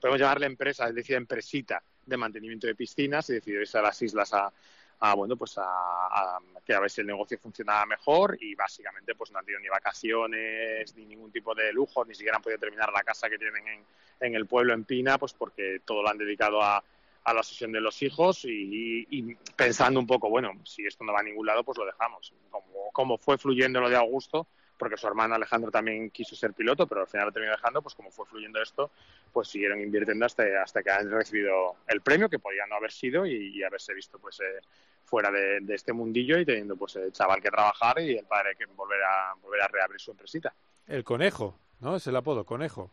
podemos 0.00 0.20
llamarle 0.20 0.46
empresa 0.46 0.88
es 0.88 0.94
decir 0.94 1.16
empresita 1.16 1.82
de 2.04 2.16
mantenimiento 2.16 2.66
de 2.68 2.76
piscinas 2.76 3.28
y 3.30 3.34
decidió 3.34 3.60
irse 3.60 3.78
a 3.78 3.82
las 3.82 4.00
islas 4.02 4.32
a, 4.32 4.52
a 5.00 5.14
bueno 5.14 5.36
pues 5.36 5.58
a, 5.58 5.64
a, 5.64 6.38
que 6.64 6.74
a 6.74 6.80
ver 6.80 6.90
si 6.90 7.00
el 7.00 7.06
negocio 7.06 7.38
funcionaba 7.38 7.84
mejor 7.86 8.36
y 8.40 8.54
básicamente 8.54 9.14
pues 9.14 9.30
no 9.30 9.38
han 9.38 9.44
tenido 9.44 9.60
ni 9.60 9.68
vacaciones 9.68 10.94
ni 10.96 11.06
ningún 11.06 11.30
tipo 11.30 11.54
de 11.54 11.72
lujo 11.72 12.04
ni 12.04 12.14
siquiera 12.14 12.36
han 12.36 12.42
podido 12.42 12.58
terminar 12.58 12.90
la 12.92 13.02
casa 13.02 13.28
que 13.28 13.38
tienen 13.38 13.66
en, 13.68 13.84
en 14.20 14.34
el 14.34 14.46
pueblo 14.46 14.72
en 14.72 14.84
Pina 14.84 15.18
pues 15.18 15.32
porque 15.34 15.80
todo 15.84 16.02
lo 16.02 16.08
han 16.08 16.18
dedicado 16.18 16.62
a, 16.62 16.82
a 17.26 17.34
la 17.34 17.42
sesión 17.42 17.72
de 17.72 17.80
los 17.80 18.00
hijos 18.02 18.44
y, 18.44 18.48
y, 18.50 19.06
y, 19.10 19.34
pensando 19.56 19.98
un 19.98 20.06
poco 20.06 20.30
bueno 20.30 20.52
si 20.64 20.86
esto 20.86 21.04
no 21.04 21.12
va 21.12 21.20
a 21.20 21.24
ningún 21.24 21.44
lado 21.44 21.64
pues 21.64 21.76
lo 21.76 21.84
dejamos. 21.84 22.32
Como, 22.50 22.90
como 22.92 23.18
fue 23.18 23.36
fluyendo 23.36 23.80
lo 23.80 23.90
de 23.90 23.96
Augusto 23.96 24.46
porque 24.78 24.96
su 24.96 25.06
hermano 25.06 25.34
Alejandro 25.34 25.70
también 25.70 26.10
quiso 26.10 26.36
ser 26.36 26.52
piloto, 26.52 26.86
pero 26.86 27.02
al 27.02 27.06
final 27.06 27.26
lo 27.26 27.32
terminó 27.32 27.52
dejando, 27.52 27.82
pues 27.82 27.94
como 27.94 28.10
fue 28.10 28.26
fluyendo 28.26 28.60
esto, 28.60 28.90
pues 29.32 29.48
siguieron 29.48 29.80
invirtiendo 29.80 30.26
hasta, 30.26 30.44
hasta 30.62 30.82
que 30.82 30.90
han 30.90 31.10
recibido 31.10 31.76
el 31.86 32.00
premio, 32.00 32.28
que 32.28 32.38
podía 32.38 32.66
no 32.66 32.76
haber 32.76 32.92
sido 32.92 33.26
y, 33.26 33.56
y 33.56 33.62
haberse 33.62 33.94
visto 33.94 34.18
pues 34.18 34.40
eh, 34.40 34.60
fuera 35.04 35.30
de, 35.30 35.60
de, 35.60 35.74
este 35.74 35.92
mundillo 35.92 36.38
y 36.38 36.44
teniendo 36.44 36.76
pues 36.76 36.96
el 36.96 37.12
chaval 37.12 37.40
que 37.40 37.50
trabajar 37.50 38.00
y 38.00 38.16
el 38.16 38.26
padre 38.26 38.56
que 38.56 38.66
volver 38.66 39.02
a, 39.02 39.34
volver 39.40 39.62
a 39.62 39.68
reabrir 39.68 40.00
su 40.00 40.10
empresita. 40.10 40.54
El 40.86 41.04
conejo, 41.04 41.58
¿no? 41.80 41.96
Es 41.96 42.06
el 42.06 42.16
apodo, 42.16 42.44
conejo. 42.44 42.90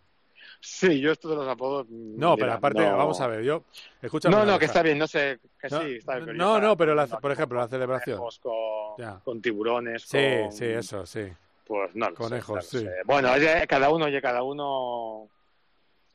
Sí, 0.60 1.00
yo 1.00 1.12
esto 1.12 1.30
de 1.30 1.36
los 1.36 1.48
apodos. 1.48 1.88
No, 1.89 2.36
mira, 2.36 2.36
pero 2.36 2.54
aparte, 2.54 2.82
no... 2.82 2.98
vamos 2.98 3.19
a 3.22 3.28
ver, 3.28 3.43
yo. 3.43 3.63
Escúchame 4.02 4.36
no, 4.36 4.46
no, 4.46 4.60
que 4.60 4.65
está 4.65 4.82
bien, 4.82 4.98
no 4.98 5.08
sé, 5.08 5.39
que 5.60 5.69
no, 5.69 5.82
sí, 5.82 5.96
está 5.96 6.19
bien. 6.19 6.38
No, 6.38 6.60
no, 6.60 6.76
pero 6.78 6.96
la, 6.96 7.08
por 7.08 7.32
ejemplo, 7.32 7.60
la 7.60 7.67
celebración. 7.67 8.19
Con, 8.41 9.19
con, 9.24 9.41
tiburones. 9.41 10.04
Sí, 10.04 10.17
con, 10.41 10.52
sí, 10.52 10.65
eso, 10.65 11.06
sí. 11.06 11.32
Pues 11.65 11.95
no 11.95 12.13
Conejos, 12.13 12.65
sé, 12.65 12.80
sí. 12.80 12.86
Sé. 12.86 12.93
Bueno, 13.06 13.32
oye, 13.32 13.65
cada 13.67 13.89
uno, 13.89 14.06
oye, 14.06 14.21
cada 14.21 14.43
uno. 14.43 15.30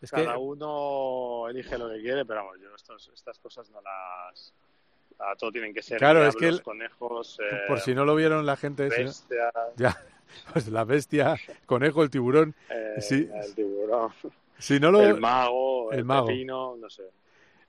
Es 0.01 0.11
cada 0.11 0.35
que... 0.35 0.39
uno 0.39 1.49
elige 1.49 1.79
lo 1.79 1.89
que 1.89 2.01
quiere, 2.01 2.25
pero 2.25 2.45
vamos, 2.45 2.59
yo 2.61 2.75
estos, 2.75 3.11
estas 3.15 3.39
cosas 3.39 3.71
no 3.71 3.81
las. 3.81 4.55
A 5.19 5.35
todo 5.35 5.51
tienen 5.51 5.75
que 5.75 5.83
ser 5.83 5.99
claro, 5.99 6.21
diablos, 6.21 6.35
es 6.35 6.41
que 6.41 6.49
el... 6.49 6.63
conejos. 6.63 7.39
Eh, 7.41 7.61
por 7.67 7.81
si 7.81 7.95
no 7.95 8.05
lo 8.05 8.15
vieron 8.15 8.47
la 8.47 8.57
gente. 8.57 8.89
Bestia. 8.89 9.51
Ya. 9.77 9.97
Pues 10.53 10.69
la 10.69 10.85
bestia, 10.85 11.37
conejo, 11.65 12.03
el 12.03 12.11
tiburón. 12.11 12.55
Eh, 12.71 13.01
sí. 13.01 13.29
El 13.33 13.55
tiburón. 13.55 14.13
Si 14.59 14.79
no 14.79 14.91
lo... 14.91 15.01
El 15.01 15.19
mago, 15.19 15.91
el, 15.91 16.01
el 16.01 16.05
mago. 16.05 16.27
pepino, 16.27 16.77
no 16.77 16.91
sé. 16.91 17.05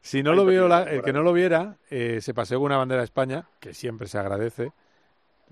Si 0.01 0.23
no 0.23 0.33
lo 0.33 0.45
vio, 0.45 0.67
la, 0.67 0.83
el 0.83 1.01
que 1.01 1.13
no 1.13 1.23
lo 1.23 1.33
viera, 1.33 1.77
eh, 1.89 2.19
se 2.21 2.33
paseó 2.33 2.59
con 2.59 2.67
una 2.67 2.77
bandera 2.77 3.01
de 3.01 3.05
España, 3.05 3.47
que 3.59 3.73
siempre 3.73 4.07
se 4.07 4.17
agradece. 4.17 4.71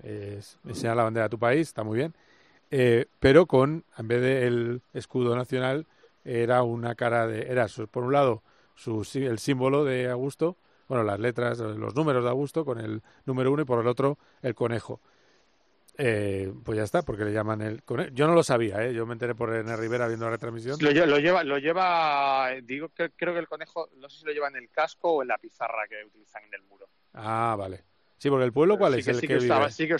Eh, 0.02 0.40
enseñar 0.64 0.96
la 0.96 1.04
bandera 1.04 1.24
de 1.24 1.30
tu 1.30 1.38
país, 1.38 1.68
está 1.68 1.82
muy 1.82 1.98
bien. 1.98 2.14
Eh, 2.70 3.06
pero 3.18 3.46
con, 3.46 3.84
en 3.96 4.08
vez 4.08 4.20
del 4.20 4.82
escudo 4.92 5.34
nacional, 5.34 5.86
era 6.24 6.62
una 6.62 6.94
cara 6.94 7.26
de. 7.26 7.50
Era, 7.50 7.66
por 7.90 8.04
un 8.04 8.12
lado, 8.12 8.42
su, 8.74 9.06
el 9.14 9.38
símbolo 9.38 9.84
de 9.84 10.08
Augusto, 10.08 10.56
bueno, 10.88 11.04
las 11.04 11.18
letras, 11.18 11.58
los 11.58 11.94
números 11.94 12.24
de 12.24 12.30
Augusto, 12.30 12.64
con 12.64 12.78
el 12.78 13.02
número 13.24 13.52
uno, 13.52 13.62
y 13.62 13.64
por 13.64 13.80
el 13.80 13.86
otro, 13.86 14.18
el 14.42 14.54
conejo. 14.54 15.00
Eh, 16.00 16.52
pues 16.64 16.78
ya 16.78 16.84
está, 16.84 17.02
porque 17.02 17.24
le 17.24 17.32
llaman 17.32 17.60
el 17.60 17.82
conejo. 17.82 18.10
Yo 18.12 18.28
no 18.28 18.34
lo 18.34 18.44
sabía, 18.44 18.84
¿eh? 18.84 18.94
yo 18.94 19.04
me 19.04 19.14
enteré 19.14 19.34
por 19.34 19.48
René 19.48 19.76
Rivera 19.76 20.06
viendo 20.06 20.26
la 20.26 20.32
retransmisión. 20.32 20.78
Lo, 20.80 20.92
lo, 21.06 21.18
lleva, 21.18 21.42
lo 21.42 21.58
lleva, 21.58 22.50
digo 22.62 22.90
que 22.90 23.10
creo 23.10 23.32
que 23.32 23.40
el 23.40 23.48
conejo, 23.48 23.88
no 23.96 24.08
sé 24.08 24.20
si 24.20 24.26
lo 24.26 24.32
lleva 24.32 24.48
en 24.48 24.56
el 24.56 24.70
casco 24.70 25.10
o 25.10 25.22
en 25.22 25.28
la 25.28 25.38
pizarra 25.38 25.88
que 25.88 26.04
utilizan 26.04 26.44
en 26.44 26.54
el 26.54 26.62
muro. 26.62 26.88
Ah, 27.14 27.56
vale. 27.58 27.82
Sí, 28.18 28.28
porque 28.28 28.44
el 28.44 28.52
pueblo, 28.52 28.76
¿cuál 28.76 28.94
sí 28.94 28.98
es 29.00 29.04
que, 29.04 29.10
el 29.12 29.16
sí 29.16 29.20
que, 29.22 29.26
que 29.28 29.34
vive? 29.34 29.46
Estaba, 29.46 29.70
sí 29.70 29.88
que 29.88 29.96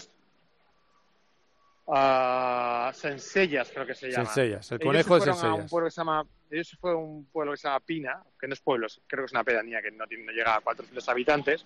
Uh, 1.90 2.92
Sensellas 2.92 3.70
creo 3.72 3.86
que 3.86 3.94
se 3.94 4.10
llama. 4.10 4.26
Sensellas, 4.26 4.72
el 4.72 4.78
conejo 4.78 5.16
ellos 5.16 5.24
de 5.24 5.32
Sensellas. 5.32 5.58
Un 5.58 5.68
pueblo 5.68 5.86
que 5.86 5.90
se 5.90 6.00
llama, 6.02 6.26
ellos 6.50 6.76
fue 6.78 6.94
un 6.94 7.24
pueblo 7.32 7.52
que 7.52 7.56
se 7.56 7.66
llama 7.66 7.80
Pina, 7.80 8.22
que 8.38 8.46
no 8.46 8.52
es 8.52 8.60
pueblo, 8.60 8.86
creo 9.06 9.22
que 9.22 9.26
es 9.26 9.32
una 9.32 9.42
pedanía 9.42 9.80
que 9.80 9.90
no, 9.90 10.06
tiene, 10.06 10.24
no 10.24 10.32
llega 10.32 10.56
a 10.56 10.60
400 10.60 11.08
habitantes. 11.08 11.64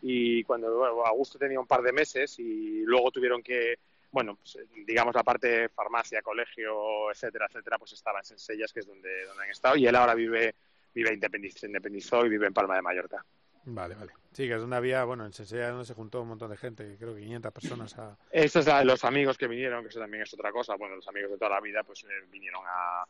Y 0.00 0.44
cuando 0.44 0.78
bueno, 0.78 1.04
Augusto 1.04 1.40
tenía 1.40 1.58
un 1.58 1.66
par 1.66 1.82
de 1.82 1.92
meses 1.92 2.38
y 2.38 2.84
luego 2.84 3.10
tuvieron 3.10 3.42
que, 3.42 3.74
bueno, 4.12 4.36
pues, 4.36 4.58
digamos 4.86 5.12
la 5.12 5.24
parte 5.24 5.68
farmacia, 5.70 6.22
colegio, 6.22 7.10
etcétera, 7.10 7.46
etcétera, 7.48 7.76
pues 7.76 7.94
estaba 7.94 8.20
en 8.20 8.24
Sensellas, 8.24 8.72
que 8.72 8.78
es 8.78 8.86
donde, 8.86 9.24
donde 9.24 9.42
han 9.42 9.50
estado. 9.50 9.74
Y 9.74 9.88
él 9.88 9.96
ahora 9.96 10.14
vive, 10.14 10.54
vive 10.94 11.14
independizó, 11.14 11.66
independizó 11.66 12.24
y 12.24 12.28
vive 12.28 12.46
en 12.46 12.54
Palma 12.54 12.76
de 12.76 12.82
Mallorca. 12.82 13.24
Vale, 13.66 13.94
vale. 13.94 14.12
Sí, 14.32 14.48
que 14.48 14.54
es 14.54 14.62
una 14.62 14.80
vía, 14.80 15.04
bueno, 15.04 15.24
en 15.24 15.32
Sensella 15.32 15.70
donde 15.70 15.84
se 15.84 15.94
juntó 15.94 16.20
un 16.22 16.28
montón 16.28 16.50
de 16.50 16.56
gente, 16.56 16.96
creo 16.98 17.14
que 17.14 17.20
500 17.20 17.52
personas 17.52 17.98
a... 17.98 18.16
Estos 18.30 18.64
son 18.64 18.86
los 18.86 19.04
amigos 19.04 19.38
que 19.38 19.46
vinieron, 19.46 19.82
que 19.82 19.88
eso 19.88 20.00
también 20.00 20.24
es 20.24 20.34
otra 20.34 20.50
cosa, 20.50 20.74
bueno, 20.74 20.96
los 20.96 21.08
amigos 21.08 21.30
de 21.30 21.38
toda 21.38 21.50
la 21.50 21.60
vida, 21.60 21.82
pues 21.84 22.02
eh, 22.04 22.26
vinieron 22.30 22.62
a, 22.66 23.04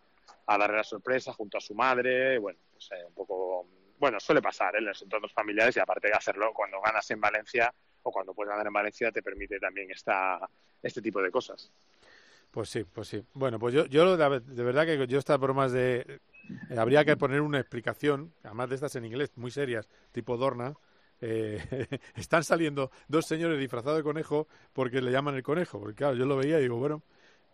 a, 0.47 0.59
darle 0.59 0.77
la 0.77 0.85
sorpresa 0.85 1.33
junto 1.33 1.59
a 1.59 1.61
su 1.61 1.75
madre, 1.75 2.39
bueno, 2.39 2.59
pues 2.73 2.91
eh, 2.93 3.05
un 3.07 3.15
poco... 3.15 3.67
Bueno, 3.99 4.21
suele 4.21 4.43
pasar 4.43 4.75
¿eh? 4.75 4.79
en 4.79 4.87
los 4.87 5.01
entornos 5.01 5.33
familiares 5.33 5.77
y 5.77 5.81
aparte 5.81 6.09
de 6.09 6.15
hacerlo 6.15 6.53
cuando 6.53 6.81
ganas 6.81 7.11
en 7.11 7.21
Valencia 7.21 7.73
o 8.03 8.13
cuando 8.13 8.35
puedes 8.35 8.51
ganar 8.51 8.67
en 8.67 8.73
Valencia 8.73 9.11
te 9.11 9.23
permite 9.23 9.59
también 9.59 9.91
esta, 9.91 10.39
este 10.83 11.01
tipo 11.01 11.23
de 11.23 11.31
cosas. 11.31 11.73
Pues 12.51 12.69
sí, 12.69 12.85
pues 12.85 13.09
sí. 13.09 13.25
Bueno, 13.33 13.59
pues 13.59 13.73
yo, 13.75 13.87
yo 13.87 14.17
de 14.17 14.63
verdad 14.63 14.85
que 14.85 15.07
yo 15.07 15.19
estas 15.19 15.41
bromas 15.41 15.73
de... 15.73 16.21
Eh, 16.69 16.79
habría 16.79 17.05
que 17.05 17.17
poner 17.17 17.41
una 17.41 17.59
explicación, 17.59 18.33
además 18.43 18.69
de 18.71 18.75
estas 18.77 18.97
en 18.97 19.05
inglés, 19.05 19.33
muy 19.37 19.51
serias, 19.51 19.89
tipo 20.13 20.37
Dorna. 20.37 20.75
Eh, 21.21 21.89
están 22.17 22.45
saliendo 22.45 22.91
dos 23.09 23.27
señores 23.27 23.59
disfrazados 23.59 23.99
de 23.99 24.03
conejo 24.03 24.49
porque 24.73 25.01
le 25.03 25.11
llaman 25.13 25.35
el 25.37 25.43
conejo. 25.43 25.79
Porque 25.81 25.97
claro, 25.97 26.15
yo 26.17 26.27
lo 26.27 26.37
veía 26.37 26.59
y 26.59 26.63
digo, 26.63 26.77
bueno, 26.77 27.03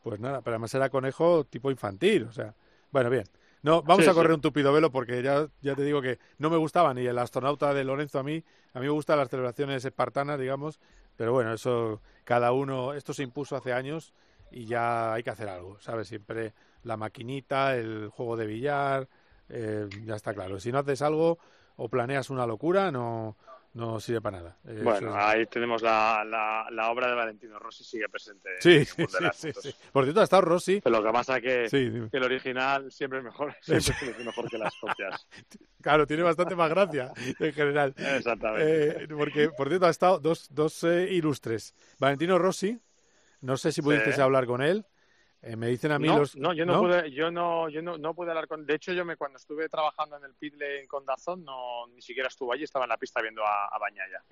pues 0.03 0.20
nada, 0.20 0.40
pero 0.42 0.55
además 0.55 0.74
era 0.74 0.90
conejo 0.90 1.44
tipo 1.44 1.70
infantil, 1.70 2.24
o 2.24 2.33
sea, 2.33 2.55
bueno, 2.90 3.11
bien. 3.11 3.24
No, 3.62 3.83
vamos 3.83 4.07
Sí, 4.07 4.11
a 4.11 4.14
correr 4.14 4.33
sí. 4.33 4.35
un 4.35 4.40
tupido 4.40 4.72
velo 4.72 4.90
porque 4.90 5.22
ya, 5.22 5.46
ya 5.61 5.74
te 5.74 5.83
digo 5.85 6.00
que 6.00 6.18
no 6.38 6.48
me 6.50 6.57
gustaba 6.57 6.94
ni 6.94 7.07
el 7.07 7.18
astronauta 7.18 7.74
de 7.74 7.85
Lorenzo 7.85 8.18
a 8.18 8.22
mí. 8.22 8.42
A 8.72 8.81
mí 8.81 8.87
me 8.87 8.92
gustan 8.92 9.18
las 9.18 9.29
celebraciones 9.29 9.85
espartanas, 9.85 10.38
digamos, 10.40 10.81
pero 11.16 11.33
bueno, 11.33 11.53
eso 11.53 12.00
cada 12.24 12.53
uno, 12.53 12.94
esto 12.94 13.12
se 13.12 13.22
impuso 13.22 13.57
hace 13.57 13.72
años 13.74 14.14
y 14.50 14.64
ya 14.66 15.12
hay 15.14 15.22
que 15.22 15.31
hacer 15.31 15.48
algo, 15.48 15.79
¿sabes? 15.81 16.09
Siempre 16.09 16.55
la 16.84 16.96
maquinita, 16.96 17.76
el 17.76 18.08
juego 18.08 18.36
de 18.36 18.46
billar, 18.46 19.08
eh, 19.48 19.88
ya 20.04 20.14
está 20.16 20.32
claro. 20.34 20.58
Si 20.60 20.70
no 20.72 20.78
haces 20.78 21.02
algo 21.02 21.38
o 21.76 21.88
planeas 21.88 22.30
una 22.30 22.46
locura, 22.46 22.90
no, 22.90 23.36
no 23.74 24.00
sirve 24.00 24.20
para 24.20 24.38
nada. 24.38 24.56
Eh, 24.66 24.80
Bueno, 24.82 25.10
es- 25.10 25.24
ahí 25.24 25.46
tenemos 25.46 25.82
la, 25.82 26.24
la, 26.24 26.66
la 26.70 26.90
obra 26.90 27.08
de 27.08 27.14
Valentino 27.14 27.58
Rossi 27.58 27.84
sigue 27.84 28.08
presente 28.08 28.48
Sí, 28.60 28.86
en. 28.96 29.06
Por 29.92 30.04
cierto, 30.04 30.20
ha 30.20 30.24
estado 30.24 30.42
Rossi. 30.42 30.80
Pero 30.82 30.96
lo 31.00 31.04
que 31.06 31.12
pasa 31.12 31.36
es 31.38 31.42
que, 31.70 32.08
el 32.12 32.22
original 32.22 32.90
siempre 32.92 33.18
es 33.20 33.24
mejor, 33.24 33.54
siempre 33.62 34.10
es 34.18 34.24
mejor 34.24 34.48
que 34.50 34.58
las 34.58 34.74
copias. 34.80 35.26
Claro, 35.80 36.06
tiene 36.06 36.22
bastante 36.22 36.54
más 36.54 36.68
gracia 36.70 37.12
en 37.38 37.52
general. 37.52 37.94
Exactamente. 37.96 39.04
Eh, 39.04 39.08
porque, 39.08 39.48
por 39.50 39.68
cierto, 39.68 39.86
ha 39.86 39.90
estado 39.90 40.18
dos, 40.18 40.48
dos 40.50 40.84
eh, 40.84 41.08
ilustres. 41.12 41.74
Valentino 41.98 42.38
Rossi, 42.38 42.78
no 43.40 43.56
sé 43.56 43.72
si 43.72 43.80
pudisteis 43.82 44.16
Sí. 44.16 44.20
hablar 44.20 44.46
con 44.46 44.60
él. 44.62 44.84
Eh, 45.42 45.57
me 45.57 45.68
dicen 45.68 45.90
a 45.92 45.98
mí 45.98 46.07
no, 46.07 46.18
los. 46.18 46.37
no, 46.37 46.53
yo 46.53 46.66
no, 46.66 46.81
pude, 46.81 47.11
yo 47.12 47.31
no, 47.31 47.68
yo 47.70 47.81
no, 47.81 47.96
no 47.96 48.14
pude 48.14 48.29
hablar 48.31 48.46
con. 48.46 48.66
De 48.66 48.74
hecho, 48.74 48.92
yo 48.92 49.05
me 49.05 49.16
cuando 49.16 49.38
estuve 49.38 49.68
trabajando 49.68 50.16
en 50.18 50.24
el 50.24 50.35
pit 50.35 50.55
lane 50.55 50.87
con 50.87 51.05
Dazón, 51.07 51.44
no, 51.44 51.87
ni 51.88 52.03
siquiera 52.03 52.29
estuve 52.29 52.55
allí, 52.55 52.64
estaba 52.64 52.85
en 52.85 52.90
la 52.90 52.98
pista 52.98 53.22
viendo 53.22 53.42
a, 53.44 53.66
a 53.66 53.79
Bañaya. 53.79 54.22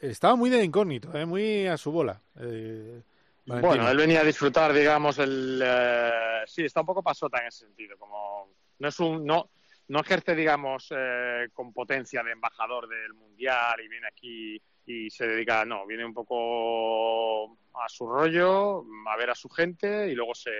Estaba 0.00 0.36
muy 0.36 0.50
de 0.50 0.62
incógnito, 0.62 1.12
eh, 1.16 1.26
muy 1.26 1.66
a 1.66 1.76
su 1.76 1.90
bola. 1.90 2.20
eh. 2.38 3.02
Bueno, 3.46 3.90
él 3.90 3.96
venía 3.96 4.20
a 4.20 4.24
disfrutar, 4.24 4.72
digamos, 4.72 5.18
el. 5.18 5.60
eh, 5.62 6.42
sí, 6.46 6.64
está 6.64 6.80
un 6.80 6.86
poco 6.86 7.02
pasota 7.02 7.40
en 7.40 7.48
ese 7.48 7.66
sentido, 7.66 7.98
como 7.98 8.48
no 8.78 8.88
es 8.88 8.98
un, 9.00 9.24
no, 9.24 9.50
no 9.88 10.00
ejerce, 10.00 10.34
digamos, 10.34 10.88
eh, 10.96 11.48
con 11.52 11.72
potencia 11.72 12.22
de 12.22 12.32
embajador 12.32 12.88
del 12.88 13.12
mundial 13.14 13.80
y 13.84 13.88
viene 13.88 14.06
aquí 14.06 14.62
y 14.86 15.10
se 15.10 15.26
dedica, 15.26 15.64
no, 15.64 15.86
viene 15.86 16.04
un 16.04 16.14
poco 16.14 17.56
a 17.74 17.88
su 17.88 18.06
rollo, 18.06 18.84
a 19.08 19.16
ver 19.16 19.30
a 19.30 19.34
su 19.34 19.48
gente 19.48 20.08
y 20.10 20.14
luego 20.14 20.34
se, 20.34 20.52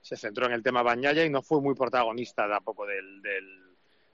se 0.00 0.16
centró 0.16 0.46
en 0.46 0.52
el 0.52 0.62
tema 0.62 0.82
Bañaya 0.82 1.24
y 1.24 1.30
no 1.30 1.42
fue 1.42 1.60
muy 1.60 1.74
protagonista 1.74 2.48
tampoco 2.48 2.86
del, 2.86 3.20
del, 3.22 3.62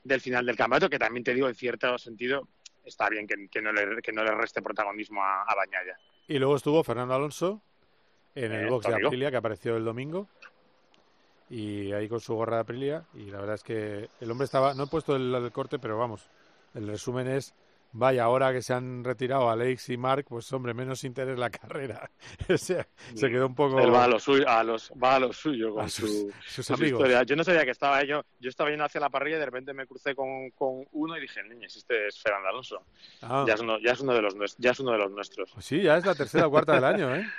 del 0.02 0.20
final 0.20 0.46
del 0.46 0.56
campeonato, 0.56 0.88
que 0.88 0.98
también 0.98 1.24
te 1.24 1.34
digo, 1.34 1.48
en 1.48 1.54
cierto 1.54 1.98
sentido, 1.98 2.48
está 2.84 3.08
bien 3.08 3.26
que, 3.26 3.48
que 3.48 3.60
no, 3.60 3.72
le, 3.72 4.00
que 4.02 4.12
no 4.12 4.24
le 4.24 4.32
reste 4.32 4.62
protagonismo 4.62 5.22
a, 5.22 5.42
a 5.42 5.54
Bañaya. 5.54 5.98
Y 6.28 6.38
luego 6.38 6.56
estuvo 6.56 6.82
Fernando 6.82 7.14
Alonso, 7.14 7.60
en 8.34 8.52
el 8.52 8.66
Eh, 8.66 8.70
box 8.70 8.86
de. 8.86 8.94
Aprilia 8.94 9.30
que 9.30 9.36
apareció 9.36 9.76
el 9.76 9.84
domingo 9.84 10.28
y 11.50 11.90
ahí 11.92 12.08
con 12.08 12.20
su 12.20 12.34
gorra 12.34 12.56
de 12.56 12.62
Aprilia 12.62 13.04
y 13.14 13.24
la 13.30 13.40
verdad 13.40 13.56
es 13.56 13.64
que 13.64 14.08
el 14.20 14.30
hombre 14.30 14.44
estaba, 14.44 14.72
no 14.74 14.84
he 14.84 14.86
puesto 14.86 15.16
el, 15.16 15.34
el 15.34 15.50
corte, 15.52 15.78
pero 15.80 15.98
vamos, 15.98 16.28
el 16.74 16.86
resumen 16.86 17.26
es, 17.26 17.54
vaya, 17.92 18.24
ahora 18.24 18.52
que 18.52 18.62
se 18.62 18.72
han 18.72 19.02
retirado 19.04 19.50
Alex 19.50 19.88
y 19.90 19.96
Mark, 19.96 20.26
pues 20.28 20.52
hombre, 20.52 20.74
menos 20.74 21.02
interés 21.04 21.38
la 21.38 21.50
carrera. 21.50 22.10
O 22.48 22.56
sea, 22.58 22.86
se 23.14 23.28
quedó 23.30 23.46
un 23.46 23.54
poco... 23.54 23.78
Él 23.80 23.92
va 23.92 24.04
a 24.04 24.08
lo 24.08 24.18
suyo, 24.18 24.48
a 24.48 24.62
los, 24.62 24.92
va 24.92 25.16
a 25.16 25.20
lo 25.20 25.32
suyo 25.32 25.74
con 25.74 25.84
A 25.84 25.88
sus- 25.88 26.10
su, 26.10 26.32
sus 26.46 26.66
con 26.68 26.76
su 26.76 26.82
amigos. 26.82 27.00
historia. 27.00 27.22
Yo 27.24 27.36
no 27.36 27.44
sabía 27.44 27.64
que 27.64 27.70
estaba 27.70 28.02
yo, 28.04 28.22
yo 28.38 28.48
estaba 28.48 28.70
yendo 28.70 28.84
hacia 28.84 29.00
la 29.00 29.10
parrilla 29.10 29.36
y 29.36 29.40
de 29.40 29.46
repente 29.46 29.72
me 29.74 29.86
crucé 29.86 30.14
con, 30.14 30.50
con 30.50 30.84
uno 30.92 31.16
y 31.16 31.20
dije, 31.20 31.42
niñas, 31.44 31.74
este 31.76 32.06
es 32.08 32.20
Fernando 32.20 32.48
Alonso. 32.48 32.82
Ah. 33.22 33.44
Ya, 33.46 33.54
es 33.54 33.60
uno, 33.60 33.78
ya, 33.78 33.92
es 33.92 34.00
uno 34.00 34.14
de 34.14 34.22
los, 34.22 34.56
ya 34.58 34.70
es 34.70 34.80
uno 34.80 34.92
de 34.92 34.98
los 34.98 35.10
nuestros. 35.10 35.50
Pues 35.52 35.64
sí, 35.66 35.82
ya 35.82 35.96
es 35.96 36.06
la 36.06 36.14
tercera 36.14 36.46
o 36.46 36.50
cuarta 36.50 36.74
del 36.74 36.84
año, 36.84 37.14
¿eh? 37.14 37.26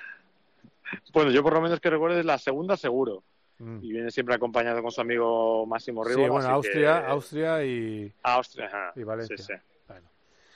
Bueno, 1.14 1.32
yo 1.32 1.42
por 1.42 1.54
lo 1.54 1.62
menos 1.62 1.80
que 1.80 1.90
recuerdo 1.90 2.20
es 2.20 2.26
la 2.26 2.38
segunda 2.38 2.76
seguro. 2.76 3.24
Mm. 3.60 3.78
Y 3.84 3.92
viene 3.94 4.12
siempre 4.12 4.36
acompañado 4.36 4.82
con 4.82 4.92
su 4.92 5.00
amigo 5.02 5.66
Máximo 5.66 6.04
Sí, 6.04 6.16
Rivo. 6.16 6.28
bueno, 6.34 6.50
Austria, 6.50 7.02
que- 7.06 7.12
Austria 7.12 7.64
y, 7.64 8.12
Austria, 8.24 8.66
ajá. 8.66 8.92
y 8.96 9.04
Valencia. 9.04 9.38
Sí, 9.38 9.44
sí. 9.44 9.54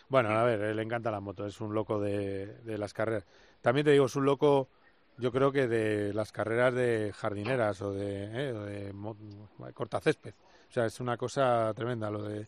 Bueno, 0.09 0.29
a 0.29 0.43
ver, 0.43 0.61
eh, 0.61 0.75
le 0.75 0.83
encanta 0.83 1.11
la 1.11 1.19
moto, 1.19 1.45
es 1.45 1.59
un 1.61 1.73
loco 1.73 1.99
de, 1.99 2.47
de 2.63 2.77
las 2.77 2.93
carreras. 2.93 3.25
También 3.61 3.85
te 3.85 3.91
digo, 3.91 4.05
es 4.05 4.15
un 4.15 4.25
loco, 4.25 4.69
yo 5.17 5.31
creo 5.31 5.51
que 5.51 5.67
de 5.67 6.13
las 6.13 6.31
carreras 6.31 6.73
de 6.73 7.11
jardineras 7.15 7.81
o 7.81 7.91
de, 7.93 8.49
eh, 8.49 8.51
o 8.53 8.63
de 8.65 8.93
mo- 8.93 9.17
cortacésped. 9.73 10.33
O 10.69 10.71
sea, 10.71 10.85
es 10.85 10.99
una 10.99 11.17
cosa 11.17 11.73
tremenda 11.75 12.09
lo 12.09 12.23
de 12.23 12.47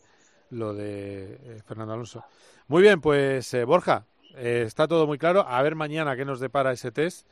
lo 0.50 0.72
de 0.72 1.34
eh, 1.42 1.60
Fernando 1.66 1.92
Alonso. 1.92 2.24
Muy 2.68 2.82
bien, 2.82 3.00
pues 3.00 3.52
eh, 3.54 3.64
Borja, 3.64 4.06
eh, 4.34 4.62
está 4.66 4.88
todo 4.88 5.06
muy 5.06 5.18
claro. 5.18 5.44
A 5.46 5.60
ver 5.62 5.74
mañana 5.74 6.16
qué 6.16 6.24
nos 6.24 6.40
depara 6.40 6.72
ese 6.72 6.90
test. 6.90 7.26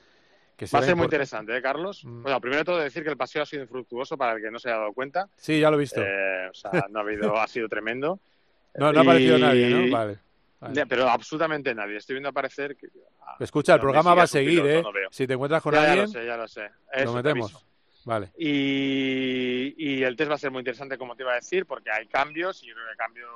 Que 0.57 0.67
Va 0.75 0.79
a 0.79 0.83
ser 0.83 0.97
muy 0.97 1.05
interesante, 1.05 1.55
¿eh, 1.57 1.61
Carlos? 1.61 2.05
Mm. 2.05 2.23
Bueno, 2.23 2.41
primero 2.41 2.65
todo 2.65 2.79
decir 2.79 3.03
que 3.05 3.11
el 3.11 3.17
paseo 3.17 3.43
ha 3.43 3.47
sido 3.47 3.63
infructuoso 3.63 4.17
para 4.17 4.33
el 4.33 4.43
que 4.43 4.51
no 4.51 4.59
se 4.59 4.69
haya 4.71 4.79
dado 4.79 4.93
cuenta. 4.95 5.29
Sí, 5.37 5.61
ya 5.61 5.71
lo 5.71 5.77
he 5.77 5.81
visto. 5.81 6.01
Eh, 6.03 6.49
o 6.51 6.55
sea, 6.55 6.87
no 6.91 6.99
ha 6.99 7.03
habido, 7.03 7.37
ha 7.39 7.47
sido 7.47 7.69
tremendo. 7.69 8.19
No, 8.79 8.93
no 8.93 8.99
ha 8.99 9.03
aparecido 9.03 9.39
Y- 9.39 9.41
nadie, 9.41 9.69
¿no? 9.71 9.97
Vale. 9.97 10.19
vale. 10.61 10.75
Ya, 10.75 10.87
Pero 10.87 11.09
absolutamente 11.09 11.75
nadie. 11.75 11.97
Estoy 11.97 12.15
viendo 12.15 12.29
aparecer 12.29 12.77
que 12.77 12.89
Escucha, 13.41 13.75
el 13.75 13.81
programa 13.81 14.15
va 14.15 14.23
a 14.23 14.27
seguir, 14.27 14.63
piloto, 14.63 14.91
¿eh? 14.91 15.03
no. 15.05 15.09
Si 15.11 15.27
te 15.27 15.35
encuentras 15.35 15.63
con 15.63 15.75
Ya, 15.75 15.83
ya 15.83 15.87
alguien, 15.93 16.07
lo 16.07 16.13
sé, 16.13 16.27
ya 16.27 16.37
lo 16.37 16.49
sé. 16.49 16.71
Eso 16.93 17.11
te 17.11 17.17
metemos. 17.23 17.67
Vale. 18.05 18.31
Y, 18.39 19.75
y 19.77 20.03
el 20.05 20.15
test 20.17 20.31
va 20.31 20.35
a 20.37 20.39
ser 20.39 20.51
muy 20.51 20.61
interesante, 20.61 20.97
como 20.97 21.17
te 21.17 21.23
iba 21.25 21.33
a 21.33 21.37
decir, 21.37 21.67
porque 21.67 21.91
hay 21.91 22.07
cambios 22.07 22.63
y 22.63 22.67
yo 22.69 22.75
creo 22.75 22.87
que 22.87 22.91
hay 22.93 22.97
cambios 22.97 23.31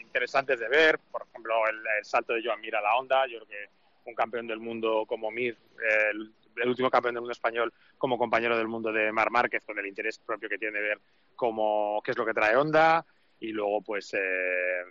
interesantes 0.00 0.58
de 0.60 0.68
ver. 0.68 0.98
Por 1.10 1.22
ejemplo, 1.28 1.54
el, 1.70 1.76
el 1.98 2.04
salto 2.04 2.32
de 2.34 2.42
Joan 2.44 2.60
Mir 2.60 2.76
a 2.76 2.80
la 2.80 2.96
onda. 2.96 3.26
Yo 3.26 3.38
creo 3.38 3.48
que 3.48 4.10
un 4.10 4.14
campeón 4.14 4.46
del 4.46 4.58
mundo 4.58 5.04
como 5.06 5.30
Mir, 5.30 5.54
eh, 5.80 6.10
el, 6.10 6.32
el 6.56 6.68
último 6.68 6.90
campeón 6.90 7.14
del 7.14 7.22
mundo 7.22 7.32
español, 7.32 7.72
como 7.96 8.18
compañero 8.18 8.56
del 8.58 8.68
mundo 8.68 8.92
de 8.92 9.12
Mar 9.12 9.30
Márquez, 9.30 9.64
con 9.64 9.78
el 9.78 9.86
interés 9.86 10.18
propio 10.18 10.48
que 10.48 10.58
tiene 10.58 10.78
de 10.80 10.88
ver 10.88 11.00
cómo, 11.36 12.02
qué 12.04 12.10
es 12.10 12.18
lo 12.18 12.26
que 12.26 12.34
trae 12.34 12.56
Honda. 12.56 13.04
Y 13.42 13.52
luego, 13.52 13.82
pues, 13.82 14.14
eh, 14.14 14.82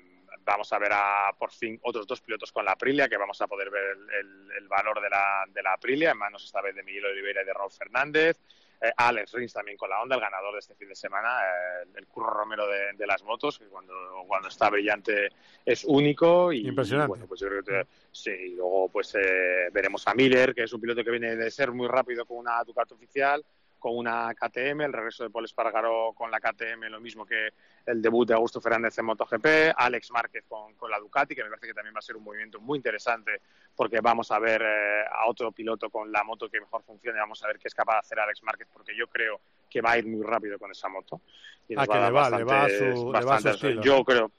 vamos 0.43 0.71
a 0.73 0.79
ver 0.79 0.91
a 0.93 1.33
por 1.37 1.51
fin 1.51 1.79
otros 1.83 2.05
dos 2.07 2.19
pilotos 2.21 2.51
con 2.51 2.65
la 2.65 2.71
Aprilia, 2.73 3.07
que 3.07 3.17
vamos 3.17 3.39
a 3.41 3.47
poder 3.47 3.69
ver 3.69 3.83
el, 3.95 4.09
el- 4.19 4.51
el 4.57 4.67
valor 4.67 5.01
de 5.01 5.09
la, 5.09 5.45
de 5.49 5.63
la 5.63 5.73
Aprilia, 5.73 6.11
en 6.11 6.17
manos 6.17 6.43
esta 6.43 6.61
vez 6.61 6.75
de 6.75 6.83
Miguel 6.83 7.05
Oliveira 7.05 7.41
y 7.41 7.45
de 7.45 7.53
Raúl 7.53 7.71
Fernández. 7.71 8.37
Eh, 8.83 8.91
Alex 8.97 9.33
Rins 9.33 9.53
también 9.53 9.77
con 9.77 9.89
la 9.91 10.01
Honda, 10.01 10.15
el 10.15 10.21
ganador 10.21 10.53
de 10.53 10.59
este 10.59 10.73
fin 10.75 10.89
de 10.89 10.95
semana, 10.95 11.29
eh, 11.41 11.87
el 11.95 12.07
Curro 12.07 12.31
Romero 12.31 12.67
de, 12.67 12.93
de 12.93 13.05
las 13.07 13.23
motos, 13.23 13.59
que 13.59 13.65
cuando, 13.67 13.93
cuando 14.27 14.47
está 14.47 14.69
brillante 14.71 15.29
es 15.63 15.83
único. 15.85 16.51
Y, 16.51 16.67
Impresionante. 16.67 17.07
bueno, 17.09 17.27
pues 17.27 17.39
yo 17.41 17.47
creo 17.47 17.63
que 17.63 17.87
sí, 18.11 18.31
y 18.31 18.55
luego 18.55 18.89
pues 18.89 19.13
eh, 19.15 19.69
veremos 19.71 20.07
a 20.07 20.15
Miller, 20.15 20.55
que 20.55 20.63
es 20.63 20.73
un 20.73 20.81
piloto 20.81 21.03
que 21.03 21.11
viene 21.11 21.35
de 21.35 21.51
ser 21.51 21.71
muy 21.71 21.87
rápido 21.87 22.25
con 22.25 22.37
una 22.37 22.63
Ducati 22.63 22.95
oficial, 22.95 23.45
con 23.81 23.97
una 23.97 24.31
KTM, 24.35 24.81
el 24.81 24.93
regreso 24.93 25.23
de 25.23 25.31
Paul 25.31 25.45
Espargaró 25.45 26.13
con 26.13 26.29
la 26.29 26.39
KTM, 26.39 26.83
lo 26.91 27.01
mismo 27.01 27.25
que 27.25 27.49
el 27.87 27.99
debut 27.99 28.27
de 28.27 28.35
Augusto 28.35 28.61
Fernández 28.61 28.95
en 28.99 29.05
MotoGP, 29.05 29.73
Alex 29.75 30.11
Márquez 30.11 30.45
con, 30.47 30.75
con 30.75 30.91
la 30.91 30.99
Ducati, 30.99 31.33
que 31.33 31.43
me 31.43 31.49
parece 31.49 31.65
que 31.65 31.73
también 31.73 31.95
va 31.95 31.97
a 31.99 32.03
ser 32.03 32.15
un 32.15 32.23
movimiento 32.23 32.61
muy 32.61 32.77
interesante 32.77 33.41
porque 33.75 33.99
vamos 33.99 34.31
a 34.31 34.37
ver 34.37 34.61
eh, 34.61 35.03
a 35.11 35.27
otro 35.27 35.51
piloto 35.51 35.89
con 35.89 36.11
la 36.11 36.23
moto 36.23 36.47
que 36.47 36.59
mejor 36.61 36.83
funcione, 36.83 37.17
vamos 37.17 37.43
a 37.43 37.47
ver 37.47 37.57
qué 37.57 37.67
es 37.69 37.73
capaz 37.73 37.93
de 37.93 37.99
hacer 38.01 38.19
Alex 38.19 38.43
Márquez, 38.43 38.67
porque 38.71 38.95
yo 38.95 39.07
creo 39.07 39.41
que 39.67 39.81
va 39.81 39.93
a 39.93 39.97
ir 39.97 40.05
muy 40.05 40.21
rápido 40.23 40.59
con 40.59 40.69
esa 40.69 40.87
moto. 40.87 41.19
Y 41.67 41.73
Ah, 41.75 41.87
que 41.87 41.93
le 41.95 42.11
va, 42.11 42.29
le 42.29 42.43
va 42.43 42.65
a 42.65 42.69
su- 42.69 42.75
bastantes- 42.75 43.19
le 43.19 43.25
va 43.25 43.39
su 43.41 43.49
estilo. 43.49 43.81
Yo 43.81 44.03
creo, 44.03 44.31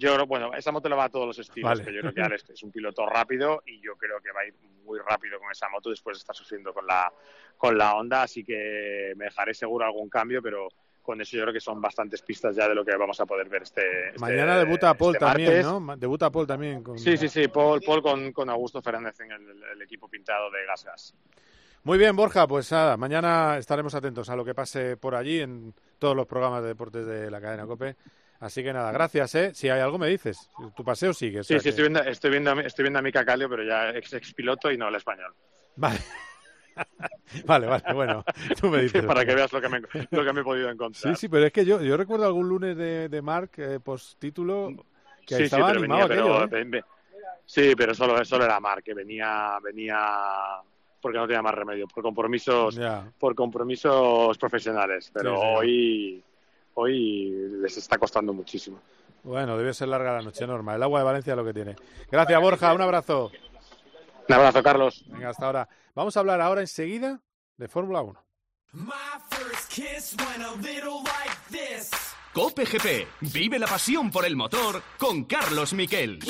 yo 0.00 0.14
creo, 0.14 0.26
bueno, 0.26 0.54
esa 0.54 0.72
moto 0.72 0.88
le 0.88 0.96
va 0.96 1.04
a 1.04 1.08
todos 1.10 1.26
los 1.26 1.38
estilos, 1.38 1.68
Vale. 1.68 1.84
que 1.84 1.92
yo 1.92 2.00
creo 2.00 2.14
que 2.14 2.22
Alex 2.22 2.50
es 2.50 2.62
un 2.62 2.72
piloto 2.72 3.04
rápido 3.06 3.62
y 3.66 3.80
yo 3.80 3.96
creo 3.96 4.20
que 4.20 4.32
va 4.32 4.40
a 4.40 4.46
ir 4.46 4.54
muy 4.84 4.98
rápido 4.98 5.38
con 5.38 5.50
esa 5.52 5.68
moto 5.68 5.90
después 5.90 6.16
de 6.16 6.20
estar 6.20 6.34
sufriendo 6.34 6.72
con 6.72 6.86
la, 6.86 7.12
con 7.58 7.76
la 7.76 7.94
Honda, 7.94 8.22
así 8.22 8.42
que 8.42 9.12
me 9.16 9.26
dejaré 9.26 9.52
seguro 9.52 9.84
algún 9.84 10.08
cambio, 10.08 10.40
pero 10.42 10.68
con 11.02 11.20
eso 11.20 11.36
yo 11.36 11.42
creo 11.42 11.52
que 11.52 11.60
son 11.60 11.80
bastantes 11.80 12.22
pistas 12.22 12.56
ya 12.56 12.68
de 12.68 12.74
lo 12.74 12.84
que 12.84 12.96
vamos 12.96 13.20
a 13.20 13.26
poder 13.26 13.48
ver 13.48 13.62
este, 13.62 14.08
este- 14.08 14.18
Mañana 14.20 14.58
debuta 14.58 14.94
Paul 14.94 15.14
este 15.14 15.24
también, 15.26 15.48
martes. 15.48 15.64
¿no? 15.66 15.96
Debuta 15.96 16.30
Paul 16.30 16.46
también. 16.46 16.82
Con... 16.82 16.98
Sí, 16.98 17.16
sí, 17.16 17.28
sí, 17.28 17.48
Paul, 17.48 17.82
Paul 17.82 18.00
con, 18.02 18.32
con 18.32 18.48
Augusto 18.48 18.80
Fernández 18.80 19.20
en 19.20 19.32
el, 19.32 19.62
el 19.74 19.82
equipo 19.82 20.08
pintado 20.08 20.50
de 20.50 20.64
Gas 20.64 20.84
Gas. 20.84 21.14
Muy 21.82 21.98
bien, 21.98 22.14
Borja, 22.14 22.46
pues 22.46 22.70
nada, 22.72 22.96
mañana 22.96 23.56
estaremos 23.58 23.94
atentos 23.94 24.28
a 24.28 24.36
lo 24.36 24.44
que 24.44 24.54
pase 24.54 24.96
por 24.96 25.14
allí 25.14 25.40
en 25.40 25.74
todos 25.98 26.14
los 26.14 26.26
programas 26.26 26.62
de 26.62 26.68
deportes 26.68 27.06
de 27.06 27.30
la 27.30 27.40
cadena 27.40 27.66
COPE. 27.66 27.96
Así 28.40 28.62
que 28.62 28.72
nada, 28.72 28.90
gracias, 28.90 29.34
¿eh? 29.34 29.54
Si 29.54 29.68
hay 29.68 29.80
algo 29.80 29.98
me 29.98 30.08
dices. 30.08 30.48
Tu 30.74 30.82
paseo 30.82 31.12
sigue. 31.12 31.40
o 31.40 31.44
Sí, 31.44 31.54
sea 31.54 31.58
sí, 31.58 31.64
que- 31.64 31.68
estoy 31.70 31.82
viendo, 31.84 32.00
estoy 32.02 32.30
viendo, 32.30 32.50
a 32.50 32.54
mi- 32.54 32.64
estoy 32.64 32.82
viendo 32.84 32.98
a 32.98 33.02
Mika 33.02 33.24
Kallio, 33.24 33.48
pero 33.50 33.62
ya 33.62 33.90
ex, 33.90 34.12
ex 34.14 34.32
piloto 34.34 34.70
y 34.72 34.78
no 34.78 34.88
el 34.88 34.94
español. 34.94 35.34
Vale. 35.76 35.98
vale, 37.44 37.66
vale, 37.66 37.84
bueno, 37.92 38.24
tú 38.58 38.68
me 38.68 38.82
dices. 38.82 39.02
Para 39.06 39.24
que 39.26 39.34
veas 39.34 39.52
lo 39.52 39.60
que 39.60 39.68
me, 39.68 39.80
lo 40.10 40.24
que 40.24 40.32
me 40.32 40.40
he 40.40 40.44
podido 40.44 40.70
encontrar. 40.70 41.14
Sí, 41.14 41.20
sí, 41.20 41.28
pero 41.28 41.44
es 41.46 41.52
que 41.52 41.64
yo, 41.64 41.82
yo 41.82 41.96
recuerdo 41.96 42.26
algún 42.26 42.48
lunes 42.48 42.76
de, 42.76 43.08
de 43.08 43.22
Mark 43.22 43.50
eh, 43.58 43.78
post 43.84 44.18
título 44.18 44.70
que 45.26 45.36
sí, 45.36 45.42
estaba 45.44 45.66
sí, 45.66 45.72
pero 45.74 45.78
animado 45.80 46.08
venía, 46.08 46.22
aquello, 46.24 46.48
pero, 46.48 46.78
¿eh? 46.78 46.84
sí, 47.44 47.74
pero 47.76 47.94
solo, 47.94 48.24
solo 48.24 48.44
era 48.46 48.58
Mar, 48.58 48.82
que 48.82 48.94
venía, 48.94 49.58
venía 49.62 49.98
porque 51.00 51.18
no 51.18 51.26
tenía 51.26 51.42
más 51.42 51.54
remedio, 51.54 51.86
por 51.88 52.02
compromisos, 52.02 52.78
por 53.18 53.34
compromisos 53.34 54.36
profesionales. 54.38 55.10
Pero 55.12 55.34
Sí, 55.36 55.40
sí. 55.40 55.46
hoy, 55.56 56.24
hoy 56.80 57.30
les 57.62 57.76
está 57.76 57.98
costando 57.98 58.32
muchísimo. 58.32 58.80
Bueno, 59.22 59.56
debe 59.58 59.74
ser 59.74 59.88
larga 59.88 60.14
la 60.14 60.22
noche, 60.22 60.46
normal. 60.46 60.76
El 60.76 60.82
agua 60.82 61.00
de 61.00 61.04
Valencia 61.04 61.32
es 61.32 61.36
lo 61.36 61.44
que 61.44 61.52
tiene. 61.52 61.76
Gracias, 62.10 62.40
Borja, 62.40 62.72
un 62.74 62.80
abrazo. 62.80 63.30
Un 64.28 64.34
abrazo, 64.34 64.62
Carlos. 64.62 65.04
Venga, 65.08 65.30
hasta 65.30 65.46
ahora. 65.46 65.68
Vamos 65.94 66.16
a 66.16 66.20
hablar 66.20 66.40
ahora 66.40 66.60
enseguida 66.60 67.20
de 67.56 67.68
Fórmula 67.68 68.02
1. 68.02 68.24
Cope 72.32 72.64
GP. 72.64 73.08
Vive 73.32 73.58
la 73.58 73.66
pasión 73.66 74.10
por 74.10 74.24
el 74.24 74.36
motor 74.36 74.82
con 74.98 75.24
Carlos 75.24 75.72
Miquel. 75.74 76.20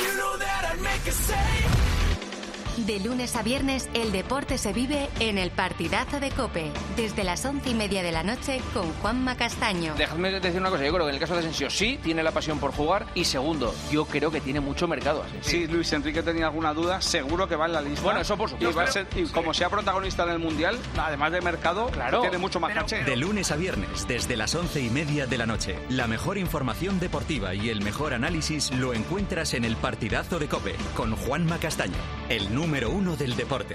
De 2.86 2.98
lunes 3.00 3.36
a 3.36 3.42
viernes, 3.42 3.88
el 3.94 4.10
deporte 4.12 4.56
se 4.56 4.72
vive 4.72 5.08
en 5.18 5.38
el 5.38 5.50
partidazo 5.50 6.18
de 6.20 6.30
Cope, 6.30 6.70
desde 6.96 7.24
las 7.24 7.44
once 7.44 7.68
y 7.70 7.74
media 7.74 8.02
de 8.02 8.10
la 8.10 8.22
noche 8.22 8.60
con 8.72 8.90
Juanma 8.94 9.36
Castaño. 9.36 9.94
Dejadme 9.96 10.30
decir 10.40 10.60
una 10.60 10.70
cosa, 10.70 10.84
yo 10.86 10.92
creo 10.92 11.04
que 11.04 11.10
en 11.10 11.14
el 11.16 11.20
caso 11.20 11.34
de 11.34 11.40
Asensio 11.40 11.68
sí 11.68 11.98
tiene 12.02 12.22
la 12.22 12.30
pasión 12.32 12.58
por 12.58 12.72
jugar 12.72 13.06
y 13.14 13.24
segundo, 13.24 13.74
yo 13.90 14.06
creo 14.06 14.30
que 14.30 14.40
tiene 14.40 14.60
mucho 14.60 14.88
mercado. 14.88 15.22
Asensio. 15.24 15.50
Si 15.50 15.66
Luis 15.66 15.92
Enrique 15.92 16.22
tenía 16.22 16.46
alguna 16.46 16.72
duda, 16.72 17.02
seguro 17.02 17.46
que 17.48 17.56
va 17.56 17.66
en 17.66 17.72
la 17.74 17.82
lista. 17.82 18.02
Bueno, 18.02 18.20
eso 18.20 18.36
por 18.38 18.48
supuesto. 18.48 18.70
Y, 18.70 18.74
va 18.74 18.84
a 18.84 18.90
ser- 18.92 19.08
y 19.14 19.24
como 19.26 19.52
sea 19.52 19.68
protagonista 19.68 20.22
en 20.24 20.30
el 20.30 20.38
Mundial, 20.38 20.78
además 20.96 21.32
de 21.32 21.40
mercado, 21.42 21.88
Claro. 21.90 22.22
tiene 22.22 22.38
mucho 22.38 22.60
más 22.60 22.72
caché. 22.72 23.04
De 23.04 23.16
lunes 23.16 23.50
a 23.50 23.56
viernes, 23.56 24.06
desde 24.08 24.36
las 24.36 24.54
once 24.54 24.80
y 24.80 24.88
media 24.90 25.26
de 25.26 25.36
la 25.38 25.46
noche, 25.46 25.78
la 25.90 26.06
mejor 26.06 26.38
información 26.38 26.98
deportiva 26.98 27.54
y 27.54 27.68
el 27.68 27.82
mejor 27.82 28.14
análisis 28.14 28.70
lo 28.72 28.94
encuentras 28.94 29.52
en 29.54 29.64
el 29.66 29.76
partidazo 29.76 30.38
de 30.38 30.48
Cope 30.48 30.76
con 30.96 31.14
Juanma 31.14 31.58
Castaño, 31.58 31.92
el 32.30 32.54
número 32.54 32.69
uno 32.70 33.16
del 33.16 33.34
deporte. 33.34 33.74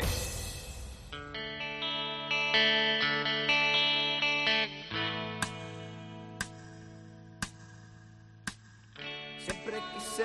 Siempre 9.44 9.82
quise 9.94 10.24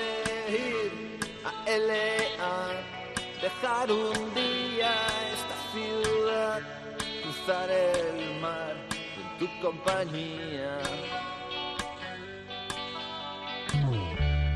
ir 0.48 1.18
a 1.44 1.68
LA, 1.68 2.80
dejar 3.42 3.90
un 3.90 4.34
día 4.34 4.94
esta 5.34 5.56
ciudad, 5.72 6.60
cruzar 7.22 7.70
el 7.70 8.40
mar 8.40 8.76
en 8.92 9.38
tu 9.38 9.60
compañía. 9.60 10.78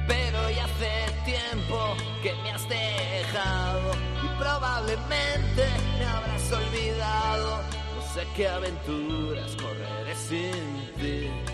Pero 0.07 0.51
ya 0.51 0.65
hace 0.67 1.14
tiempo 1.25 1.97
que 2.23 2.33
me 2.43 2.51
has 2.51 2.69
dejado 2.69 3.93
y 4.23 4.39
probablemente 4.39 5.67
me 5.99 6.05
habrás 6.05 6.53
olvidado. 6.53 7.63
No 7.97 8.03
sé 8.15 8.27
qué 8.37 8.49
aventuras 8.49 9.57
correré 9.57 10.15
sin 10.15 10.93
ti. 11.01 11.54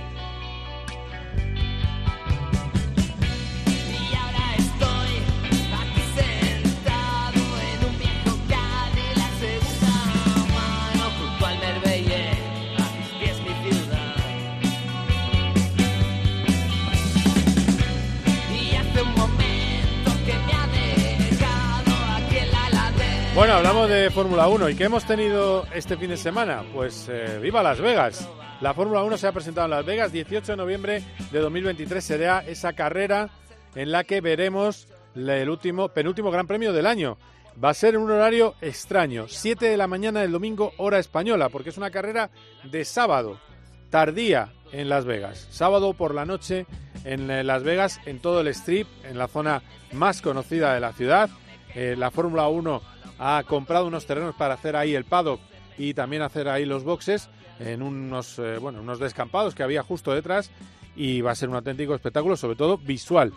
Bueno, 23.41 23.55
hablamos 23.55 23.88
de 23.88 24.11
Fórmula 24.11 24.49
1 24.49 24.68
y 24.68 24.74
¿qué 24.74 24.84
hemos 24.84 25.07
tenido 25.07 25.64
este 25.74 25.97
fin 25.97 26.11
de 26.11 26.18
semana? 26.18 26.62
Pues 26.74 27.09
eh, 27.11 27.38
viva 27.41 27.62
Las 27.62 27.80
Vegas. 27.80 28.28
La 28.61 28.74
Fórmula 28.74 29.03
1 29.03 29.16
se 29.16 29.26
ha 29.26 29.32
presentado 29.32 29.64
en 29.64 29.70
Las 29.70 29.86
Vegas, 29.86 30.12
18 30.12 30.53
de 30.53 30.57
noviembre 30.59 31.03
de 31.32 31.38
2023 31.38 32.05
será 32.05 32.41
esa 32.41 32.74
carrera 32.74 33.30
en 33.74 33.93
la 33.93 34.05
que 34.05 34.20
veremos 34.20 34.88
el 35.14 35.49
último, 35.49 35.88
penúltimo 35.88 36.30
Gran 36.30 36.47
Premio 36.47 36.74
del 36.74 36.84
año. 36.84 37.16
Va 37.64 37.70
a 37.70 37.74
ser 37.74 37.95
en 37.95 38.03
un 38.03 38.11
horario 38.11 38.57
extraño, 38.61 39.24
7 39.26 39.70
de 39.70 39.76
la 39.78 39.86
mañana 39.86 40.20
del 40.20 40.32
domingo, 40.32 40.74
hora 40.76 40.99
española, 40.99 41.49
porque 41.49 41.70
es 41.70 41.78
una 41.78 41.91
carrera 41.91 42.28
de 42.64 42.84
sábado, 42.84 43.41
tardía 43.88 44.53
en 44.70 44.91
Las 44.91 45.07
Vegas. 45.07 45.49
Sábado 45.51 45.95
por 45.95 46.14
la 46.14 46.26
noche 46.26 46.66
en 47.05 47.30
eh, 47.30 47.43
Las 47.43 47.62
Vegas, 47.62 48.03
en 48.05 48.18
todo 48.18 48.43
el 48.43 48.49
strip, 48.49 48.86
en 49.03 49.16
la 49.16 49.28
zona 49.28 49.62
más 49.93 50.20
conocida 50.20 50.74
de 50.74 50.80
la 50.80 50.93
ciudad. 50.93 51.30
Eh, 51.74 51.95
la 51.97 52.11
Fórmula 52.11 52.49
1 52.49 52.82
ha 53.20 53.44
comprado 53.46 53.86
unos 53.86 54.06
terrenos 54.06 54.34
para 54.34 54.54
hacer 54.54 54.74
ahí 54.74 54.94
el 54.94 55.04
paddock 55.04 55.40
y 55.76 55.92
también 55.92 56.22
hacer 56.22 56.48
ahí 56.48 56.64
los 56.64 56.84
boxes 56.84 57.28
en 57.60 57.82
unos, 57.82 58.38
eh, 58.38 58.56
bueno, 58.58 58.80
unos 58.80 58.98
descampados 58.98 59.54
que 59.54 59.62
había 59.62 59.82
justo 59.82 60.14
detrás 60.14 60.50
y 60.96 61.20
va 61.20 61.32
a 61.32 61.34
ser 61.34 61.50
un 61.50 61.56
auténtico 61.56 61.94
espectáculo, 61.94 62.36
sobre 62.36 62.56
todo 62.56 62.78
visual. 62.78 63.32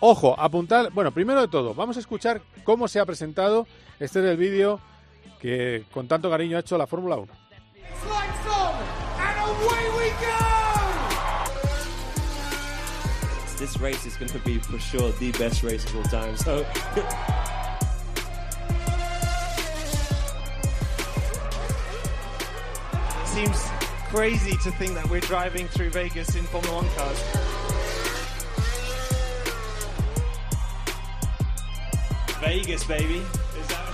Ojo, 0.00 0.34
apuntar, 0.40 0.90
bueno, 0.92 1.12
primero 1.12 1.42
de 1.42 1.48
todo, 1.48 1.74
vamos 1.74 1.98
a 1.98 2.00
escuchar 2.00 2.40
cómo 2.64 2.88
se 2.88 3.00
ha 3.00 3.06
presentado. 3.06 3.66
Este 4.00 4.20
es 4.20 4.24
el 4.24 4.38
vídeo 4.38 4.80
que 5.40 5.84
con 5.92 6.08
tanto 6.08 6.30
cariño 6.30 6.56
ha 6.56 6.60
hecho 6.60 6.78
la 6.78 6.86
Fórmula 6.86 7.16
1. 7.16 7.32
This 13.58 13.78
race 13.78 14.04
is 14.06 14.16
going 14.16 14.32
to 14.32 14.40
be 14.40 14.58
for 14.58 14.80
sure 14.80 15.12
the 15.20 15.30
best 15.38 15.62
race 15.62 15.84
of 15.84 15.94
all 15.94 16.02
time. 16.10 16.36
So 16.36 16.64
seems 23.32 23.62
crazy 24.10 24.58
to 24.58 24.70
think 24.72 24.92
that 24.92 25.08
we're 25.08 25.18
driving 25.20 25.66
through 25.66 25.88
Vegas 25.88 26.36
in 26.36 26.44
Formula 26.44 26.82
One 26.82 26.88
cars. 26.90 27.18
Vegas, 32.40 32.84
baby. 32.84 33.22
Is 33.58 33.68
that... 33.68 33.88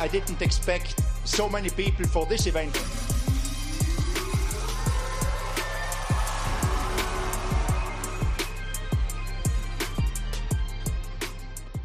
I 0.00 0.06
didn't 0.06 0.40
expect 0.40 1.02
so 1.24 1.48
many 1.48 1.70
people 1.70 2.06
for 2.06 2.26
this 2.26 2.46
event. 2.46 2.99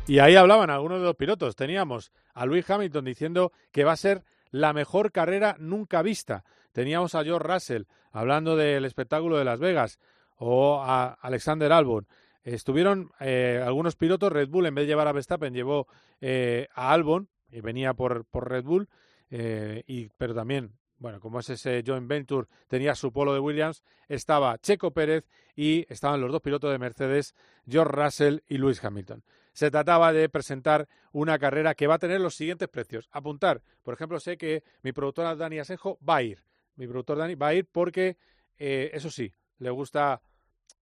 Y 0.08 0.20
ahí 0.20 0.36
hablaban 0.36 0.70
algunos 0.70 1.00
de 1.00 1.06
los 1.06 1.16
pilotos. 1.16 1.56
Teníamos 1.56 2.12
a 2.36 2.46
Luis 2.46 2.70
Hamilton 2.70 3.06
diciendo 3.06 3.52
que 3.72 3.84
va 3.84 3.94
a 3.94 3.98
ser 3.98 4.24
la 4.52 4.72
mejor 4.72 5.12
carrera 5.12 5.56
nunca 5.60 6.04
vista. 6.04 6.44
Teníamos 6.74 7.16
a 7.16 7.24
George 7.24 7.48
Russell 7.48 7.84
hablando 8.12 8.56
del 8.56 8.86
espectáculo 8.86 9.38
de 9.38 9.46
Las 9.46 9.60
Vegas 9.60 10.00
o 10.38 10.80
a 10.84 11.14
Alexander 11.14 11.72
Albon. 11.72 12.08
Estuvieron 12.44 13.12
eh, 13.20 13.64
algunos 13.66 13.96
pilotos, 13.96 14.32
Red 14.32 14.50
Bull 14.50 14.68
en 14.68 14.76
vez 14.76 14.84
de 14.84 14.90
llevar 14.90 15.08
a 15.08 15.12
Verstappen 15.12 15.54
llevó 15.54 15.88
eh, 16.22 16.68
a 16.76 16.92
Albon 16.92 17.28
y 17.50 17.62
venía 17.62 17.96
por, 17.96 18.26
por 18.26 18.48
Red 18.48 18.64
Bull, 18.64 18.88
eh, 19.32 19.84
y, 19.88 20.10
pero 20.18 20.36
también, 20.36 20.74
bueno, 20.98 21.20
como 21.20 21.40
es 21.40 21.50
ese 21.50 21.84
joint 21.86 22.08
venture, 22.08 22.48
tenía 22.68 22.96
su 22.96 23.12
polo 23.12 23.34
de 23.34 23.40
Williams, 23.40 23.84
estaba 24.08 24.58
Checo 24.58 24.92
Pérez 24.92 25.26
y 25.56 25.86
estaban 25.92 26.22
los 26.22 26.32
dos 26.32 26.42
pilotos 26.42 26.72
de 26.72 26.80
Mercedes, 26.80 27.36
George 27.68 27.92
Russell 27.92 28.40
y 28.48 28.58
Lewis 28.58 28.84
Hamilton 28.84 29.24
se 29.56 29.72
trataba 29.72 30.12
de 30.12 30.28
presentar 30.28 30.90
una 31.14 31.40
carrera 31.40 31.76
que 31.76 31.88
va 31.88 31.96
a 31.96 32.00
tener 32.00 32.20
los 32.20 32.36
siguientes 32.36 32.68
precios. 32.68 33.08
Apuntar, 33.14 33.64
por 33.84 33.94
ejemplo, 33.94 34.20
sé 34.20 34.38
que 34.38 34.66
mi 34.82 34.92
productora 34.92 35.34
Dani 35.34 35.60
Asenjo 35.60 35.98
va 36.08 36.18
a 36.18 36.24
ir. 36.24 36.44
Mi 36.76 36.88
productor 36.88 37.18
Dani 37.18 37.36
va 37.36 37.48
a 37.48 37.54
ir 37.54 37.66
porque, 37.66 38.18
eh, 38.58 38.92
eso 38.94 39.10
sí, 39.10 39.34
le 39.60 39.70
gusta 39.70 40.22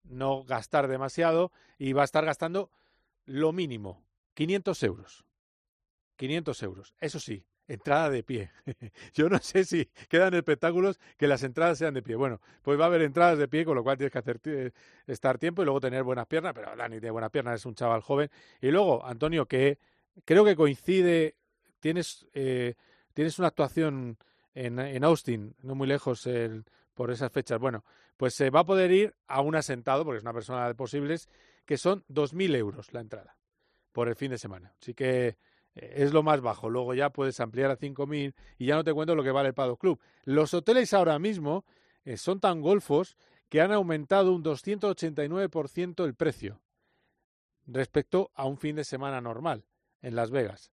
no 0.06 0.46
gastar 0.46 0.88
demasiado 0.88 1.52
y 1.78 1.92
va 1.92 2.04
a 2.04 2.06
estar 2.06 2.24
gastando 2.24 2.72
lo 3.26 3.52
mínimo, 3.52 4.06
500 4.36 4.84
euros. 4.84 5.26
500 6.16 6.64
euros. 6.64 6.94
Eso 7.02 7.20
sí, 7.20 7.44
entrada 7.74 8.10
de 8.10 8.24
pie. 8.24 8.52
Yo 9.14 9.30
no 9.30 9.40
sé 9.40 9.64
si 9.64 9.90
quedan 10.10 10.34
espectáculos 10.34 11.00
que 11.18 11.28
las 11.28 11.44
entradas 11.44 11.78
sean 11.78 11.94
de 11.94 12.02
pie. 12.02 12.16
Bueno, 12.16 12.42
pues 12.62 12.80
va 12.80 12.86
a 12.86 12.88
haber 12.88 13.02
entradas 13.02 13.38
de 13.38 13.48
pie, 13.48 13.66
con 13.66 13.76
lo 13.76 13.84
cual 13.84 13.98
tienes 13.98 14.12
que 14.12 14.20
hacer 14.20 14.74
estar 15.08 15.38
tiempo 15.38 15.62
y 15.62 15.66
luego 15.66 15.80
tener 15.80 16.04
buenas 16.04 16.28
piernas, 16.28 16.54
pero 16.54 16.76
Dani 16.76 17.00
tiene 17.00 17.12
buenas 17.12 17.32
piernas, 17.32 17.56
es 17.56 17.66
un 17.66 17.76
chaval 17.76 18.02
joven. 18.02 18.30
Y 18.62 18.72
luego, 18.72 19.06
Antonio, 19.06 19.46
que 19.46 19.80
creo 20.26 20.44
que 20.44 20.56
coincide, 20.56 21.36
tienes, 21.80 22.28
eh, 22.34 22.76
tienes 23.14 23.40
una 23.40 23.48
actuación 23.48 24.18
en, 24.54 24.80
en, 24.80 25.04
Austin, 25.04 25.56
no 25.62 25.76
muy 25.76 25.88
lejos 25.88 26.28
por 26.94 27.12
esas 27.12 27.32
fechas. 27.32 27.60
Bueno, 27.60 27.86
pues 28.18 28.36
se 28.36 28.50
va 28.50 28.62
a 28.62 28.66
poder 28.66 28.92
ir 28.92 29.16
a 29.28 29.42
un 29.42 29.56
asentado, 29.56 30.04
porque 30.04 30.18
es 30.18 30.24
una 30.24 30.34
persona 30.34 30.68
de 30.68 30.76
posibles, 30.76 31.30
que 31.66 31.78
son 31.78 32.04
2.000 32.10 32.56
euros 32.56 32.94
la 32.94 33.00
entrada 33.00 33.38
por 33.92 34.10
el 34.10 34.16
fin 34.16 34.32
de 34.32 34.38
semana. 34.38 34.74
Así 34.80 34.94
que 34.94 35.38
es 35.76 36.14
lo 36.14 36.24
más 36.24 36.42
bajo. 36.42 36.70
Luego 36.70 36.94
ya 36.94 37.12
puedes 37.12 37.40
ampliar 37.40 37.72
a 37.72 37.78
5.000 37.78 38.34
y 38.58 38.66
ya 38.66 38.76
no 38.76 38.84
te 38.84 38.94
cuento 38.94 39.16
lo 39.16 39.24
que 39.24 39.32
vale 39.32 39.50
el 39.50 39.54
Pado 39.54 39.78
Club. 39.78 40.00
Los 40.24 40.54
hoteles 40.54 40.94
ahora 40.94 41.20
mismo 41.20 41.66
eh, 42.04 42.18
son 42.18 42.40
tan 42.40 42.62
golfos 42.62 43.18
que 43.50 43.62
han 43.62 43.72
aumentado 43.72 44.34
un 44.34 44.44
289% 44.44 46.06
el 46.06 46.16
precio 46.16 46.62
respecto 47.68 48.32
a 48.34 48.46
un 48.46 48.58
fin 48.58 48.76
de 48.76 48.84
semana 48.84 49.22
normal 49.22 49.66
en 50.02 50.16
Las 50.16 50.32
Vegas. 50.32 50.72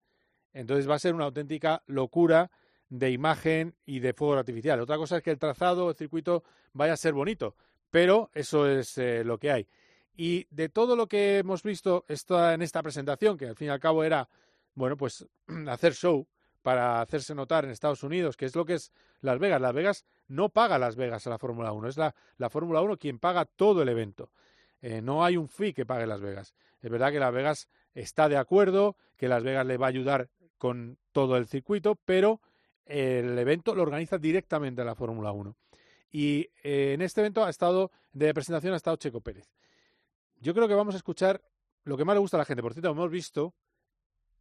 Entonces 0.52 0.88
va 0.88 0.94
a 0.94 0.98
ser 0.98 1.14
una 1.14 1.24
auténtica 1.24 1.82
locura 1.86 2.50
de 2.88 3.10
imagen 3.10 3.74
y 3.84 4.00
de 4.00 4.12
fuego 4.12 4.34
artificial. 4.34 4.80
Otra 4.80 4.96
cosa 4.96 5.18
es 5.18 5.22
que 5.22 5.30
el 5.30 5.38
trazado, 5.38 5.90
el 5.90 5.96
circuito 5.96 6.44
vaya 6.72 6.92
a 6.92 6.96
ser 6.96 7.12
bonito, 7.12 7.56
pero 7.90 8.30
eso 8.34 8.68
es 8.68 8.96
eh, 8.98 9.24
lo 9.24 9.38
que 9.38 9.50
hay. 9.50 9.68
Y 10.14 10.46
de 10.50 10.68
todo 10.68 10.96
lo 10.96 11.08
que 11.08 11.38
hemos 11.38 11.62
visto 11.62 12.06
en 12.08 12.62
esta 12.62 12.82
presentación, 12.82 13.36
que 13.36 13.48
al 13.48 13.56
fin 13.56 13.68
y 13.68 13.70
al 13.70 13.80
cabo 13.80 14.02
era 14.02 14.28
bueno, 14.76 14.96
pues 14.96 15.26
hacer 15.68 15.94
show 15.94 16.28
para 16.62 17.00
hacerse 17.00 17.34
notar 17.34 17.64
en 17.64 17.70
Estados 17.70 18.02
Unidos, 18.02 18.36
que 18.36 18.44
es 18.44 18.54
lo 18.54 18.64
que 18.64 18.74
es 18.74 18.92
Las 19.20 19.38
Vegas. 19.38 19.60
Las 19.60 19.72
Vegas 19.74 20.04
no 20.28 20.48
paga 20.48 20.78
Las 20.78 20.96
Vegas 20.96 21.26
a 21.26 21.30
la 21.30 21.38
Fórmula 21.38 21.72
1, 21.72 21.88
es 21.88 21.96
la, 21.96 22.14
la 22.38 22.50
Fórmula 22.50 22.80
1 22.80 22.96
quien 22.96 23.18
paga 23.18 23.44
todo 23.44 23.82
el 23.82 23.88
evento. 23.88 24.30
Eh, 24.82 25.00
no 25.00 25.24
hay 25.24 25.36
un 25.36 25.48
fee 25.48 25.72
que 25.72 25.86
pague 25.86 26.06
Las 26.06 26.20
Vegas. 26.20 26.54
Es 26.80 26.90
verdad 26.90 27.10
que 27.10 27.18
Las 27.18 27.32
Vegas 27.32 27.68
está 27.94 28.28
de 28.28 28.36
acuerdo, 28.36 28.96
que 29.16 29.28
Las 29.28 29.42
Vegas 29.42 29.66
le 29.66 29.76
va 29.76 29.86
a 29.86 29.88
ayudar 29.88 30.28
con 30.58 30.98
todo 31.12 31.36
el 31.36 31.46
circuito, 31.46 31.96
pero 32.04 32.40
el 32.84 33.38
evento 33.38 33.74
lo 33.74 33.82
organiza 33.82 34.18
directamente 34.18 34.84
la 34.84 34.94
Fórmula 34.94 35.32
1. 35.32 35.56
Y 36.12 36.48
eh, 36.62 36.92
en 36.94 37.02
este 37.02 37.20
evento 37.20 37.44
ha 37.44 37.50
estado, 37.50 37.90
de 38.12 38.32
presentación 38.32 38.74
ha 38.74 38.76
estado 38.76 38.96
Checo 38.96 39.20
Pérez. 39.20 39.50
Yo 40.40 40.54
creo 40.54 40.68
que 40.68 40.74
vamos 40.74 40.94
a 40.94 40.98
escuchar 40.98 41.42
lo 41.84 41.96
que 41.96 42.04
más 42.04 42.14
le 42.14 42.20
gusta 42.20 42.36
a 42.36 42.38
la 42.38 42.44
gente. 42.44 42.62
Por 42.62 42.72
cierto, 42.72 42.90
hemos 42.90 43.10
visto 43.10 43.54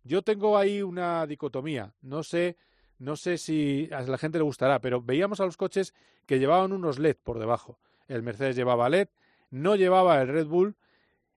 yo 0.05 0.21
tengo 0.21 0.57
ahí 0.57 0.81
una 0.81 1.27
dicotomía. 1.27 1.93
No 2.01 2.23
sé, 2.23 2.55
no 2.97 3.17
sé 3.17 3.37
si 3.37 3.89
a 3.91 4.01
la 4.03 4.17
gente 4.17 4.37
le 4.37 4.43
gustará, 4.45 4.79
pero 4.79 5.01
veíamos 5.01 5.41
a 5.41 5.45
los 5.45 5.57
coches 5.57 5.93
que 6.25 6.39
llevaban 6.39 6.71
unos 6.71 6.99
LED 6.99 7.17
por 7.23 7.39
debajo. 7.39 7.79
El 8.07 8.23
Mercedes 8.23 8.55
llevaba 8.55 8.87
LED, 8.87 9.09
no 9.49 9.75
llevaba 9.75 10.21
el 10.21 10.29
Red 10.29 10.47
Bull, 10.47 10.77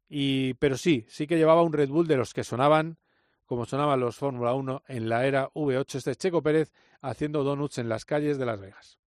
y, 0.09 0.55
pero 0.55 0.77
sí, 0.77 1.05
sí 1.09 1.27
que 1.27 1.37
llevaba 1.37 1.63
un 1.63 1.73
Red 1.73 1.89
Bull 1.89 2.07
de 2.07 2.17
los 2.17 2.33
que 2.33 2.45
sonaban 2.45 2.99
como 3.49 3.65
sonaban 3.65 3.99
los 3.99 4.17
Fórmula 4.17 4.53
1 4.53 4.83
en 4.89 5.09
la 5.09 5.27
era 5.27 5.51
V8. 5.55 5.95
Este 5.95 6.15
Checo 6.15 6.43
Pérez 6.43 6.71
haciendo 7.01 7.43
donuts 7.43 7.79
en 7.79 7.89
las 7.89 8.05
calles 8.05 8.37
de 8.37 8.45
Las 8.45 8.61
Vegas. 8.61 8.99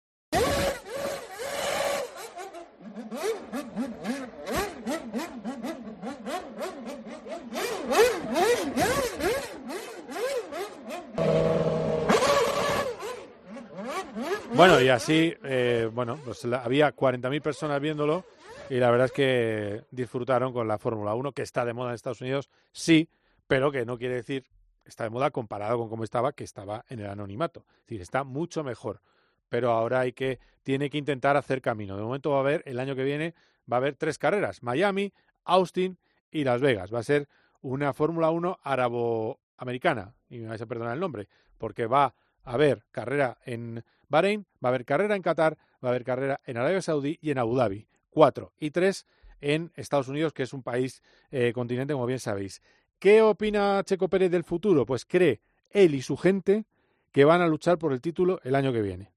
Bueno, 14.62 14.80
y 14.80 14.90
así, 14.90 15.34
eh, 15.42 15.90
bueno, 15.92 16.20
pues 16.24 16.44
había 16.44 16.94
40.000 16.94 17.42
personas 17.42 17.80
viéndolo 17.80 18.24
y 18.70 18.76
la 18.76 18.92
verdad 18.92 19.06
es 19.06 19.12
que 19.12 19.82
disfrutaron 19.90 20.52
con 20.52 20.68
la 20.68 20.78
Fórmula 20.78 21.16
1, 21.16 21.32
que 21.32 21.42
está 21.42 21.64
de 21.64 21.72
moda 21.72 21.88
en 21.88 21.96
Estados 21.96 22.20
Unidos, 22.20 22.48
sí, 22.70 23.08
pero 23.48 23.72
que 23.72 23.84
no 23.84 23.98
quiere 23.98 24.14
decir 24.14 24.44
está 24.84 25.02
de 25.02 25.10
moda 25.10 25.32
comparado 25.32 25.78
con 25.78 25.88
cómo 25.88 26.04
estaba, 26.04 26.32
que 26.32 26.44
estaba 26.44 26.84
en 26.88 27.00
el 27.00 27.08
anonimato. 27.08 27.64
Es 27.66 27.86
decir, 27.86 28.02
está 28.02 28.22
mucho 28.22 28.62
mejor. 28.62 29.00
Pero 29.48 29.72
ahora 29.72 29.98
hay 29.98 30.12
que, 30.12 30.38
tiene 30.62 30.90
que 30.90 30.98
intentar 30.98 31.36
hacer 31.36 31.60
camino. 31.60 31.96
De 31.96 32.04
momento 32.04 32.30
va 32.30 32.36
a 32.36 32.40
haber, 32.42 32.62
el 32.64 32.78
año 32.78 32.94
que 32.94 33.02
viene, 33.02 33.34
va 33.70 33.78
a 33.78 33.80
haber 33.80 33.96
tres 33.96 34.16
carreras, 34.16 34.62
Miami, 34.62 35.12
Austin 35.42 35.98
y 36.30 36.44
Las 36.44 36.60
Vegas. 36.60 36.94
Va 36.94 37.00
a 37.00 37.02
ser 37.02 37.26
una 37.62 37.92
Fórmula 37.94 38.30
1 38.30 38.60
árabo-americana, 38.62 40.14
y 40.30 40.38
me 40.38 40.46
vais 40.46 40.62
a 40.62 40.66
perdonar 40.66 40.94
el 40.94 41.00
nombre, 41.00 41.26
porque 41.58 41.86
va 41.86 42.14
a 42.44 42.52
haber 42.54 42.84
carrera 42.90 43.38
en 43.44 43.84
Bahrein, 44.08 44.46
va 44.64 44.68
a 44.68 44.70
haber 44.70 44.84
carrera 44.84 45.16
en 45.16 45.22
Qatar, 45.22 45.56
va 45.82 45.88
a 45.88 45.90
haber 45.90 46.04
carrera 46.04 46.40
en 46.44 46.56
Arabia 46.56 46.82
Saudí 46.82 47.18
y 47.20 47.30
en 47.30 47.38
Abu 47.38 47.56
Dhabi. 47.56 47.86
Cuatro. 48.10 48.52
Y 48.58 48.70
tres 48.70 49.06
en 49.40 49.72
Estados 49.74 50.08
Unidos, 50.08 50.32
que 50.32 50.42
es 50.42 50.52
un 50.52 50.62
país 50.62 51.02
eh, 51.30 51.52
continente, 51.52 51.94
como 51.94 52.06
bien 52.06 52.20
sabéis. 52.20 52.62
¿Qué 52.98 53.22
opina 53.22 53.82
Checo 53.84 54.08
Pérez 54.08 54.30
del 54.30 54.44
futuro? 54.44 54.86
Pues 54.86 55.04
cree 55.04 55.40
él 55.70 55.94
y 55.94 56.02
su 56.02 56.16
gente 56.16 56.66
que 57.10 57.24
van 57.24 57.40
a 57.40 57.48
luchar 57.48 57.78
por 57.78 57.92
el 57.92 58.00
título 58.00 58.40
el 58.44 58.54
año 58.54 58.72
que 58.72 58.82
viene. 58.82 59.12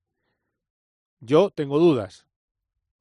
Yo 1.19 1.49
tengo 1.49 1.80
dudas, 1.80 2.26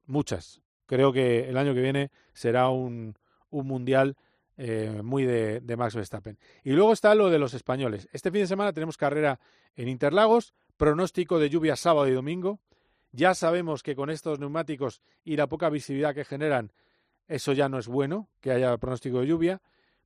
muchas. 0.05 0.61
Creo 0.85 1.11
que 1.11 1.49
el 1.49 1.57
año 1.57 1.73
que 1.73 1.81
viene 1.81 2.11
será 2.33 2.69
un, 2.69 3.17
un 3.49 3.67
mundial 3.67 4.15
eh, 4.57 5.01
muy 5.03 5.25
de, 5.25 5.59
de, 5.59 5.77
Max 5.77 5.95
Verstappen. 5.95 6.37
Y 6.63 6.71
luego 6.71 6.93
está 6.93 7.13
lo 7.15 7.29
de 7.29 7.39
los 7.39 7.53
españoles. 7.53 8.07
Este 8.11 8.31
fin 8.31 8.41
de 8.41 8.47
semana 8.47 8.73
tenemos 8.73 8.97
carrera 8.97 9.39
en 9.75 9.87
Interlagos, 9.87 10.53
pronóstico 10.77 11.39
de 11.39 11.49
lluvia 11.49 11.75
sábado 11.75 12.07
y 12.07 12.13
domingo. 12.13 12.59
Ya 13.11 13.33
sabemos 13.33 13.83
que 13.83 13.95
con 13.95 14.09
estos 14.09 14.39
neumáticos 14.39 15.01
y 15.23 15.35
la 15.37 15.47
poca 15.47 15.69
visibilidad 15.69 16.13
que 16.13 16.25
generan, 16.25 16.71
eso 17.27 17.53
ya 17.53 17.69
no 17.69 17.79
es 17.79 17.87
bueno, 17.87 18.29
que 18.41 18.51
haya 18.51 18.77
pronóstico 18.77 19.21
de 19.21 19.27
lluvia, 19.27 19.61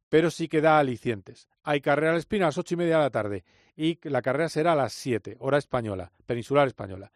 pero 0.10 0.32
sí 0.32 0.48
que 0.48 0.62
da 0.62 0.80
alicientes. 0.80 1.48
Hay 1.64 1.82
carrera 1.82 2.14
al 2.14 2.18
Espina 2.18 2.46
a 2.46 2.48
las 2.50 2.58
ocho 2.58 2.74
y 2.74 2.78
media 2.78 2.98
de 2.98 3.04
la 3.04 3.10
tarde 3.10 3.44
y 3.76 4.00
la 4.10 4.22
carrera 4.22 4.50
será 4.50 4.74
a 4.74 4.76
las 4.76 4.94
siete, 4.94 5.38
hora 5.40 5.58
española, 5.58 6.12
peninsular 6.26 6.68
española. 6.68 7.12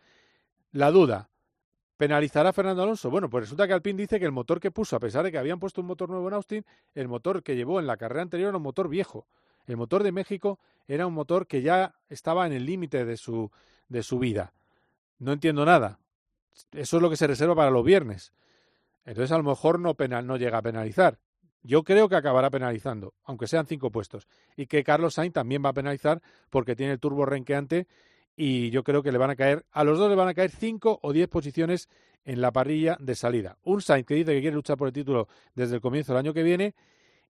La 0.72 0.92
duda, 0.92 1.30
¿Penalizará 2.04 2.50
a 2.50 2.52
Fernando 2.52 2.84
Alonso? 2.84 3.10
Bueno, 3.10 3.30
pues 3.30 3.46
resulta 3.46 3.66
que 3.66 3.72
Alpine 3.72 4.02
dice 4.02 4.20
que 4.20 4.26
el 4.26 4.34
motor 4.34 4.60
que 4.60 4.72
puso, 4.72 4.98
a 4.98 5.00
pesar 5.00 5.24
de 5.24 5.32
que 5.32 5.38
habían 5.38 5.58
puesto 5.58 5.80
un 5.80 5.88
motor 5.88 6.10
nuevo 6.10 6.28
en 6.28 6.34
Austin, 6.34 6.66
el 6.96 7.08
motor 7.08 7.42
que 7.44 7.56
llevó 7.56 7.80
en 7.80 7.88
la 7.88 7.96
carrera 7.96 8.24
anterior 8.24 8.50
era 8.50 8.58
un 8.58 8.64
motor 8.64 8.90
viejo. 8.90 9.26
El 9.68 9.78
motor 9.78 10.04
de 10.04 10.12
México 10.12 10.60
era 10.86 11.08
un 11.08 11.14
motor 11.14 11.48
que 11.48 11.62
ya 11.62 11.96
estaba 12.10 12.46
en 12.46 12.52
el 12.52 12.66
límite 12.66 13.06
de 13.06 13.16
su, 13.16 13.52
de 13.88 14.04
su 14.04 14.20
vida. 14.20 14.52
No 15.18 15.32
entiendo 15.32 15.64
nada. 15.64 16.00
Eso 16.74 16.98
es 16.98 17.02
lo 17.02 17.10
que 17.10 17.16
se 17.16 17.26
reserva 17.26 17.56
para 17.56 17.72
los 17.72 17.86
viernes. 17.86 18.34
Entonces 19.06 19.32
a 19.32 19.38
lo 19.38 19.44
mejor 19.44 19.80
no, 19.80 19.94
penal, 19.94 20.28
no 20.28 20.36
llega 20.36 20.58
a 20.58 20.62
penalizar. 20.62 21.20
Yo 21.62 21.86
creo 21.86 22.10
que 22.10 22.18
acabará 22.18 22.50
penalizando, 22.50 23.14
aunque 23.24 23.48
sean 23.48 23.66
cinco 23.66 23.92
puestos. 23.92 24.28
Y 24.58 24.68
que 24.68 24.84
Carlos 24.84 25.14
Sainz 25.14 25.36
también 25.36 25.64
va 25.64 25.70
a 25.70 25.74
penalizar 25.74 26.22
porque 26.50 26.76
tiene 26.76 26.92
el 26.92 27.00
turbo 27.00 27.26
renqueante 27.26 27.88
y 28.36 28.70
yo 28.70 28.84
creo 28.84 29.04
que 29.04 29.12
le 29.12 29.18
van 29.18 29.30
a 29.30 29.36
caer, 29.36 29.66
a 29.72 29.84
los 29.84 29.98
dos 29.98 30.10
le 30.10 30.16
van 30.16 30.28
a 30.28 30.34
caer 30.34 30.52
cinco 30.52 31.00
o 31.02 31.14
diez 31.14 31.28
posiciones 31.28 31.90
en 32.26 32.42
la 32.42 32.52
parrilla 32.52 32.98
de 33.00 33.16
salida. 33.16 33.58
Un 33.64 33.82
Sainz 33.82 34.06
que 34.06 34.16
dice 34.16 34.34
que 34.34 34.42
quiere 34.42 34.56
luchar 34.56 34.78
por 34.78 34.88
el 34.88 34.94
título 34.94 35.28
desde 35.56 35.76
el 35.76 35.82
comienzo 35.82 36.14
del 36.14 36.20
año 36.20 36.34
que 36.34 36.44
viene 36.44 36.74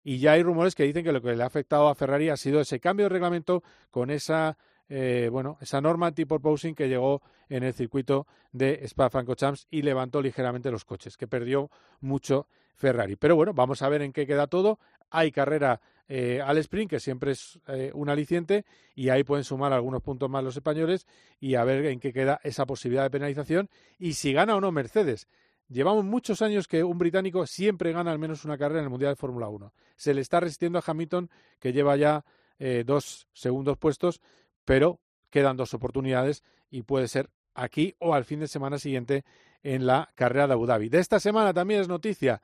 y 0.03 0.17
ya 0.19 0.33
hay 0.33 0.43
rumores 0.43 0.75
que 0.75 0.83
dicen 0.83 1.03
que 1.03 1.11
lo 1.11 1.21
que 1.21 1.35
le 1.35 1.43
ha 1.43 1.47
afectado 1.47 1.87
a 1.87 1.95
Ferrari 1.95 2.29
ha 2.29 2.37
sido 2.37 2.59
ese 2.61 2.79
cambio 2.79 3.05
de 3.05 3.09
reglamento 3.09 3.63
con 3.89 4.11
esa 4.11 4.57
eh, 4.89 5.29
bueno, 5.31 5.57
esa 5.61 5.81
norma 5.81 6.07
anti-porpoising 6.07 6.75
que 6.75 6.89
llegó 6.89 7.21
en 7.49 7.63
el 7.63 7.73
circuito 7.73 8.27
de 8.51 8.81
Spa-Francorchamps 8.83 9.67
y 9.71 9.81
levantó 9.81 10.21
ligeramente 10.21 10.71
los 10.71 10.85
coches, 10.85 11.17
que 11.17 11.27
perdió 11.27 11.71
mucho 12.01 12.47
Ferrari. 12.75 13.15
Pero 13.15 13.35
bueno, 13.35 13.53
vamos 13.53 13.81
a 13.81 13.89
ver 13.89 14.01
en 14.01 14.11
qué 14.11 14.27
queda 14.27 14.47
todo. 14.47 14.79
Hay 15.13 15.31
carrera 15.31 15.79
eh, 16.07 16.41
al 16.43 16.57
sprint, 16.57 16.89
que 16.89 16.99
siempre 16.99 17.31
es 17.31 17.59
eh, 17.67 17.91
un 17.93 18.09
aliciente, 18.09 18.65
y 18.95 19.09
ahí 19.09 19.23
pueden 19.23 19.43
sumar 19.43 19.71
algunos 19.71 20.01
puntos 20.01 20.29
más 20.29 20.43
los 20.43 20.57
españoles 20.57 21.07
y 21.39 21.55
a 21.55 21.63
ver 21.63 21.85
en 21.85 21.99
qué 21.99 22.11
queda 22.11 22.41
esa 22.43 22.65
posibilidad 22.65 23.03
de 23.03 23.11
penalización 23.11 23.69
y 23.99 24.13
si 24.13 24.33
gana 24.33 24.55
o 24.55 24.61
no 24.61 24.71
Mercedes. 24.71 25.27
Llevamos 25.69 26.03
muchos 26.03 26.41
años 26.41 26.67
que 26.67 26.83
un 26.83 26.97
británico 26.97 27.45
siempre 27.47 27.93
gana 27.93 28.11
al 28.11 28.19
menos 28.19 28.43
una 28.43 28.57
carrera 28.57 28.79
en 28.79 28.85
el 28.85 28.89
Mundial 28.89 29.13
de 29.13 29.15
Fórmula 29.15 29.47
1. 29.47 29.71
Se 29.95 30.13
le 30.13 30.21
está 30.21 30.39
resistiendo 30.39 30.79
a 30.79 30.83
Hamilton, 30.85 31.29
que 31.59 31.71
lleva 31.71 31.95
ya 31.95 32.25
eh, 32.59 32.83
dos 32.85 33.27
segundos 33.33 33.77
puestos, 33.77 34.19
pero 34.65 34.99
quedan 35.29 35.57
dos 35.57 35.73
oportunidades 35.73 36.43
y 36.69 36.81
puede 36.81 37.07
ser 37.07 37.29
aquí 37.53 37.95
o 37.99 38.13
al 38.13 38.25
fin 38.25 38.39
de 38.39 38.47
semana 38.47 38.77
siguiente 38.77 39.23
en 39.63 39.85
la 39.85 40.11
carrera 40.15 40.47
de 40.47 40.53
Abu 40.53 40.65
Dhabi. 40.65 40.89
De 40.89 40.99
esta 40.99 41.19
semana 41.19 41.53
también 41.53 41.81
es 41.81 41.87
noticia. 41.87 42.41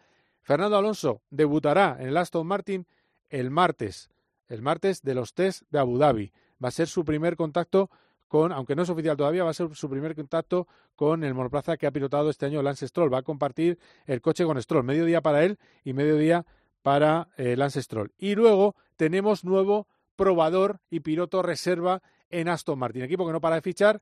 Fernando 0.50 0.78
Alonso 0.78 1.22
debutará 1.30 1.96
en 2.00 2.08
el 2.08 2.18
Aston 2.18 2.48
Martin 2.48 2.88
el 3.30 3.52
martes, 3.52 4.10
el 4.48 4.64
martes 4.64 5.04
de 5.04 5.14
los 5.14 5.36
test 5.36 5.62
de 5.70 5.78
Abu 5.78 6.00
Dhabi. 6.00 6.34
Va 6.64 6.70
a 6.70 6.72
ser 6.72 6.88
su 6.88 7.06
primer 7.06 7.36
contacto 7.36 7.92
con, 8.28 8.52
aunque 8.52 8.76
no 8.76 8.82
es 8.82 8.90
oficial 8.90 9.16
todavía, 9.16 9.44
va 9.44 9.52
a 9.52 9.54
ser 9.54 9.76
su 9.76 9.88
primer 9.88 10.16
contacto 10.16 10.68
con 10.96 11.24
el 11.24 11.36
monoplaza 11.36 11.78
que 11.78 11.86
ha 11.86 11.92
pilotado 11.92 12.32
este 12.32 12.48
año 12.48 12.64
Lance 12.64 12.88
Stroll. 12.88 13.14
Va 13.14 13.20
a 13.20 13.22
compartir 13.22 13.78
el 14.08 14.22
coche 14.22 14.44
con 14.44 14.60
Stroll, 14.60 14.84
medio 14.84 15.06
día 15.06 15.22
para 15.22 15.44
él 15.44 15.60
y 15.84 15.94
medio 15.94 16.16
día 16.16 16.48
para 16.82 17.28
eh, 17.38 17.56
Lance 17.56 17.84
Stroll. 17.84 18.12
Y 18.18 18.34
luego 18.34 18.76
tenemos 18.96 19.46
nuevo 19.46 19.86
probador 20.16 20.80
y 20.90 21.02
piloto 21.02 21.44
reserva 21.44 22.02
en 22.32 22.50
Aston 22.50 22.80
Martin, 22.80 23.04
equipo 23.04 23.28
que 23.28 23.34
no 23.34 23.40
para 23.40 23.58
de 23.58 23.62
fichar. 23.62 24.02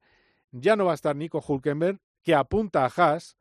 Ya 0.54 0.78
no 0.78 0.86
va 0.86 0.94
a 0.94 0.96
estar 0.96 1.14
Nico 1.14 1.44
Hulkenberg, 1.46 2.00
que 2.24 2.36
apunta 2.36 2.86
a 2.86 2.92
Haas, 2.96 3.36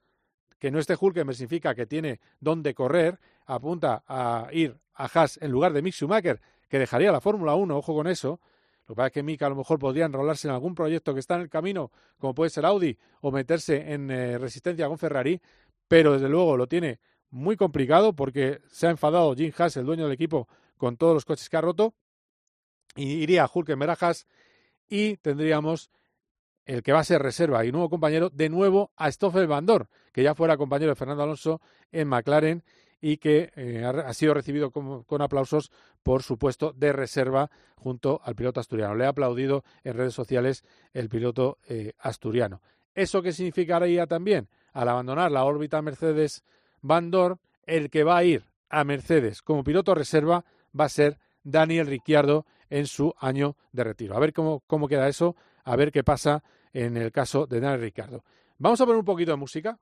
que 0.58 0.70
no 0.70 0.78
esté 0.78 0.96
Hulkenberg 0.98 1.36
significa 1.36 1.74
que 1.74 1.86
tiene 1.86 2.20
dónde 2.40 2.74
correr, 2.74 3.18
apunta 3.46 4.04
a 4.06 4.48
ir 4.52 4.76
a 4.94 5.04
Haas 5.06 5.38
en 5.40 5.50
lugar 5.50 5.72
de 5.72 5.82
Mick 5.82 5.94
Schumacher, 5.94 6.40
que 6.68 6.78
dejaría 6.78 7.12
la 7.12 7.20
Fórmula 7.20 7.54
1, 7.54 7.76
ojo 7.76 7.94
con 7.94 8.06
eso. 8.06 8.40
Lo 8.86 8.94
que 8.94 8.96
pasa 8.96 9.06
es 9.08 9.12
que 9.12 9.22
Mick 9.22 9.42
a 9.42 9.48
lo 9.48 9.56
mejor 9.56 9.78
podría 9.78 10.06
enrolarse 10.06 10.48
en 10.48 10.54
algún 10.54 10.74
proyecto 10.74 11.12
que 11.12 11.20
está 11.20 11.34
en 11.34 11.42
el 11.42 11.50
camino, 11.50 11.90
como 12.18 12.34
puede 12.34 12.50
ser 12.50 12.64
Audi, 12.64 12.96
o 13.20 13.30
meterse 13.30 13.92
en 13.92 14.10
eh, 14.10 14.38
resistencia 14.38 14.86
con 14.88 14.98
Ferrari, 14.98 15.40
pero 15.88 16.14
desde 16.14 16.28
luego 16.28 16.56
lo 16.56 16.66
tiene 16.66 17.00
muy 17.30 17.56
complicado 17.56 18.14
porque 18.14 18.60
se 18.70 18.86
ha 18.86 18.90
enfadado 18.90 19.34
Jim 19.34 19.52
Haas, 19.56 19.76
el 19.76 19.86
dueño 19.86 20.04
del 20.04 20.12
equipo, 20.12 20.48
con 20.76 20.96
todos 20.96 21.14
los 21.14 21.24
coches 21.24 21.48
que 21.48 21.56
ha 21.56 21.60
roto, 21.60 21.94
y 22.94 23.14
iría 23.14 23.50
Hulkenberg 23.52 23.90
a 23.90 24.06
Haas, 24.06 24.26
y 24.88 25.16
tendríamos 25.16 25.90
el 26.66 26.82
que 26.82 26.92
va 26.92 27.00
a 27.00 27.04
ser 27.04 27.22
reserva 27.22 27.64
y 27.64 27.72
nuevo 27.72 27.88
compañero, 27.88 28.28
de 28.28 28.48
nuevo 28.48 28.90
a 28.96 29.10
Stoffel 29.10 29.46
Van 29.46 29.64
Dorn, 29.64 29.88
que 30.12 30.22
ya 30.22 30.34
fuera 30.34 30.56
compañero 30.56 30.90
de 30.90 30.96
Fernando 30.96 31.22
Alonso 31.22 31.60
en 31.92 32.08
McLaren 32.08 32.62
y 33.00 33.18
que 33.18 33.52
eh, 33.54 33.84
ha, 33.84 34.12
sido 34.14 34.34
recibido 34.34 34.70
con, 34.70 35.22
aplausos 35.22 35.70
por 36.02 36.22
su 36.22 36.38
puesto 36.38 36.72
de 36.72 36.92
reserva 36.92 37.50
junto 37.76 38.20
al 38.24 38.34
piloto 38.34 38.58
asturiano. 38.58 38.94
Le 38.94 39.04
ha 39.04 39.10
aplaudido 39.10 39.64
en 39.84 39.96
redes 39.96 40.14
sociales 40.14 40.64
el 40.92 41.08
piloto 41.08 41.58
eh, 41.68 41.92
asturiano. 41.98 42.62
¿Eso 42.94 43.22
qué 43.22 43.32
significaría 43.32 44.06
también? 44.06 44.48
Al 44.72 44.88
abandonar 44.88 45.30
la 45.30 45.44
órbita 45.44 45.82
Mercedes 45.82 46.42
Van 46.80 47.10
Dorn, 47.10 47.38
el 47.64 47.90
que 47.90 48.04
va 48.04 48.16
a 48.16 48.24
ir 48.24 48.44
a 48.68 48.82
Mercedes 48.84 49.42
como 49.42 49.62
piloto 49.62 49.94
reserva 49.94 50.44
va 50.78 50.86
a 50.86 50.88
ser 50.88 51.18
Daniel 51.44 51.86
Ricciardo 51.86 52.46
en 52.70 52.86
su 52.86 53.14
año 53.18 53.56
de 53.72 53.84
retiro. 53.84 54.16
A 54.16 54.20
ver 54.20 54.32
cómo, 54.32 54.62
cómo 54.66 54.88
queda 54.88 55.08
eso, 55.08 55.36
a 55.64 55.76
ver 55.76 55.92
qué 55.92 56.02
pasa 56.02 56.42
en 56.76 56.98
el 56.98 57.10
caso 57.10 57.46
de 57.46 57.58
Daniel 57.58 57.80
Ricciardo. 57.80 58.22
Vamos 58.58 58.78
a 58.80 58.84
poner 58.84 58.98
un 58.98 59.04
poquito 59.04 59.30
de 59.30 59.38
música, 59.38 59.78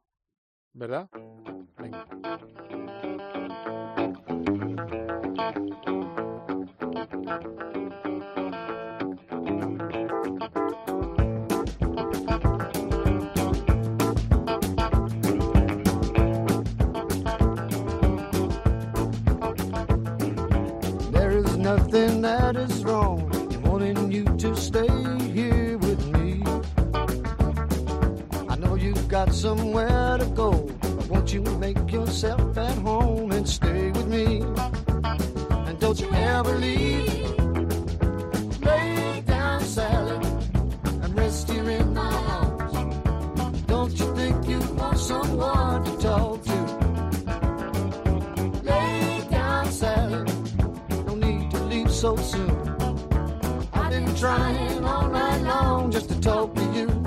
¿verdad? 0.72 1.08
Venga. 1.76 2.06
Somewhere 29.34 30.16
to 30.16 30.26
go, 30.26 30.50
won't 31.10 31.32
you 31.32 31.40
make 31.58 31.90
yourself 31.90 32.56
at 32.56 32.78
home 32.78 33.32
and 33.32 33.48
stay 33.48 33.90
with 33.90 34.06
me? 34.06 34.40
And 35.66 35.78
don't 35.80 35.98
you 36.00 36.08
ever 36.12 36.54
leave. 36.56 37.30
Lay 38.60 39.22
down, 39.26 39.60
Sally, 39.60 40.24
and 40.84 41.18
rest 41.18 41.50
here 41.50 41.68
in 41.68 41.92
my 41.92 42.14
arms. 42.36 43.62
Don't 43.66 43.98
you 43.98 44.14
think 44.14 44.48
you 44.48 44.60
want 44.74 44.98
someone 44.98 45.84
to 45.84 45.96
talk 45.98 46.42
to? 46.44 46.58
Lay 48.62 49.26
down, 49.30 49.72
Sally, 49.72 50.24
no 51.06 51.14
need 51.16 51.50
to 51.50 51.58
leave 51.64 51.90
so 51.90 52.16
soon. 52.16 52.56
I've 53.72 53.90
been 53.90 54.14
trying 54.14 54.84
all 54.84 55.08
night 55.08 55.42
long 55.42 55.90
just 55.90 56.08
to 56.10 56.20
talk 56.20 56.54
to 56.54 56.64
you. 56.72 57.03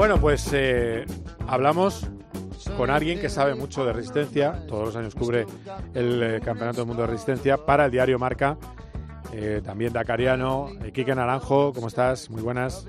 Bueno, 0.00 0.18
pues 0.18 0.50
eh, 0.54 1.04
hablamos 1.46 2.08
con 2.78 2.88
alguien 2.88 3.20
que 3.20 3.28
sabe 3.28 3.54
mucho 3.54 3.84
de 3.84 3.92
resistencia, 3.92 4.64
todos 4.66 4.86
los 4.86 4.96
años 4.96 5.14
cubre 5.14 5.44
el 5.94 6.22
eh, 6.22 6.40
Campeonato 6.42 6.78
del 6.78 6.86
Mundo 6.86 7.02
de 7.02 7.08
Resistencia 7.08 7.58
para 7.58 7.84
el 7.84 7.90
diario 7.90 8.18
Marca, 8.18 8.56
eh, 9.34 9.60
también 9.62 9.92
Dakariano, 9.92 10.70
eh, 10.82 10.90
Quique 10.92 11.14
Naranjo, 11.14 11.74
¿cómo 11.74 11.88
estás? 11.88 12.30
Muy 12.30 12.40
buenas. 12.40 12.88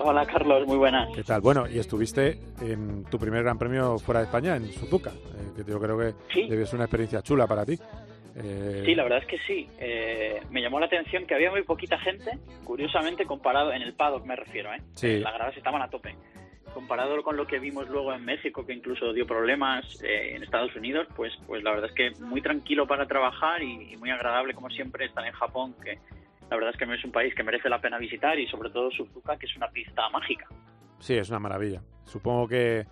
Hola 0.00 0.26
Carlos, 0.26 0.66
muy 0.66 0.78
buenas. 0.78 1.14
¿Qué 1.14 1.22
tal? 1.22 1.42
Bueno, 1.42 1.68
y 1.68 1.78
estuviste 1.78 2.40
en 2.60 3.04
tu 3.04 3.20
primer 3.20 3.44
Gran 3.44 3.56
Premio 3.56 3.96
fuera 4.00 4.18
de 4.18 4.26
España, 4.26 4.56
en 4.56 4.66
Suzuka, 4.72 5.10
eh, 5.10 5.52
que 5.54 5.70
yo 5.70 5.78
creo 5.78 5.96
que 5.96 6.14
debió 6.48 6.66
ser 6.66 6.74
una 6.74 6.86
experiencia 6.86 7.22
chula 7.22 7.46
para 7.46 7.64
ti. 7.64 7.78
Eh, 8.36 8.82
Sí, 8.86 8.94
la 8.94 9.02
verdad 9.02 9.18
es 9.18 9.26
que 9.26 9.38
sí. 9.46 9.68
Eh, 9.78 10.40
me 10.50 10.60
llamó 10.60 10.80
la 10.80 10.86
atención 10.86 11.26
que 11.26 11.34
había 11.34 11.50
muy 11.50 11.62
poquita 11.62 11.98
gente, 11.98 12.38
curiosamente 12.64 13.26
comparado 13.26 13.72
en 13.72 13.82
el 13.82 13.94
paddock 13.94 14.24
me 14.24 14.36
refiero, 14.36 14.72
¿eh? 14.72 14.80
Sí. 14.94 15.18
Las 15.18 15.34
gradas 15.34 15.56
estaban 15.56 15.82
a 15.82 15.88
tope. 15.88 16.14
Comparado 16.74 17.22
con 17.22 17.36
lo 17.36 17.46
que 17.46 17.58
vimos 17.58 17.88
luego 17.88 18.12
en 18.14 18.24
México, 18.24 18.64
que 18.64 18.72
incluso 18.72 19.12
dio 19.12 19.26
problemas 19.26 19.84
eh, 20.02 20.34
en 20.34 20.42
Estados 20.42 20.74
Unidos, 20.74 21.06
pues, 21.14 21.32
pues 21.46 21.62
la 21.62 21.70
verdad 21.72 21.90
es 21.90 21.94
que 21.94 22.24
muy 22.24 22.40
tranquilo 22.40 22.86
para 22.86 23.06
trabajar 23.06 23.62
y, 23.62 23.96
muy 23.98 24.10
agradable 24.10 24.54
como 24.54 24.70
siempre 24.70 25.04
estar 25.04 25.24
en 25.26 25.32
Japón, 25.32 25.74
que 25.84 25.98
la 26.50 26.56
verdad 26.56 26.70
es 26.72 26.76
que 26.78 26.92
es 26.94 27.04
un 27.04 27.12
país 27.12 27.34
que 27.34 27.42
merece 27.42 27.68
la 27.68 27.80
pena 27.80 27.98
visitar 27.98 28.38
y 28.38 28.46
sobre 28.48 28.70
todo 28.70 28.90
Suzuka, 28.90 29.36
que 29.36 29.46
es 29.46 29.56
una 29.56 29.68
pista 29.68 30.08
mágica. 30.10 30.46
Sí, 30.98 31.14
es 31.14 31.28
una 31.28 31.38
maravilla. 31.38 31.82
Supongo 32.04 32.48
que 32.48 32.86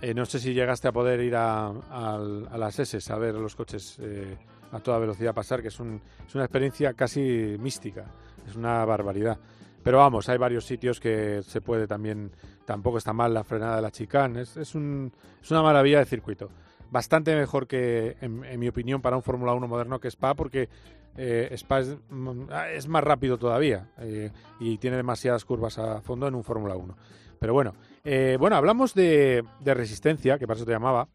eh, 0.00 0.14
no 0.14 0.24
sé 0.24 0.38
si 0.38 0.54
llegaste 0.54 0.88
a 0.88 0.92
poder 0.92 1.20
ir 1.20 1.36
a, 1.36 1.68
a 1.68 2.18
las 2.58 2.78
S 2.78 3.12
a 3.12 3.16
ver 3.18 3.34
los 3.34 3.54
coches 3.54 3.98
eh, 4.02 4.36
a 4.72 4.80
toda 4.80 4.98
velocidad 4.98 5.34
pasar, 5.34 5.60
que 5.62 5.68
es, 5.68 5.78
un- 5.78 6.00
es 6.26 6.34
una 6.34 6.44
experiencia 6.44 6.94
casi 6.94 7.56
mística. 7.58 8.06
Es 8.46 8.56
una 8.56 8.84
barbaridad. 8.84 9.38
Pero 9.84 9.98
vamos, 9.98 10.28
hay 10.28 10.38
varios 10.38 10.64
sitios 10.64 10.98
que 10.98 11.42
se 11.42 11.60
puede 11.60 11.86
también. 11.86 12.32
Tampoco 12.64 12.98
está 12.98 13.12
mal 13.12 13.32
la 13.34 13.44
frenada 13.44 13.76
de 13.76 13.82
la 13.82 13.90
chicane. 13.92 14.40
Es, 14.40 14.56
es, 14.56 14.74
un- 14.74 15.12
es 15.40 15.50
una 15.50 15.62
maravilla 15.62 15.98
de 16.00 16.06
circuito. 16.06 16.48
Bastante 16.90 17.36
mejor 17.36 17.66
que, 17.66 18.16
en, 18.20 18.58
mi 18.58 18.66
opinión, 18.68 19.02
para 19.02 19.16
un 19.16 19.22
Fórmula 19.22 19.52
1 19.52 19.68
moderno 19.68 20.00
que 20.00 20.08
Spa, 20.08 20.34
porque 20.34 20.68
eh, 21.16 21.48
Spa 21.52 21.80
es, 21.80 21.96
mm, 22.08 22.42
es 22.72 22.88
más 22.88 23.04
rápido 23.04 23.36
todavía 23.36 23.90
eh, 23.98 24.30
y 24.58 24.78
tiene 24.78 24.96
demasiadas 24.96 25.44
curvas 25.44 25.78
a 25.78 26.00
fondo 26.00 26.26
en 26.28 26.34
un 26.34 26.44
Fórmula 26.44 26.76
1. 26.76 26.96
Pero 27.38 27.52
bueno, 27.52 27.74
eh, 28.04 28.36
bueno, 28.40 28.56
hablamos 28.56 28.94
de, 28.94 29.44
de 29.60 29.74
resistencia, 29.74 30.38
que 30.38 30.46
para 30.46 30.56
eso 30.56 30.64
te 30.66 30.72
llamaba. 30.72 31.08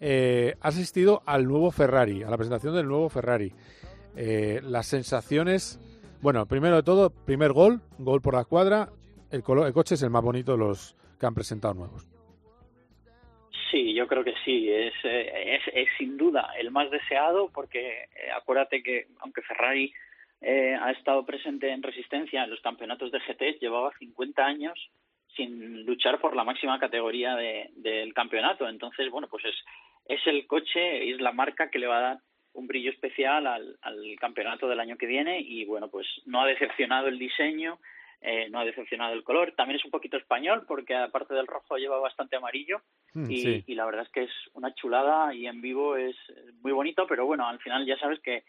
Has 0.00 0.76
asistido 0.76 1.22
al 1.26 1.46
nuevo 1.46 1.70
Ferrari, 1.72 2.22
a 2.22 2.30
la 2.30 2.36
presentación 2.36 2.74
del 2.74 2.86
nuevo 2.86 3.08
Ferrari. 3.10 3.52
Las 4.62 4.86
sensaciones, 4.86 5.78
bueno, 6.22 6.46
primero 6.46 6.76
de 6.76 6.82
todo, 6.82 7.10
primer 7.10 7.52
gol, 7.52 7.80
gol 7.98 8.20
por 8.20 8.34
la 8.34 8.44
cuadra. 8.44 8.88
El, 9.30 9.42
colo- 9.42 9.66
el 9.66 9.72
coche 9.72 9.94
es 9.94 10.02
el 10.02 10.10
más 10.10 10.22
bonito 10.22 10.52
de 10.52 10.58
los 10.58 10.96
que 11.20 11.26
han 11.26 11.34
presentado 11.34 11.74
nuevos. 11.74 12.08
Sí, 13.70 13.94
yo 13.94 14.06
creo 14.06 14.24
que 14.24 14.34
sí. 14.44 14.70
Es, 14.70 14.94
eh, 15.04 15.56
es, 15.56 15.62
es 15.74 15.88
sin 15.98 16.16
duda 16.16 16.50
el 16.58 16.70
más 16.70 16.90
deseado 16.90 17.50
porque 17.52 18.04
eh, 18.04 18.30
acuérdate 18.36 18.82
que 18.82 19.08
aunque 19.20 19.42
Ferrari 19.42 19.92
eh, 20.40 20.74
ha 20.80 20.90
estado 20.92 21.26
presente 21.26 21.70
en 21.70 21.82
resistencia 21.82 22.44
en 22.44 22.50
los 22.50 22.60
campeonatos 22.60 23.10
de 23.12 23.20
GT, 23.20 23.58
llevaba 23.60 23.92
50 23.98 24.44
años 24.44 24.78
sin 25.36 25.84
luchar 25.84 26.20
por 26.20 26.34
la 26.34 26.44
máxima 26.44 26.78
categoría 26.78 27.36
de- 27.36 27.70
del 27.76 28.14
campeonato. 28.14 28.66
Entonces, 28.68 29.10
bueno, 29.10 29.28
pues 29.28 29.44
es, 29.44 29.54
es 30.06 30.26
el 30.26 30.46
coche, 30.46 31.10
es 31.10 31.20
la 31.20 31.32
marca 31.32 31.70
que 31.70 31.78
le 31.78 31.86
va 31.86 31.98
a 31.98 32.02
dar 32.02 32.18
un 32.58 32.66
brillo 32.66 32.90
especial 32.90 33.46
al, 33.46 33.78
al 33.82 34.16
campeonato 34.20 34.68
del 34.68 34.80
año 34.80 34.96
que 34.96 35.06
viene 35.06 35.40
y 35.40 35.64
bueno, 35.64 35.88
pues 35.88 36.06
no 36.26 36.40
ha 36.42 36.46
decepcionado 36.46 37.08
el 37.08 37.18
diseño, 37.18 37.78
eh, 38.20 38.48
no 38.50 38.58
ha 38.60 38.64
decepcionado 38.64 39.14
el 39.14 39.22
color. 39.22 39.52
También 39.56 39.78
es 39.78 39.84
un 39.84 39.90
poquito 39.90 40.16
español 40.16 40.64
porque 40.66 40.94
aparte 40.96 41.34
del 41.34 41.46
rojo 41.46 41.76
lleva 41.76 41.98
bastante 41.98 42.36
amarillo 42.36 42.82
Mm, 43.14 43.30
y, 43.30 43.42
sí. 43.42 43.64
y 43.66 43.74
la 43.74 43.86
verdad 43.86 44.02
es 44.02 44.12
que 44.12 44.24
es 44.24 44.30
una 44.52 44.74
chulada 44.74 45.34
y 45.34 45.46
en 45.46 45.60
vivo 45.60 45.96
es 45.96 46.16
muy 46.60 46.72
bonito, 46.72 47.06
pero 47.08 47.26
bueno, 47.26 47.48
al 47.48 47.58
final 47.58 47.86
ya 47.86 47.98
sabes 47.98 48.20
que 48.20 48.44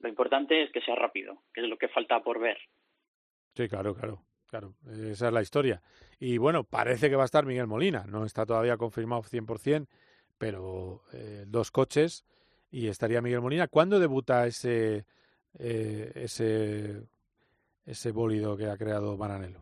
lo 0.00 0.08
importante 0.08 0.62
es 0.62 0.70
que 0.70 0.80
sea 0.82 0.94
rápido, 0.94 1.42
que 1.52 1.62
es 1.62 1.68
lo 1.68 1.76
que 1.76 1.88
falta 1.88 2.22
por 2.22 2.38
ver. 2.38 2.58
Sí, 3.54 3.68
claro, 3.68 3.94
claro, 3.94 4.22
claro. 4.46 4.74
Esa 5.10 5.28
es 5.28 5.32
la 5.32 5.42
historia. 5.42 5.82
Y 6.18 6.38
bueno, 6.38 6.64
parece 6.64 7.08
que 7.10 7.16
va 7.16 7.22
a 7.22 7.26
estar 7.26 7.44
Miguel 7.44 7.66
Molina. 7.66 8.04
No 8.06 8.24
está 8.24 8.46
todavía 8.46 8.76
confirmado 8.76 9.22
100%, 9.22 9.86
pero 10.38 11.02
eh, 11.12 11.44
dos 11.46 11.70
coches 11.70 12.24
y 12.74 12.88
estaría 12.88 13.20
Miguel 13.22 13.40
Molina. 13.40 13.68
¿Cuándo 13.68 14.00
debuta 14.00 14.46
ese, 14.46 15.04
eh, 15.58 16.10
ese, 16.16 17.02
ese 17.86 18.10
bólido 18.10 18.56
que 18.56 18.66
ha 18.66 18.76
creado 18.76 19.16
Maranello? 19.16 19.60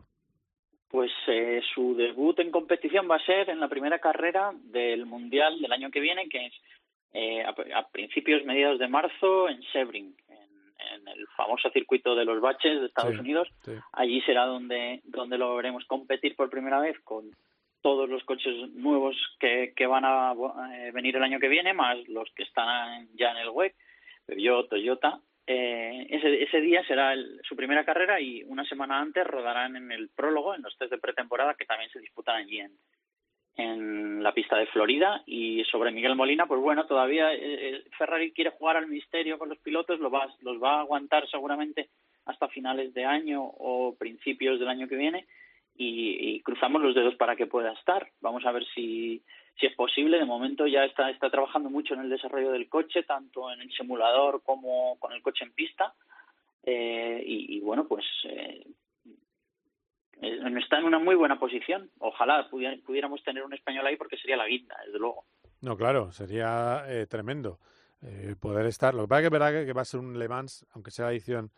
Pues 0.89 1.11
eh, 1.27 1.61
su 1.75 1.95
debut 1.95 2.39
en 2.39 2.49
competición 2.49 3.07
va 3.09 3.17
a 3.17 3.25
ser 3.25 3.49
en 3.51 3.59
la 3.59 3.67
primera 3.67 3.99
carrera 3.99 4.51
del 4.63 5.05
Mundial 5.05 5.61
del 5.61 5.71
año 5.71 5.91
que 5.91 5.99
viene, 5.99 6.27
que 6.27 6.47
es 6.47 6.53
eh, 7.13 7.43
a, 7.43 7.53
a 7.79 7.87
principios, 7.89 8.43
mediados 8.45 8.79
de 8.79 8.87
marzo 8.87 9.47
en 9.47 9.61
Sebring, 9.71 10.15
en, 10.29 10.99
en 11.01 11.07
el 11.07 11.27
famoso 11.37 11.69
circuito 11.69 12.15
de 12.15 12.25
los 12.25 12.41
baches 12.41 12.79
de 12.79 12.87
Estados 12.87 13.13
Sí, 13.13 13.19
Unidos. 13.19 13.47
sí. 13.63 13.73
Allí 13.91 14.21
será 14.21 14.45
donde, 14.47 15.01
donde 15.03 15.37
lo 15.37 15.55
veremos 15.55 15.85
competir 15.85 16.35
por 16.35 16.49
primera 16.49 16.79
vez 16.79 16.99
con 17.03 17.29
todos 17.83 18.09
los 18.09 18.23
coches 18.23 18.55
nuevos 18.73 19.15
que, 19.39 19.73
van 19.85 20.05
a 20.05 20.33
eh, 20.73 20.91
venir 20.93 21.17
el 21.17 21.23
año 21.23 21.39
que 21.39 21.49
viene, 21.49 21.73
más 21.73 21.97
los 22.07 22.31
que 22.33 22.43
están 22.43 23.09
ya 23.13 23.31
en 23.31 23.37
el 23.37 23.49
WEC, 23.49 23.75
Peugeot, 24.25 24.69
Toyota. 24.69 25.19
Eh, 25.45 26.07
ese, 26.09 26.41
ese 26.43 26.61
día 26.61 26.81
será 26.87 27.11
el- 27.11 27.41
su 27.43 27.57
primera 27.57 27.83
carrera 27.83 28.21
y 28.21 28.41
una 28.43 28.63
semana 28.63 28.99
antes 29.01 29.27
rodarán 29.27 29.75
en 29.75 29.91
el 29.91 30.07
prólogo, 30.15 30.55
en 30.55 30.61
los 30.61 30.75
test 30.77 30.91
de 30.91 30.97
pretemporada 30.97 31.55
que 31.55 31.65
también 31.65 31.91
se 31.91 31.99
disputan 31.99 32.37
allí 32.37 32.59
en, 32.61 32.71
en 33.57 34.23
la 34.23 34.33
pista 34.33 34.55
de 34.57 34.67
Florida. 34.67 35.21
Y 35.25 35.65
sobre 35.65 35.91
Miguel 35.91 36.15
Molina, 36.15 36.45
pues 36.45 36.61
bueno, 36.61 36.85
todavía 36.85 37.33
eh, 37.33 37.39
eh, 37.41 37.83
Ferrari 37.97 38.31
quiere 38.31 38.51
jugar 38.51 38.77
al 38.77 38.87
misterio 38.87 39.37
con 39.37 39.49
los 39.49 39.59
pilotos, 39.59 39.99
lo 39.99 40.09
va, 40.09 40.33
los 40.39 40.63
va 40.63 40.77
a 40.77 40.81
aguantar 40.81 41.27
seguramente 41.29 41.89
hasta 42.25 42.47
finales 42.47 42.93
de 42.93 43.03
año 43.03 43.43
o 43.43 43.93
principios 43.99 44.57
del 44.57 44.69
año 44.69 44.87
que 44.87 44.95
viene 44.95 45.25
y, 45.75 46.35
y 46.35 46.41
cruzamos 46.41 46.81
los 46.81 46.95
dedos 46.95 47.15
para 47.15 47.35
que 47.35 47.47
pueda 47.47 47.71
estar. 47.73 48.07
Vamos 48.21 48.45
a 48.45 48.51
ver 48.51 48.65
si, 48.73 49.23
si 49.59 49.65
es 49.65 49.75
posible. 49.75 50.17
De 50.17 50.25
momento 50.25 50.67
ya 50.67 50.83
está, 50.85 51.09
está 51.09 51.29
trabajando 51.29 51.69
mucho 51.69 51.93
en 51.93 52.01
el 52.01 52.09
desarrollo 52.09 52.51
del 52.51 52.69
coche, 52.69 53.03
tanto 53.03 53.51
en 53.51 53.61
el 53.61 53.71
simulador 53.71 54.41
como 54.43 54.97
con 54.99 55.13
el 55.13 55.21
coche 55.21 55.45
en 55.45 55.53
pista. 55.53 55.93
Eh, 56.65 57.21
y, 57.25 57.59
bueno, 57.59 57.87
pues 57.87 58.05
eh, 58.23 58.65
eh, 60.21 60.39
está 60.57 60.79
en 60.79 60.85
una 60.85 60.99
muy 60.99 61.15
buena 61.15 61.39
posición. 61.39 61.89
Ojalá 61.99 62.49
pudiéramos 62.49 63.23
tener 63.23 63.43
un 63.43 63.53
español 63.53 63.85
ahí 63.85 63.97
porque 63.97 64.17
sería 64.17 64.37
la 64.37 64.47
guinda, 64.47 64.77
desde 64.85 64.99
luego. 64.99 65.25
No, 65.61 65.77
claro, 65.77 66.11
sería 66.11 66.83
eh, 66.87 67.07
tremendo 67.07 67.59
eh, 68.01 68.35
poder 68.39 68.65
estar. 68.65 68.93
Lo 68.93 69.03
que 69.03 69.07
pasa 69.07 69.21
es 69.21 69.25
que 69.25 69.37
verdad 69.37 69.65
que 69.65 69.73
va 69.73 69.81
a 69.81 69.85
ser 69.85 69.99
un 69.99 70.19
Le 70.19 70.27
Mans, 70.27 70.65
aunque 70.73 70.91
sea 70.91 71.05
la 71.05 71.11
edición 71.11 71.51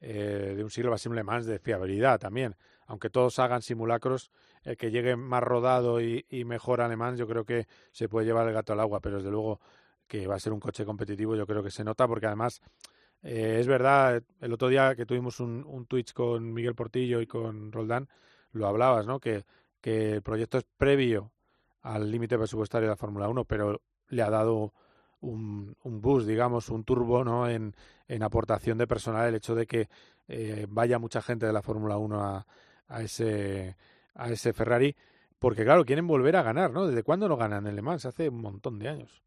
eh, 0.00 0.54
de 0.56 0.62
un 0.62 0.70
siglo, 0.70 0.90
va 0.90 0.94
a 0.94 0.98
ser 0.98 1.10
un 1.10 1.16
Le 1.16 1.24
Mans 1.24 1.44
de 1.46 1.58
fiabilidad 1.58 2.20
también. 2.20 2.54
Aunque 2.88 3.10
todos 3.10 3.38
hagan 3.38 3.62
simulacros, 3.62 4.32
el 4.64 4.76
que 4.76 4.90
llegue 4.90 5.14
más 5.14 5.42
rodado 5.42 6.00
y, 6.00 6.24
mejor 6.44 6.80
a 6.80 6.88
Le 6.88 6.96
Mans, 6.96 7.18
yo 7.18 7.28
creo 7.28 7.44
que 7.44 7.66
se 7.92 8.08
puede 8.08 8.26
llevar 8.26 8.48
el 8.48 8.54
gato 8.54 8.72
al 8.72 8.80
agua, 8.80 9.00
pero 9.00 9.18
desde 9.18 9.30
luego 9.30 9.60
que 10.06 10.26
va 10.26 10.34
a 10.36 10.40
ser 10.40 10.52
un 10.54 10.60
coche 10.60 10.84
competitivo, 10.86 11.36
yo 11.36 11.46
creo 11.46 11.62
que 11.62 11.70
se 11.70 11.84
nota, 11.84 12.08
porque 12.08 12.26
además 12.26 12.62
eh, 13.22 13.58
es 13.60 13.66
verdad, 13.66 14.22
el 14.40 14.52
otro 14.52 14.68
día 14.68 14.96
que 14.96 15.04
tuvimos 15.04 15.38
un, 15.38 15.64
un 15.66 15.86
Twitch 15.86 16.14
con 16.14 16.52
Miguel 16.52 16.74
Portillo 16.74 17.20
y 17.20 17.26
con 17.26 17.70
Roldán, 17.70 18.08
lo 18.52 18.66
hablabas, 18.66 19.06
¿no? 19.06 19.20
Que, 19.20 19.44
que 19.80 20.14
el 20.14 20.22
proyecto 20.22 20.58
es 20.58 20.64
previo 20.78 21.30
al 21.82 22.10
límite 22.10 22.38
presupuestario 22.38 22.88
de 22.88 22.92
la 22.92 22.96
Fórmula 22.96 23.28
1, 23.28 23.44
pero 23.44 23.82
le 24.08 24.22
ha 24.22 24.30
dado 24.30 24.72
un, 25.20 25.76
un 25.82 26.00
boost, 26.00 26.26
digamos, 26.26 26.68
un 26.68 26.84
turbo 26.84 27.24
¿no? 27.24 27.48
en, 27.48 27.74
en 28.06 28.22
aportación 28.22 28.78
de 28.78 28.86
personal 28.86 29.28
el 29.28 29.34
hecho 29.34 29.54
de 29.54 29.66
que 29.66 29.88
eh, 30.28 30.66
vaya 30.68 30.98
mucha 30.98 31.22
gente 31.22 31.46
de 31.46 31.52
la 31.52 31.62
Fórmula 31.62 31.96
1 31.98 32.22
a, 32.22 32.46
a, 32.88 33.02
ese, 33.02 33.76
a 34.14 34.30
ese 34.30 34.52
Ferrari, 34.52 34.94
porque 35.38 35.64
claro, 35.64 35.84
quieren 35.84 36.06
volver 36.06 36.36
a 36.36 36.42
ganar, 36.42 36.70
¿no? 36.72 36.86
¿Desde 36.86 37.02
cuándo 37.02 37.28
no 37.28 37.36
ganan 37.36 37.66
en 37.66 37.76
Le 37.76 37.82
Mans? 37.82 38.04
Hace 38.06 38.28
un 38.28 38.40
montón 38.40 38.78
de 38.78 38.88
años. 38.88 39.22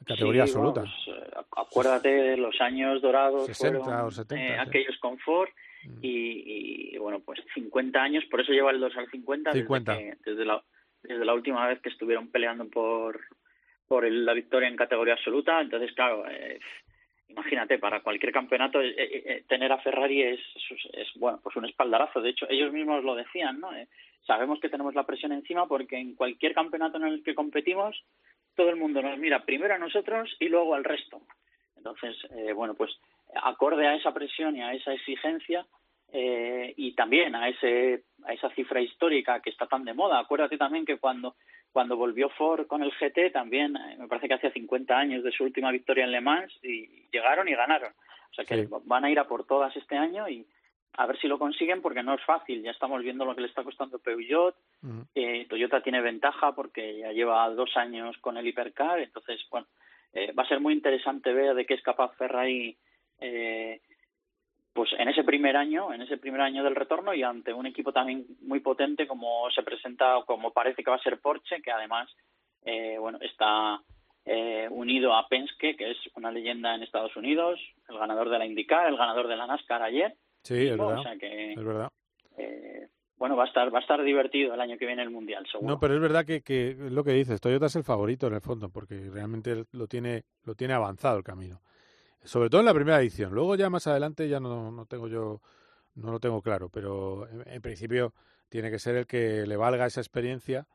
En 0.00 0.06
categoría 0.06 0.46
Sí, 0.46 0.52
absoluta. 0.52 0.80
vamos, 0.82 1.04
eh, 1.08 1.30
acu- 1.36 1.66
acuérdate 1.68 2.08
de 2.08 2.36
los 2.38 2.58
años 2.60 3.02
dorados 3.02 3.46
60 3.46 3.84
fueron, 3.84 4.00
o 4.06 4.10
70, 4.10 4.42
eh, 4.44 4.48
sí. 4.48 4.54
Mm. 4.56 4.60
aquellos 4.68 4.98
con 4.98 5.18
Ford 5.18 5.48
y, 6.02 6.92
y, 6.94 6.98
bueno 6.98 7.20
pues 7.20 7.40
50 7.54 8.02
años 8.02 8.24
por 8.30 8.40
eso 8.40 8.52
lleva 8.52 8.70
el 8.70 8.80
2 8.80 8.96
al 8.96 9.10
50, 9.10 9.52
50. 9.52 9.92
Desde, 9.92 10.10
que- 10.10 10.30
desde 10.30 10.44
la 10.44 10.62
desde 11.02 11.24
la 11.24 11.32
última 11.34 11.66
vez 11.66 11.80
que 11.80 11.88
estuvieron 11.90 12.28
peleando 12.30 12.68
por 12.68 13.18
por 13.88 14.04
el- 14.04 14.24
la 14.26 14.34
victoria 14.34 14.68
en 14.68 14.76
categoría 14.76 15.14
absoluta 15.14 15.60
entonces 15.60 15.92
claro 15.94 16.24
eh, 16.30 16.58
imagínate 17.30 17.78
para 17.78 18.00
cualquier 18.00 18.32
campeonato 18.32 18.80
eh, 18.80 18.94
eh, 18.96 19.22
eh, 19.24 19.44
tener 19.48 19.72
a 19.72 19.78
Ferrari 19.78 20.22
es, 20.22 20.40
es, 20.92 21.08
bueno 21.16 21.40
pues 21.42 21.56
un 21.56 21.64
espaldarazo 21.64 22.20
de 22.20 22.30
hecho 22.30 22.46
ellos 22.48 22.72
mismos 22.72 23.04
lo 23.04 23.14
decían 23.14 23.60
no 23.60 23.72
Eh, 23.74 23.88
sabemos 24.26 24.60
que 24.60 24.68
tenemos 24.68 24.94
la 24.94 25.06
presión 25.06 25.32
encima 25.32 25.66
porque 25.66 25.96
en 25.96 26.14
cualquier 26.14 26.54
campeonato 26.54 26.98
en 26.98 27.04
el 27.04 27.22
que 27.22 27.34
competimos 27.34 28.04
todo 28.54 28.68
el 28.68 28.76
mundo 28.76 29.00
nos 29.00 29.18
mira 29.18 29.44
primero 29.44 29.74
a 29.74 29.78
nosotros 29.78 30.36
y 30.38 30.48
luego 30.48 30.74
al 30.74 30.84
resto. 30.84 31.22
Entonces, 31.76 32.16
eh, 32.36 32.52
bueno, 32.52 32.74
pues 32.74 32.90
acorde 33.42 33.86
a 33.86 33.94
esa 33.94 34.12
presión 34.12 34.56
y 34.56 34.62
a 34.62 34.74
esa 34.74 34.92
exigencia 34.92 35.66
y 36.12 36.92
también 36.94 37.36
a 37.36 37.48
ese 37.48 38.02
a 38.26 38.32
esa 38.32 38.50
cifra 38.50 38.80
histórica 38.80 39.40
que 39.40 39.50
está 39.50 39.66
tan 39.66 39.84
de 39.84 39.94
moda. 39.94 40.18
Acuérdate 40.18 40.58
también 40.58 40.84
que 40.84 40.98
cuando 40.98 41.36
cuando 41.72 41.96
volvió 41.96 42.28
Ford 42.30 42.66
con 42.66 42.82
el 42.82 42.92
GT 42.92 43.30
también 43.32 43.76
eh, 43.76 43.96
me 43.98 44.08
parece 44.08 44.28
que 44.28 44.34
hacía 44.34 44.52
50 44.52 44.96
años 44.96 45.22
de 45.22 45.32
su 45.32 45.44
última 45.44 45.70
victoria 45.70 46.04
en 46.04 46.12
Le 46.12 46.20
Mans 46.20 46.52
y 46.62 47.08
llegaron 47.12 47.48
y 47.48 47.54
ganaron. 47.54 47.92
O 48.30 48.34
sea 48.34 48.44
que 48.44 48.66
Sí. 48.66 48.68
van 48.84 49.04
a 49.04 49.10
ir 49.10 49.18
a 49.18 49.26
por 49.28 49.44
todas 49.46 49.74
este 49.76 49.96
año 49.96 50.28
y 50.28 50.46
a 50.94 51.06
ver 51.06 51.18
si 51.20 51.28
lo 51.28 51.38
consiguen 51.38 51.80
porque 51.82 52.02
no 52.02 52.14
es 52.14 52.22
fácil. 52.24 52.62
Ya 52.62 52.72
estamos 52.72 53.02
viendo 53.02 53.24
lo 53.24 53.34
que 53.34 53.42
le 53.42 53.46
está 53.48 53.62
costando 53.62 53.98
Peugeot, 54.00 54.56
eh, 55.14 55.46
Toyota 55.48 55.82
tiene 55.82 56.00
ventaja 56.00 56.52
porque 56.54 56.98
ya 56.98 57.12
lleva 57.12 57.48
dos 57.50 57.76
años 57.76 58.16
con 58.18 58.36
el 58.36 58.46
hipercar, 58.46 58.98
entonces, 59.00 59.40
bueno, 59.50 59.66
eh, 60.12 60.32
va 60.32 60.42
a 60.42 60.48
ser 60.48 60.58
muy 60.60 60.74
interesante 60.74 61.32
ver 61.32 61.54
de 61.54 61.64
qué 61.66 61.74
es 61.74 61.82
capaz 61.82 62.12
Ferrari 62.16 62.76
eh, 63.20 63.80
pues 64.72 64.90
en 64.98 65.08
ese 65.08 65.24
primer 65.24 65.56
año, 65.56 65.92
en 65.92 66.02
ese 66.02 66.16
primer 66.16 66.40
año 66.40 66.62
del 66.62 66.76
retorno 66.76 67.12
y 67.12 67.22
ante 67.22 67.52
un 67.52 67.66
equipo 67.66 67.92
también 67.92 68.26
muy 68.42 68.60
potente 68.60 69.06
como 69.06 69.50
se 69.50 69.62
presenta, 69.62 70.22
como 70.26 70.52
parece 70.52 70.82
que 70.82 70.90
va 70.90 70.96
a 70.96 71.02
ser 71.02 71.20
Porsche, 71.20 71.60
que 71.60 71.72
además 71.72 72.08
eh, 72.62 72.96
bueno 72.98 73.18
está 73.20 73.80
eh, 74.24 74.68
unido 74.70 75.14
a 75.14 75.26
Penske, 75.28 75.76
que 75.76 75.90
es 75.90 75.96
una 76.14 76.30
leyenda 76.30 76.74
en 76.74 76.82
Estados 76.82 77.16
Unidos, 77.16 77.58
el 77.88 77.98
ganador 77.98 78.30
de 78.30 78.38
la 78.38 78.46
IndyCar, 78.46 78.86
el 78.86 78.96
ganador 78.96 79.26
de 79.26 79.36
la 79.36 79.46
NASCAR 79.46 79.82
ayer. 79.82 80.14
Sí, 80.42 80.68
es 80.68 80.78
verdad. 80.78 80.98
O 81.00 81.02
sea 81.02 81.16
que, 81.16 81.52
es 81.52 81.64
verdad. 81.64 81.90
eh, 82.36 82.88
bueno, 83.16 83.36
va 83.36 83.44
a 83.44 83.48
estar 83.48 83.72
va 83.74 83.78
a 83.78 83.82
estar 83.82 84.02
divertido 84.02 84.54
el 84.54 84.60
año 84.60 84.78
que 84.78 84.86
viene 84.86 85.02
el 85.02 85.10
mundial, 85.10 85.46
seguro. 85.50 85.74
No, 85.74 85.80
pero 85.80 85.94
es 85.94 86.00
verdad 86.00 86.24
que, 86.24 86.42
que 86.42 86.70
es 86.70 86.78
lo 86.78 87.04
que 87.04 87.12
dices, 87.12 87.40
Toyota 87.40 87.66
es 87.66 87.76
el 87.76 87.84
favorito 87.84 88.28
en 88.28 88.34
el 88.34 88.40
fondo, 88.40 88.70
porque 88.70 89.10
realmente 89.10 89.64
lo 89.72 89.86
tiene, 89.88 90.22
lo 90.44 90.54
tiene 90.54 90.74
avanzado 90.74 91.18
el 91.18 91.24
camino. 91.24 91.60
Sobre 92.22 92.50
todo 92.50 92.60
en 92.60 92.66
la 92.66 92.74
primera 92.74 93.00
edición. 93.00 93.32
Luego 93.32 93.54
ya 93.56 93.70
más 93.70 93.86
adelante 93.86 94.28
ya 94.28 94.40
no, 94.40 94.70
no 94.70 94.86
tengo 94.86 95.08
yo, 95.08 95.40
no 95.94 96.12
lo 96.12 96.20
tengo 96.20 96.42
claro, 96.42 96.68
pero 96.68 97.26
en, 97.28 97.44
en 97.46 97.62
principio 97.62 98.12
tiene 98.48 98.70
que 98.70 98.78
ser 98.78 98.96
el 98.96 99.06
que 99.06 99.46
le 99.46 99.56
valga 99.56 99.86
esa 99.86 100.00
experiencia 100.00 100.66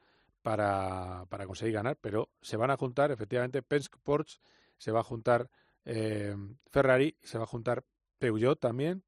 para, 0.42 1.26
para 1.30 1.46
conseguir 1.46 1.74
ganar. 1.76 1.98
Pero 2.02 2.30
se 2.42 2.58
van 2.58 2.72
a 2.72 2.78
juntar, 2.78 3.12
efectivamente, 3.12 3.62
Penske 3.62 3.98
Porsche, 4.04 4.40
se 4.78 4.92
va 4.92 5.00
a 5.02 5.04
juntar 5.04 5.50
eh, 5.86 6.36
Ferrari, 6.72 7.16
se 7.22 7.38
va 7.38 7.44
a 7.44 7.48
juntar 7.48 7.84
Peugeot 8.20 8.60
también. 8.60 9.04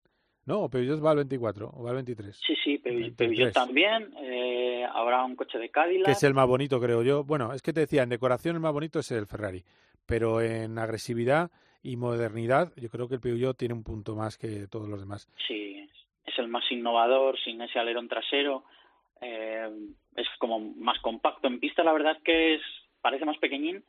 No, 0.46 0.62
o 0.62 0.70
Peugeot 0.70 1.04
va 1.04 1.12
al 1.12 1.18
24 1.18 1.72
o 1.74 1.84
va 1.84 1.90
al 1.90 1.96
23. 1.98 2.36
Sí, 2.46 2.54
sí, 2.64 2.78
Peu- 2.78 2.94
23. 2.94 3.16
Peugeot 3.18 3.54
también. 3.54 4.14
eh, 4.22 4.86
habrá 4.94 5.24
un 5.26 5.36
coche 5.36 5.58
de 5.58 5.70
Cadillac. 5.70 6.06
que 6.06 6.12
es 6.14 6.24
el 6.24 6.34
más 6.34 6.48
bonito, 6.48 6.80
creo 6.80 7.04
yo. 7.04 7.24
Bueno, 7.26 7.54
es 7.54 7.62
que 7.62 7.74
te 7.74 7.82
decía, 7.82 8.04
en 8.04 8.10
decoración 8.10 8.56
el 8.56 8.62
más 8.62 8.72
bonito 8.72 9.00
es 9.00 9.12
el 9.12 9.26
Ferrari, 9.28 9.66
pero 10.06 10.40
en 10.42 10.78
agresividad 10.80 11.52
y 11.84 11.96
modernidad 11.98 12.72
yo 12.76 12.90
creo 12.90 13.08
que 13.08 13.16
el 13.16 13.22
Peugeot 13.22 13.58
tiene 13.58 13.74
un 13.74 13.84
punto 13.84 14.16
más 14.16 14.38
que 14.38 14.68
todos 14.68 14.88
los 14.90 15.00
demás. 15.00 15.28
Sí, 15.48 15.88
es 16.26 16.38
el 16.40 16.48
más 16.48 16.70
innovador, 16.72 17.38
sin 17.40 17.62
ese 17.62 17.80
alerón 17.80 18.08
trasero. 18.08 18.64
eh, 19.22 19.70
es 20.16 20.28
como 20.40 20.60
más 20.60 21.00
compacto 21.00 21.48
en 21.48 21.60
pista. 21.60 21.84
La 21.84 21.94
verdad 21.94 22.18
que 22.24 22.56
es 22.56 22.62
parece 23.02 23.26
más 23.26 23.38
pequeñín, 23.38 23.84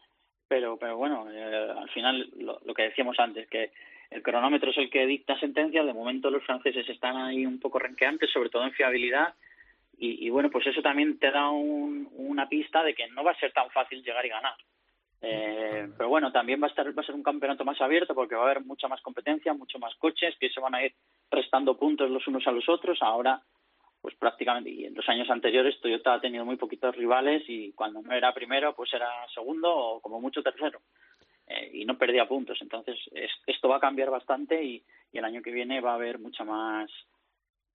pero 0.48 0.78
pero 0.78 0.96
bueno, 0.96 1.30
eh, 1.30 1.70
al 1.76 1.88
final 1.90 2.30
lo, 2.38 2.60
lo 2.64 2.74
que 2.74 2.84
decíamos 2.84 3.18
antes, 3.18 3.48
que 3.48 3.72
el 4.10 4.22
cronómetro 4.22 4.70
es 4.70 4.78
el 4.78 4.88
que 4.90 5.06
dicta 5.06 5.38
sentencia. 5.40 5.84
De 5.84 5.92
momento 5.92 6.30
los 6.30 6.44
franceses 6.44 6.88
están 6.88 7.16
ahí 7.16 7.44
un 7.44 7.58
poco 7.60 7.78
renqueantes, 7.78 8.30
sobre 8.30 8.48
todo 8.50 8.64
en 8.64 8.72
fiabilidad. 8.72 9.34
Y, 9.98 10.24
y 10.26 10.30
bueno, 10.30 10.48
pues 10.50 10.66
eso 10.66 10.80
también 10.80 11.18
te 11.18 11.30
da 11.30 11.50
un- 11.50 12.08
una 12.16 12.48
pista 12.48 12.82
de 12.84 12.94
que 12.94 13.08
no 13.08 13.24
va 13.24 13.32
a 13.32 13.38
ser 13.40 13.52
tan 13.52 13.68
fácil 13.70 14.02
llegar 14.02 14.24
y 14.24 14.28
ganar. 14.30 14.54
Eh, 15.20 15.88
pero 15.96 16.08
bueno, 16.08 16.30
también 16.30 16.62
va 16.62 16.66
a 16.66 16.70
estar 16.70 16.86
va 16.96 17.02
a 17.02 17.06
ser 17.06 17.14
un 17.14 17.24
campeonato 17.24 17.64
más 17.64 17.80
abierto 17.80 18.14
porque 18.14 18.36
va 18.36 18.42
a 18.42 18.50
haber 18.50 18.64
mucha 18.64 18.86
más 18.88 19.00
competencia, 19.02 19.52
mucho 19.52 19.78
más 19.78 19.94
coches 19.96 20.36
que 20.38 20.48
se 20.50 20.60
van 20.60 20.74
a 20.76 20.84
ir 20.84 20.94
restando 21.30 21.76
puntos 21.76 22.08
los 22.10 22.26
unos 22.28 22.46
a 22.46 22.52
los 22.52 22.68
otros. 22.68 22.98
Ahora, 23.02 23.42
pues 24.00 24.14
prácticamente, 24.14 24.70
y 24.70 24.84
en 24.84 24.94
los 24.94 25.08
años 25.08 25.28
anteriores 25.28 25.80
Toyota 25.80 26.14
ha 26.14 26.20
tenido 26.20 26.44
muy 26.44 26.56
poquitos 26.56 26.94
rivales 26.94 27.42
y 27.48 27.72
cuando 27.72 28.00
no 28.00 28.12
era 28.12 28.32
primero, 28.32 28.74
pues 28.74 28.92
era 28.94 29.08
segundo 29.34 29.74
o 29.76 30.00
como 30.00 30.20
mucho 30.20 30.42
tercero. 30.42 30.80
Eh, 31.48 31.70
y 31.72 31.84
no 31.84 31.96
perdía 31.98 32.28
puntos. 32.28 32.58
Entonces, 32.60 32.96
es- 33.12 33.32
esto 33.46 33.68
va 33.68 33.76
a 33.76 33.80
cambiar 33.80 34.10
bastante 34.10 34.62
y, 34.62 34.84
el 35.12 35.24
año 35.24 35.42
que 35.42 35.50
viene 35.50 35.80
va 35.80 35.92
a 35.92 35.94
haber 35.94 36.18
mucha 36.18 36.44
más 36.44 36.90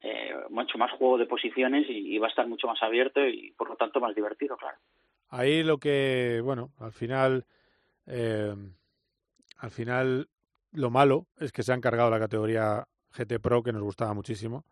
eh, 0.01 0.33
mucho 0.49 0.77
más 0.77 0.91
juego 0.91 1.17
de 1.17 1.25
posiciones 1.25 1.85
y 1.89 2.17
va 2.19 2.27
a 2.27 2.29
estar 2.29 2.45
mucho 2.47 2.67
más 2.67 2.81
abierto 2.83 3.25
y 3.25 3.51
por 3.57 3.69
lo 3.69 3.75
tanto 3.75 3.99
más 3.99 4.13
divertido, 4.13 4.55
claro. 4.57 4.77
Ahí 5.34 5.63
lo 5.63 5.79
que, 5.79 6.41
bueno, 6.43 6.71
al 6.77 6.91
final, 6.91 7.47
eh, 8.05 8.55
al 9.57 9.71
final 9.71 10.29
lo 10.73 10.91
malo 10.91 11.25
es 11.39 11.51
que 11.51 11.63
se 11.63 11.73
han 11.73 11.81
cargado 11.81 12.11
la 12.11 12.19
categoría 12.19 12.88
GT 13.17 13.39
Pro 13.39 13.63
que 13.63 13.73
nos 13.73 13.81
gustaba 13.81 14.13
muchísimo. 14.13 14.63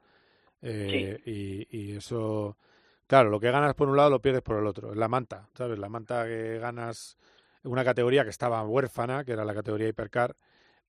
Eh, 0.61 1.19
y, 1.25 1.65
y 1.75 1.97
eso, 1.97 2.59
claro, 3.07 3.31
lo 3.31 3.39
que 3.39 3.49
ganas 3.49 3.73
por 3.73 3.89
un 3.89 3.97
lado 3.97 4.11
lo 4.11 4.21
pierdes 4.21 4.43
por 4.43 4.59
el 4.59 4.67
otro. 4.67 4.91
Es 4.91 4.97
la 4.97 5.07
manta, 5.07 5.49
¿sabes? 5.55 5.79
La 5.79 5.89
manta 5.89 6.25
que 6.25 6.59
ganas 6.59 7.17
una 7.63 7.83
categoría 7.83 8.23
que 8.23 8.29
estaba 8.29 8.63
huérfana, 8.63 9.23
que 9.23 9.31
era 9.31 9.43
la 9.43 9.55
categoría 9.55 9.87
Hipercar, 9.87 10.35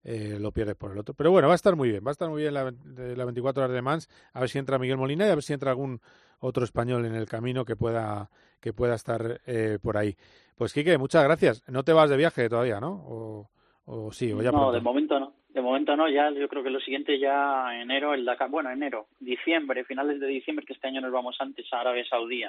eh, 0.05 0.37
lo 0.39 0.53
pierdes 0.53 0.77
por 0.77 0.93
el 0.93 0.99
otro. 0.99 1.15
Pero 1.15 1.31
bueno, 1.31 1.49
va 1.49 1.55
a 1.55 1.57
estar 1.57 1.77
muy 1.77 1.91
bien, 1.91 2.05
va 2.05 2.11
a 2.11 2.13
estar 2.13 2.29
muy 2.29 2.43
bien 2.43 2.53
la, 2.53 2.71
de 2.73 3.17
la 3.17 3.25
24 3.25 3.63
horas 3.63 3.75
de 3.75 3.81
Mans, 3.81 4.11
a 4.35 4.41
ver 4.41 4.51
si 4.51 4.59
entra 4.59 4.79
Miguel 4.79 4.99
Molina 4.99 5.27
y 5.27 5.31
a 5.31 5.35
ver 5.35 5.45
si 5.45 5.55
entra 5.55 5.71
algún 5.71 6.03
otro 6.43 6.65
español 6.65 7.07
en 7.07 7.15
el 7.15 7.27
camino 7.27 7.65
que 7.65 7.77
pueda 7.77 8.29
que 8.61 8.73
pueda 8.73 8.95
estar 8.95 9.41
eh, 9.47 9.79
por 9.83 9.97
ahí. 9.97 10.15
Pues 10.57 10.73
Quique, 10.73 10.97
muchas 10.99 11.25
gracias. 11.25 11.63
No 11.69 11.83
te 11.83 11.93
vas 11.93 12.09
de 12.11 12.17
viaje 12.17 12.49
todavía, 12.49 12.79
¿no? 12.79 12.93
O, 12.93 13.51
o 13.87 14.13
sí, 14.13 14.31
o 14.33 14.41
ya 14.43 14.53
no, 14.53 14.59
pronto. 14.59 14.73
de 14.73 14.81
momento 14.81 15.19
no. 15.19 15.33
De 15.49 15.61
momento 15.61 15.97
no, 15.97 16.09
ya 16.09 16.31
yo 16.31 16.49
creo 16.49 16.63
que 16.63 16.71
lo 16.71 16.79
siguiente 16.81 17.19
ya 17.19 17.81
enero, 17.81 18.15
el 18.15 18.25
Dakar, 18.25 18.49
bueno, 18.51 18.71
enero, 18.71 19.09
diciembre, 19.21 19.85
finales 19.85 20.19
de 20.21 20.27
diciembre, 20.29 20.65
que 20.65 20.73
este 20.75 20.87
año 20.89 21.01
nos 21.01 21.13
vamos 21.13 21.37
antes 21.41 21.67
a 21.73 21.81
Arabia 21.81 22.05
Saudí 22.09 22.43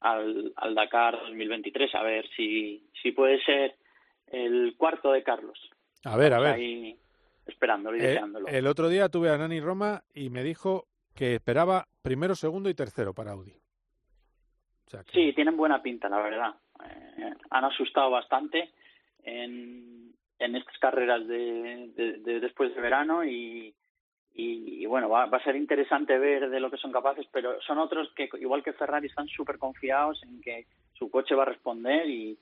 al, 0.00 0.52
al 0.56 0.74
Dakar 0.74 1.18
2023, 1.20 1.94
a 1.94 2.02
ver 2.02 2.26
si, 2.36 2.88
si 3.02 3.12
puede 3.12 3.40
ser 3.44 3.76
el 4.28 4.74
cuarto 4.76 5.12
de 5.12 5.22
Carlos. 5.22 5.58
A 6.04 6.16
ver, 6.16 6.32
a 6.32 6.40
ver. 6.40 6.54
Ahí 6.54 6.96
esperándolo 7.46 7.96
y 7.96 8.00
Eh, 8.00 8.06
deseándolo. 8.08 8.48
el 8.48 8.66
otro 8.66 8.88
día 8.88 9.08
tuve 9.08 9.30
a 9.30 9.38
Nani 9.38 9.60
Roma 9.60 10.02
y 10.14 10.30
me 10.30 10.42
dijo 10.42 10.86
que 11.16 11.34
esperaba 11.34 11.86
primero, 12.02 12.34
segundo 12.34 12.68
y 12.70 12.74
tercero 12.74 13.12
para 13.14 13.32
Audi. 13.32 13.52
Sí, 15.12 15.32
tienen 15.34 15.56
buena 15.56 15.82
pinta, 15.82 16.08
la 16.08 16.22
verdad. 16.22 16.54
Eh, 16.84 17.34
han 17.50 17.64
asustado 17.64 18.10
bastante 18.10 18.70
en, 19.24 20.12
en 20.38 20.54
estas 20.56 20.78
carreras 20.78 21.26
de, 21.26 21.90
de- 21.96 22.18
de 22.18 22.40
después 22.40 22.72
de 22.74 22.80
verano 22.80 23.24
y, 23.24 23.74
y, 24.34 24.82
y 24.82 24.86
bueno, 24.86 25.08
va, 25.08 25.26
va 25.26 25.38
a 25.38 25.44
ser 25.44 25.56
interesante 25.56 26.16
ver 26.18 26.48
de 26.50 26.60
lo 26.60 26.70
que 26.70 26.76
son 26.76 26.92
capaces, 26.92 27.26
pero 27.32 27.60
son 27.62 27.78
otros 27.78 28.12
que, 28.14 28.28
igual 28.40 28.62
que 28.62 28.74
Ferrari, 28.74 29.08
están 29.08 29.26
súper 29.28 29.58
confiados 29.58 30.22
en 30.22 30.40
que 30.40 30.66
su 30.92 31.10
coche 31.10 31.34
va 31.34 31.42
a 31.42 31.46
responder 31.46 32.08
y, 32.08 32.38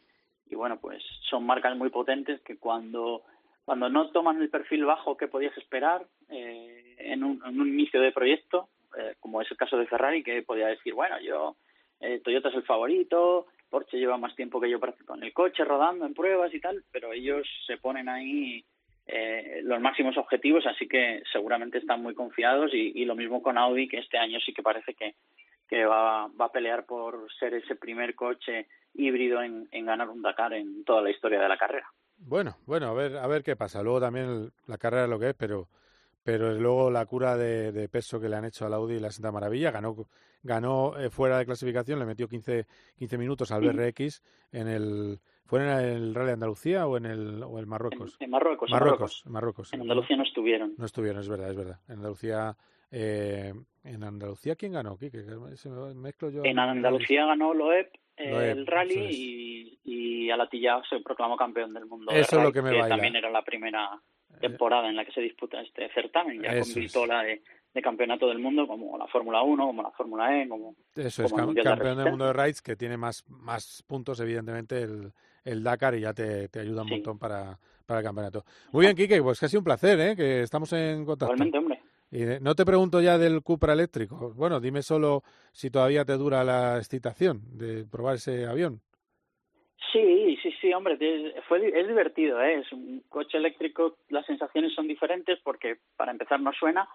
y 0.47 0.55
bueno, 0.55 0.79
pues 0.79 1.03
son 1.31 1.47
marcas 1.47 1.77
muy 1.77 1.89
potentes 1.89 2.41
que 2.43 2.59
cuando 2.59 3.23
cuando 3.65 3.89
no 3.89 4.11
toman 4.11 4.41
el 4.41 4.51
perfil 4.51 4.85
bajo 4.85 5.17
que 5.17 5.29
podías 5.29 5.57
esperar 5.57 6.05
eh, 6.29 6.97
en, 6.99 7.25
un, 7.25 7.41
inicio 7.69 8.01
de 8.01 8.13
proyecto, 8.13 8.69
eh, 8.99 9.15
como 9.21 9.41
es 9.41 9.51
el 9.51 9.57
caso 9.57 9.77
de 9.79 9.87
Ferrari, 9.87 10.23
que 10.23 10.43
podía 10.43 10.67
decir, 10.67 10.93
bueno, 10.95 11.19
yo 11.21 11.57
eh, 12.01 12.21
Toyota 12.23 12.51
es 12.51 12.57
el 12.57 12.65
favorito, 12.65 13.47
Porsche 13.71 13.99
lleva 13.99 14.19
más 14.19 14.37
tiempo 14.37 14.61
que 14.61 14.71
yo 14.71 14.79
con 15.07 15.23
el 15.23 15.33
coche 15.33 15.65
rodando 15.65 16.05
en 16.05 16.15
pruebas 16.15 16.53
y 16.53 16.61
tal, 16.61 16.85
pero 16.93 17.13
ellos 17.13 17.47
se 17.67 17.79
ponen 17.79 18.09
ahí 18.09 18.65
eh, 19.07 19.61
los 19.65 19.81
máximos 19.81 20.17
objetivos, 20.19 20.67
así 20.67 20.87
que 20.87 21.23
seguramente 21.33 21.79
están 21.79 22.03
muy 22.03 22.15
confiados 22.15 22.73
y, 22.75 23.05
lo 23.05 23.15
mismo 23.15 23.43
con 23.43 23.59
Audi, 23.59 23.89
que 23.89 23.99
este 23.99 24.19
año 24.19 24.39
sí 24.41 24.53
que 24.53 24.63
parece 24.63 24.95
que, 24.95 25.15
va, 25.87 26.29
va 26.29 26.45
a 26.45 26.53
pelear 26.53 26.87
por 26.87 27.33
ser 27.35 27.55
ese 27.55 27.75
primer 27.75 28.15
coche 28.15 28.69
híbrido 28.95 29.43
en 29.43 29.87
ganar 29.87 30.09
un 30.09 30.23
Dakar 30.23 30.53
en 30.53 30.85
toda 30.85 31.03
la 31.03 31.11
historia 31.11 31.41
de 31.41 31.49
la 31.49 31.59
carrera. 31.59 31.89
Bueno, 32.19 32.57
bueno, 32.67 32.89
a 32.89 32.93
ver, 32.95 33.17
a 33.17 33.27
ver 33.27 33.43
qué 33.43 33.57
pasa. 33.57 33.83
Luego 33.83 34.01
también 34.01 34.27
el- 34.27 34.53
la 34.67 34.79
carrera 34.79 35.05
es 35.05 35.11
lo 35.11 35.19
que 35.19 35.31
es, 35.31 35.35
pero, 35.35 35.69
pero 36.23 36.53
luego 36.55 36.91
la 36.91 37.05
cura 37.07 37.37
de, 37.37 37.73
de 37.73 37.89
peso 37.89 38.19
que 38.21 38.29
le 38.29 38.37
han 38.37 38.45
hecho 38.45 38.65
al 38.67 38.75
Audi 38.75 38.99
la 38.99 39.11
Santa 39.11 39.31
Maravilla. 39.33 39.71
Ganó, 39.71 39.95
ganó 40.43 40.99
eh, 40.99 41.11
fuera 41.11 41.39
de 41.39 41.45
clasificación, 41.47 41.99
le 41.99 42.07
metió 42.07 42.29
15, 42.29 42.67
15 42.97 43.19
minutos 43.19 43.51
al 43.53 43.63
Sí. 43.63 43.69
BRX 43.69 44.23
en 44.53 44.69
el. 44.69 45.21
¿Fue 45.47 45.61
en 45.63 45.69
el 45.69 46.15
Rally 46.15 46.31
Andalucía 46.33 46.87
o 46.87 46.97
en 46.97 47.05
el, 47.05 47.43
o 47.43 47.59
el 47.59 47.67
Marruecos? 47.67 48.17
En 48.19 48.31
Marruecos, 48.31 48.71
en 48.71 48.73
Marruecos, 48.73 49.23
Marruecos. 49.27 49.73
En 49.75 49.81
Andalucía 49.83 50.17
no 50.17 50.23
estuvieron. 50.23 50.75
No 50.79 50.87
estuvieron, 50.87 51.21
es 51.21 51.29
verdad, 51.29 51.51
es 51.51 51.57
verdad. 51.57 51.81
En 51.87 51.97
Andalucía, 51.97 52.57
eh, 52.91 53.53
en 53.83 54.05
Andalucía, 54.05 54.57
¿quién 54.57 54.73
ganó? 54.73 54.97
Quique? 54.97 55.23
Que 55.23 55.57
se 55.59 55.69
me 55.69 55.93
mezclo 55.95 56.31
yo. 56.31 56.43
En 56.45 56.59
Andalucía 56.59 57.27
ganó 57.27 57.53
Loeb 57.53 57.91
eh, 58.17 58.51
el 58.53 58.67
rally 58.67 58.95
es. 59.07 59.11
y, 59.13 59.79
y 59.85 60.31
Alatilla 60.31 60.81
se 60.89 61.01
proclamó 61.01 61.37
campeón 61.37 61.73
del 61.75 61.87
mundo. 61.87 62.13
Eso 62.13 62.37
de 62.37 62.43
es 62.43 62.47
lo 62.49 62.53
que 62.53 62.63
me 62.63 62.71
baila. 62.71 62.89
también 62.89 63.17
era 63.17 63.31
la 63.31 63.43
primera 63.43 64.01
temporada 64.41 64.89
en 64.89 64.97
la 64.97 65.05
que 65.05 65.13
se 65.13 65.21
disputa 65.21 65.61
este 65.61 65.89
certamen, 65.93 66.43
ya 66.43 66.51
Eso 66.51 66.61
con 66.75 66.83
es. 66.83 66.93
vitola 66.93 67.23
de, 67.23 67.43
de 67.73 67.83
campeonato 67.83 68.27
del 68.29 68.39
mundo 68.41 68.67
como 68.67 68.99
la 68.99 69.07
Fórmula 69.07 69.43
1, 69.43 69.67
como 69.67 69.83
la 69.83 69.91
Fórmula 69.93 70.37
E, 70.43 70.49
como, 70.49 70.75
Eso 70.97 71.25
es, 71.25 71.31
como 71.31 71.37
el 71.37 71.43
cam- 71.43 71.47
Mundial 71.47 71.65
de 71.65 71.71
campeón 71.71 71.97
del 71.99 72.11
mundo 72.11 72.27
de. 72.27 72.33
Rides, 72.33 72.61
que 72.63 72.77
tiene 72.77 72.97
más, 72.97 73.25
más 73.29 73.83
puntos, 73.87 74.19
evidentemente, 74.21 74.83
el, 74.83 75.13
el 75.45 75.63
Dakar 75.63 75.95
y 75.95 76.01
ya 76.01 76.13
te, 76.13 76.49
te 76.49 76.61
ayuda 76.61 76.83
un 76.83 76.89
Sí. 76.89 76.95
montón 76.95 77.19
para, 77.19 77.59
para 77.87 78.01
el 78.01 78.05
campeonato. 78.07 78.45
Muy 78.73 78.87
bien, 78.87 78.97
Quique, 78.97 79.23
pues 79.23 79.39
que 79.39 79.47
ha 79.47 79.49
sido 79.49 79.61
un 79.61 79.65
placer, 79.65 79.99
¿eh? 80.01 80.17
que 80.17 80.43
estamos 80.43 80.73
en 80.73 81.05
contacto. 81.05 81.33
Igualmente, 81.35 81.59
hombre. 81.59 81.81
No 82.41 82.55
te 82.55 82.65
pregunto 82.65 83.01
ya 83.01 83.19
del 83.19 83.43
Cupra 83.43 83.73
eléctrico. 83.73 84.33
Bueno, 84.35 84.61
dime 84.61 84.83
solo 84.83 85.23
si 85.53 85.71
todavía 85.71 86.05
te 86.05 86.13
dura 86.13 86.45
la 86.45 86.79
excitación 86.79 87.41
de 87.59 87.85
probar 87.87 88.15
ese 88.17 88.47
avión. 88.47 88.81
Sí, 89.93 90.39
sí, 90.43 90.53
sí, 90.61 90.73
hombre, 90.73 90.97
fue, 91.49 91.69
es 91.79 91.87
divertido, 91.89 92.41
¿eh? 92.41 92.61
es 92.61 92.73
un 92.73 93.03
coche 93.09 93.39
eléctrico, 93.39 93.99
las 94.09 94.25
sensaciones 94.27 94.73
son 94.75 94.89
diferentes 94.89 95.39
porque 95.43 95.79
para 95.97 96.11
empezar 96.13 96.41
no 96.41 96.53
suena, 96.53 96.89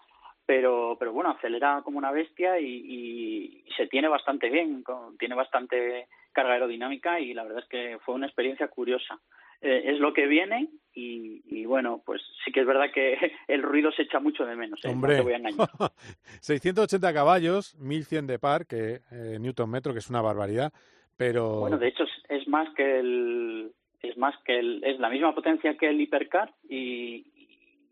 pero, 0.45 0.95
pero 0.99 1.13
bueno, 1.13 1.29
acelera 1.31 1.81
como 1.83 1.97
una 1.97 2.11
bestia 2.11 2.59
y, 2.59 2.65
y- 2.65 3.63
y 3.65 3.71
se 3.77 3.87
tiene 3.87 4.07
bastante 4.07 4.49
bien, 4.49 4.83
con- 4.83 5.17
tiene 5.17 5.35
bastante 5.35 6.07
carga 6.33 6.53
aerodinámica 6.53 7.19
y 7.19 7.33
la 7.33 7.43
verdad 7.43 7.59
es 7.63 7.69
que 7.69 7.99
fue 8.05 8.15
una 8.15 8.25
experiencia 8.25 8.67
curiosa. 8.67 9.19
Eh, 9.61 9.83
es 9.85 9.99
lo 9.99 10.13
que 10.13 10.27
viene 10.27 10.69
y, 10.93 11.41
y, 11.45 11.65
bueno, 11.65 12.01
pues 12.05 12.21
sí 12.43 12.51
que 12.51 12.61
es 12.61 12.67
verdad 12.67 12.91
que 12.93 13.17
el 13.47 13.61
ruido 13.61 13.91
se 13.91 14.03
echa 14.03 14.19
mucho 14.19 14.45
de 14.45 14.55
menos, 14.55 14.79
¿eh? 14.83 14.89
Hombre, 14.89 15.13
no 15.13 15.17
te 15.17 15.23
voy 15.23 15.33
a 15.33 15.37
engañar. 15.37 15.69
680 16.41 17.13
caballos, 17.13 17.75
1100 17.77 18.27
de 18.27 18.39
par, 18.39 18.65
que 18.65 19.01
eh, 19.11 19.37
Newton 19.39 19.69
metro, 19.69 19.93
que 19.93 19.99
es 19.99 20.09
una 20.09 20.21
barbaridad, 20.21 20.73
pero... 21.17 21.59
Bueno, 21.59 21.77
de 21.77 21.87
hecho 21.87 22.03
es, 22.03 22.41
es 22.41 22.47
más 22.47 22.67
que 22.75 22.99
el... 22.99 23.73
Es 24.01 24.17
más 24.17 24.33
que 24.45 24.57
el, 24.57 24.81
es 24.85 24.97
la 24.97 25.09
misma 25.09 25.35
potencia 25.35 25.75
que 25.75 25.89
el 25.89 25.99
hipercar 25.99 26.53
y, 26.69 27.25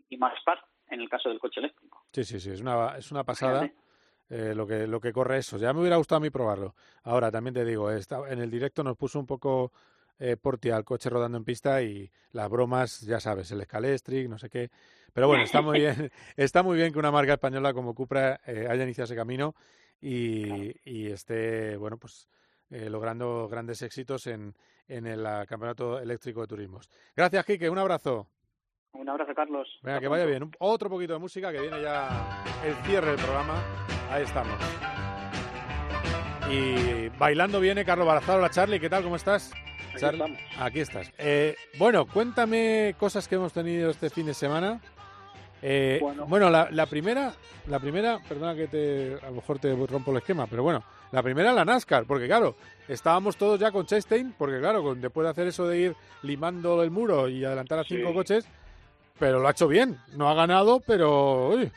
y 0.08 0.16
más 0.18 0.34
par 0.46 0.64
en 0.90 1.02
el 1.02 1.10
caso 1.10 1.28
del 1.28 1.40
coche 1.40 1.60
eléctrico. 1.60 2.06
Sí, 2.14 2.24
sí, 2.24 2.40
sí, 2.40 2.52
es 2.52 2.62
una, 2.62 2.98
es 2.98 3.12
una 3.12 3.26
pasada. 3.26 3.70
Eh, 4.30 4.54
lo 4.56 4.68
que 4.68 4.88
lo 4.88 5.00
que 5.00 5.14
corre 5.14 5.38
eso. 5.38 5.58
Ya 5.58 5.72
me 5.74 5.80
hubiera 5.80 5.96
gustado 5.96 6.18
a 6.18 6.22
mí 6.22 6.30
probarlo. 6.30 6.76
Ahora 7.04 7.32
también 7.32 7.54
te 7.54 7.64
digo, 7.64 7.90
está, 7.92 8.20
en 8.30 8.40
el 8.40 8.52
directo 8.52 8.84
nos 8.84 8.98
puso 8.98 9.20
un 9.20 9.26
poco 9.26 9.72
eh, 10.20 10.38
Porti 10.38 10.70
al 10.70 10.84
coche 10.84 11.10
rodando 11.10 11.38
en 11.38 11.44
pista 11.46 11.82
y 11.82 12.12
las 12.32 12.50
bromas, 12.50 13.02
ya 13.02 13.20
sabes, 13.20 13.52
el 13.52 13.64
Scalestric, 13.64 14.28
no 14.30 14.38
sé 14.38 14.50
qué. 14.50 14.70
Pero 15.14 15.28
bueno, 15.28 15.44
está 15.44 15.62
muy 15.62 15.80
bien, 15.80 16.12
está 16.36 16.64
muy 16.64 16.78
bien 16.78 16.92
que 16.94 17.00
una 17.00 17.12
marca 17.12 17.34
española 17.34 17.74
como 17.74 17.94
Cupra 17.96 18.40
eh, 18.46 18.68
haya 18.70 18.84
iniciado 18.84 19.06
ese 19.06 19.16
camino 19.16 19.56
y, 20.02 20.74
y 20.90 21.08
esté, 21.08 21.76
bueno, 21.78 21.98
pues 21.98 22.28
eh, 22.70 22.90
logrando 22.90 23.48
grandes 23.48 23.82
éxitos 23.82 24.28
en, 24.28 24.54
en 24.88 25.08
el 25.08 25.22
uh, 25.22 25.46
Campeonato 25.48 26.00
Eléctrico 26.00 26.42
de 26.42 26.48
Turismos. 26.48 26.90
Gracias, 27.16 27.46
Quique, 27.46 27.70
un 27.70 27.78
abrazo. 27.78 28.28
Un 28.94 29.08
abrazo, 29.10 29.32
Carlos. 29.36 29.68
Venga, 29.84 30.00
que 30.00 30.08
vaya 30.08 30.26
bien. 30.26 30.44
Un- 30.44 30.52
Otro 30.60 30.90
poquito 30.90 31.14
de 31.14 31.20
música 31.20 31.52
que 31.52 31.62
viene 31.62 31.82
ya 31.82 32.44
el 32.66 32.74
cierre 32.86 33.12
del 33.12 33.20
programa. 33.20 33.64
Ahí 34.10 34.24
estamos. 34.24 34.58
Y 36.50 37.10
bailando 37.18 37.60
viene 37.60 37.84
Carlos 37.86 38.08
Barazal. 38.08 38.40
Hola, 38.40 38.50
Charlie, 38.50 38.80
¿qué 38.80 38.90
tal? 38.90 39.04
¿Cómo 39.04 39.16
estás? 39.18 39.52
Aquí 39.92 40.00
Charlie. 40.00 40.38
Aquí 40.60 40.80
estás. 40.80 41.12
Eh, 41.18 41.56
bueno, 41.78 42.06
cuéntame 42.06 42.96
cosas 43.00 43.28
que 43.28 43.36
hemos 43.36 43.54
tenido 43.54 43.90
este 43.90 44.10
fin 44.10 44.26
de 44.26 44.34
semana. 44.34 44.80
Eh, 45.62 45.98
Bueno. 46.02 46.26
bueno, 46.28 46.50
la, 46.52 46.70
la 46.72 46.86
primera, 46.86 47.34
la 47.68 47.80
primera, 47.80 48.20
perdona 48.28 48.56
que 48.56 48.68
te, 48.68 49.18
a 49.24 49.30
lo 49.30 49.38
mejor 49.38 49.58
te 49.60 49.74
rompo 49.76 50.12
el 50.12 50.18
esquema, 50.18 50.46
pero 50.46 50.62
bueno, 50.62 50.84
la 51.12 51.24
primera 51.24 51.52
la 51.52 51.66
NASCAR, 51.66 52.06
porque 52.06 52.28
claro, 52.28 52.56
estábamos 52.88 53.38
todos 53.38 53.60
ya 53.60 53.72
con 53.72 53.86
Chastain, 53.88 54.34
porque 54.38 54.60
claro, 54.60 54.84
con- 54.84 55.02
después 55.02 55.26
de 55.26 55.32
hacer 55.32 55.48
eso 55.48 55.68
de 55.68 55.80
ir 55.80 55.96
limando 56.22 56.84
el 56.84 56.92
muro 56.92 57.28
y 57.28 57.44
adelantar 57.44 57.80
a 57.80 57.84
cinco 57.84 58.10
Sí. 58.10 58.14
coches, 58.14 58.48
pero 59.18 59.40
lo 59.40 59.48
ha 59.48 59.52
hecho 59.52 59.68
bien, 59.68 59.98
no 60.16 60.30
ha 60.30 60.36
ganado, 60.36 60.80
pero 60.86 61.50
uy, 61.50 61.72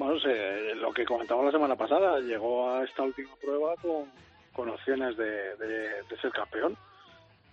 Bueno, 0.00 0.18
se- 0.18 0.74
lo 0.74 0.92
que 0.92 1.04
comentamos 1.04 1.44
la 1.44 1.52
semana 1.52 1.76
pasada, 1.76 2.18
llegó 2.18 2.70
a 2.70 2.82
esta 2.82 3.02
última 3.04 3.30
prueba 3.40 3.74
con, 3.80 4.06
con 4.52 4.68
opciones 4.68 5.16
de, 5.16 5.54
de- 5.58 6.02
de 6.10 6.16
ser 6.20 6.32
campeón, 6.32 6.76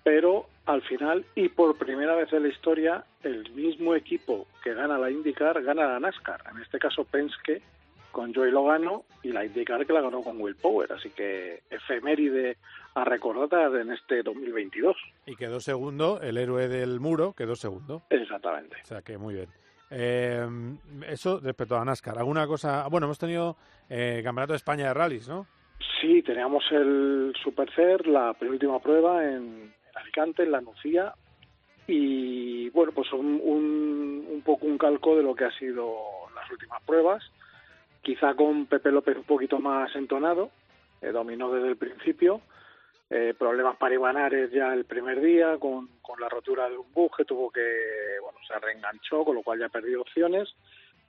pero 0.03 0.47
al 0.65 0.81
final 0.83 1.25
y 1.35 1.49
por 1.49 1.77
primera 1.77 2.15
vez 2.15 2.31
en 2.33 2.43
la 2.43 2.49
historia, 2.49 3.03
el 3.23 3.49
mismo 3.51 3.95
equipo 3.95 4.47
que 4.63 4.73
gana 4.73 4.97
la 4.97 5.09
IndyCar 5.09 5.61
gana 5.63 5.87
la 5.87 5.99
NASCAR. 5.99 6.41
En 6.51 6.61
este 6.61 6.79
caso 6.79 7.03
Penske 7.05 7.61
con 8.11 8.33
Joey 8.33 8.51
Logano 8.51 9.03
y 9.23 9.31
la 9.31 9.45
IndyCar 9.45 9.85
que 9.85 9.93
la 9.93 10.01
ganó 10.01 10.21
con 10.21 10.41
Will 10.41 10.55
Power. 10.55 10.91
Así 10.93 11.09
que 11.11 11.61
efeméride 11.69 12.57
a 12.95 13.03
recordar 13.03 13.75
en 13.75 13.91
este 13.91 14.23
2022. 14.23 14.95
y 15.25 15.35
quedó 15.35 15.59
segundo, 15.59 16.19
el 16.21 16.37
héroe 16.37 16.67
del 16.67 16.99
muro 16.99 17.33
quedó 17.33 17.55
segundo. 17.55 18.03
Exactamente. 18.09 18.77
O 18.83 18.85
sea 18.85 19.01
que 19.01 19.17
muy 19.17 19.35
bien. 19.35 19.49
Eh, 19.91 20.45
eso 21.07 21.39
respecto 21.39 21.77
a 21.77 21.85
NASCAR. 21.85 22.17
¿Alguna 22.17 22.45
cosa? 22.45 22.87
Bueno, 22.89 23.05
hemos 23.05 23.17
tenido 23.17 23.57
eh, 23.89 24.21
Campeonato 24.23 24.53
de 24.53 24.57
España 24.57 24.87
de 24.87 24.93
rallies, 24.93 25.27
¿no? 25.27 25.47
Sí, 25.99 26.21
teníamos 26.21 26.63
el 26.71 27.33
Supercer, 27.43 28.07
la 28.07 28.33
penúltima 28.33 28.79
prueba 28.79 29.25
en 29.25 29.73
Alicante, 29.99 30.43
en 30.43 30.51
la 30.51 30.61
Nucía, 30.61 31.13
y 31.87 32.69
bueno, 32.69 32.91
pues 32.91 33.11
un, 33.13 34.41
poco 34.45 34.65
un 34.65 34.77
calco 34.77 35.15
de 35.15 35.23
lo 35.23 35.35
que 35.35 35.45
ha 35.45 35.51
sido 35.57 35.95
las 36.35 36.49
últimas 36.51 36.81
pruebas, 36.83 37.23
quizá 38.01 38.33
con 38.35 38.67
Pepe 38.67 38.91
López 38.91 39.17
un 39.17 39.23
poquito 39.23 39.59
más 39.59 39.93
entonado, 39.95 40.51
eh, 41.01 41.11
dominó 41.11 41.51
desde 41.51 41.69
el 41.69 41.77
principio, 41.77 42.41
eh, 43.09 43.33
problemas 43.37 43.75
para 43.77 43.95
Ibanares 43.95 44.51
ya 44.51 44.73
el 44.73 44.85
primer 44.85 45.19
día, 45.19 45.57
con, 45.57 45.89
la 46.19 46.29
rotura 46.29 46.69
de 46.69 46.77
un 46.77 46.91
bus 46.91 47.11
tuvo 47.25 47.49
que, 47.51 47.61
bueno, 48.21 48.37
se 48.47 48.57
reenganchó, 48.59 49.23
con 49.23 49.35
lo 49.35 49.41
cual 49.43 49.59
ya 49.59 49.69
perdió 49.69 50.01
opciones, 50.01 50.49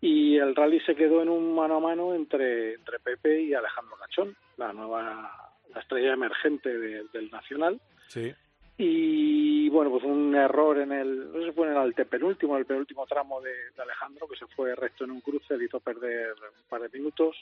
y 0.00 0.36
el 0.38 0.54
rally 0.54 0.80
se 0.80 0.94
quedó 0.94 1.20
en 1.20 1.28
un 1.28 1.54
mano 1.54 1.76
a 1.76 1.80
mano 1.80 2.14
entre, 2.14 2.74
entre 2.74 3.00
Pepe 3.00 3.42
y 3.42 3.54
Alejandro 3.54 3.96
Cachón, 3.96 4.36
la 4.56 4.72
nueva 4.72 5.50
la 5.74 5.80
estrella 5.80 6.14
emergente 6.14 6.76
de- 6.76 7.04
del 7.12 7.30
Nacional. 7.30 7.80
Sí. 8.08 8.34
Y 8.82 9.68
bueno, 9.68 9.90
pues 9.90 10.04
un 10.04 10.34
error 10.34 10.78
en 10.78 10.90
el, 10.90 11.30
no 11.30 11.44
sé 11.44 11.52
fue 11.52 11.66
en 11.66 11.72
el 11.72 11.78
antepenúltimo, 11.80 12.54
en 12.54 12.60
el 12.60 12.66
penúltimo 12.66 13.04
tramo 13.04 13.38
de, 13.42 13.52
Alejandro, 13.76 14.26
que 14.26 14.38
se 14.38 14.46
fue 14.46 14.74
recto 14.74 15.04
en 15.04 15.10
un 15.10 15.20
cruce, 15.20 15.58
le 15.58 15.66
hizo 15.66 15.80
perder 15.80 16.32
un 16.32 16.66
par 16.66 16.80
de 16.80 16.98
minutos 16.98 17.36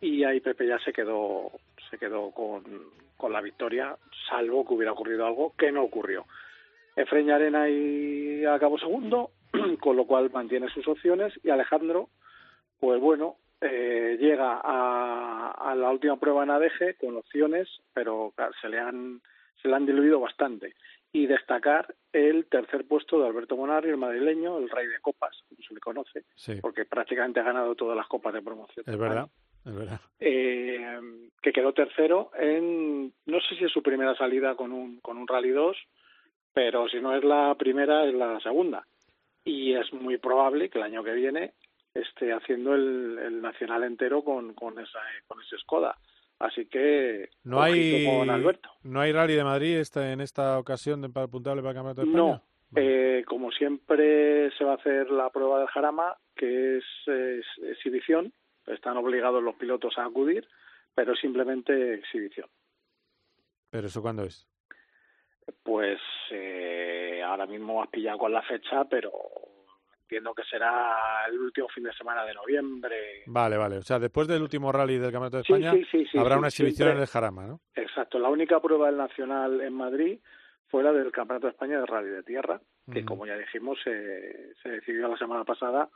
y 0.00 0.24
ahí 0.24 0.40
Pepe 0.40 0.66
ya 0.66 0.78
se 0.78 0.90
quedó, 0.90 1.52
se 1.90 1.98
quedó 1.98 2.30
con, 2.30 2.64
con 3.18 3.30
la 3.30 3.42
victoria, 3.42 3.94
salvo 4.26 4.66
que 4.66 4.72
hubiera 4.72 4.92
ocurrido 4.92 5.26
algo 5.26 5.52
que 5.54 5.70
no 5.70 5.82
ocurrió. 5.82 6.24
Efraín 6.96 7.30
Arena 7.30 7.64
ahí 7.64 8.42
acabó 8.46 8.78
segundo, 8.78 9.32
con 9.80 9.96
lo 9.96 10.06
cual 10.06 10.30
mantiene 10.32 10.70
sus 10.70 10.88
opciones 10.88 11.34
y 11.42 11.50
Alejandro, 11.50 12.08
pues 12.80 12.98
bueno, 13.02 13.36
eh, 13.60 14.16
llega 14.18 14.62
a, 14.64 15.50
a 15.50 15.74
la 15.74 15.90
última 15.90 16.16
prueba 16.16 16.42
en 16.42 16.52
ADG 16.52 16.96
con 16.98 17.18
opciones, 17.18 17.68
pero 17.92 18.32
se 18.62 18.70
le 18.70 18.78
han 18.80 19.20
se 19.64 19.68
le 19.70 19.74
han 19.76 19.86
diluido 19.86 20.20
bastante. 20.20 20.74
Y 21.10 21.26
destacar 21.26 21.94
el 22.12 22.46
tercer 22.46 22.86
puesto 22.86 23.18
de 23.20 23.26
Alberto 23.26 23.56
Monarri, 23.56 23.88
el 23.90 23.96
madrileño, 23.96 24.58
el 24.58 24.68
rey 24.68 24.86
de 24.86 25.00
copas, 25.00 25.34
como 25.48 25.62
se 25.66 25.72
le 25.74 25.80
conoce, 25.80 26.24
Sí. 26.34 26.58
porque 26.60 26.84
prácticamente 26.84 27.40
ha 27.40 27.44
ganado 27.44 27.74
todas 27.74 27.96
las 27.96 28.06
copas 28.06 28.34
de 28.34 28.42
promoción. 28.42 28.84
Es 28.86 28.98
verdad, 28.98 29.28
es 29.64 29.74
verdad. 29.74 30.00
Eh, 30.20 31.28
que 31.40 31.52
quedó 31.52 31.72
tercero 31.72 32.30
en, 32.38 33.12
no 33.26 33.40
sé 33.40 33.56
si 33.56 33.64
es 33.64 33.72
su 33.72 33.82
primera 33.82 34.14
salida 34.16 34.54
con 34.54 34.72
un, 34.72 35.00
con 35.00 35.16
un 35.16 35.26
Rally 35.26 35.50
2, 35.50 35.76
pero 36.52 36.88
si 36.88 37.00
no 37.00 37.16
es 37.16 37.24
la 37.24 37.54
primera, 37.56 38.04
es 38.04 38.14
la 38.14 38.38
segunda. 38.40 38.86
Y 39.44 39.72
es 39.74 39.92
muy 39.92 40.18
probable 40.18 40.68
que 40.68 40.78
el 40.78 40.84
año 40.84 41.02
que 41.04 41.12
viene 41.14 41.54
esté 41.94 42.32
haciendo 42.32 42.74
el, 42.74 43.18
el 43.18 43.40
nacional 43.40 43.84
entero 43.84 44.22
con, 44.24 44.52
con, 44.54 44.78
esa, 44.80 44.98
con 45.28 45.40
ese 45.40 45.56
Skoda. 45.58 45.96
Así 46.38 46.66
que 46.66 47.30
No 47.44 47.62
hay, 47.62 48.04
con 48.06 48.28
Alberto. 48.28 48.68
no 48.82 49.00
hay 49.00 49.12
rally 49.12 49.34
de 49.34 49.44
Madrid 49.44 49.76
esta, 49.78 50.12
en 50.12 50.20
esta 50.20 50.58
ocasión 50.58 51.00
de, 51.00 51.08
para 51.08 51.26
apuntable 51.26 51.62
para 51.62 51.70
el 51.70 51.76
Campeonato 51.76 52.02
de 52.02 52.08
España. 52.08 52.42
No, 52.72 52.80
eh, 52.80 53.24
como 53.26 53.50
siempre 53.52 54.50
se 54.58 54.64
va 54.64 54.72
a 54.72 54.76
hacer 54.76 55.10
la 55.10 55.30
prueba 55.30 55.60
del 55.60 55.68
Jarama, 55.68 56.16
que 56.34 56.78
es, 56.78 56.84
es 57.06 57.46
exhibición. 57.70 58.32
Están 58.66 58.96
obligados 58.96 59.42
los 59.42 59.54
pilotos 59.54 59.96
a 59.98 60.04
acudir, 60.06 60.46
pero 60.94 61.12
es 61.12 61.20
simplemente 61.20 61.94
exhibición. 61.94 62.48
Pero 63.70 63.86
eso 63.86 64.02
cuándo 64.02 64.24
es? 64.24 64.48
Pues 65.62 66.00
eh, 66.30 67.22
ahora 67.24 67.46
mismo 67.46 67.82
has 67.82 67.90
pillado 67.90 68.18
con 68.18 68.32
la 68.32 68.42
fecha, 68.42 68.84
pero 68.86 69.12
entiendo 70.14 70.32
que 70.34 70.44
será 70.44 71.26
el 71.28 71.38
último 71.40 71.68
fin 71.68 71.82
de 71.84 71.92
semana 71.92 72.24
de 72.24 72.34
noviembre. 72.34 73.22
Vale, 73.26 73.56
vale. 73.56 73.78
O 73.78 73.82
sea, 73.82 73.98
después 73.98 74.28
del 74.28 74.42
último 74.42 74.70
rally 74.70 74.94
del 74.98 75.10
Campeonato 75.10 75.38
de 75.38 75.42
España 75.42 75.72
sí, 75.72 75.84
sí, 75.90 76.06
sí, 76.10 76.18
habrá 76.18 76.38
una 76.38 76.48
exhibición 76.48 76.90
en 76.90 76.98
el 76.98 77.06
Jarama, 77.06 77.46
¿no? 77.46 77.60
Exacto, 77.74 78.18
la 78.20 78.28
única 78.28 78.60
prueba 78.60 78.86
del 78.86 78.96
Nacional 78.96 79.60
en 79.60 79.72
Madrid 79.74 80.20
fue 80.68 80.84
la 80.84 80.92
del 80.92 81.10
Campeonato 81.10 81.48
de 81.48 81.52
España 81.52 81.80
de 81.80 81.86
Rally 81.86 82.10
de 82.10 82.22
Tierra, 82.22 82.60
que 82.92 83.04
como 83.04 83.26
ya 83.26 83.36
dijimos 83.36 83.78
se, 83.82 84.54
se 84.62 84.68
decidió 84.68 85.08
la 85.08 85.16
semana 85.16 85.44
pasada 85.44 85.88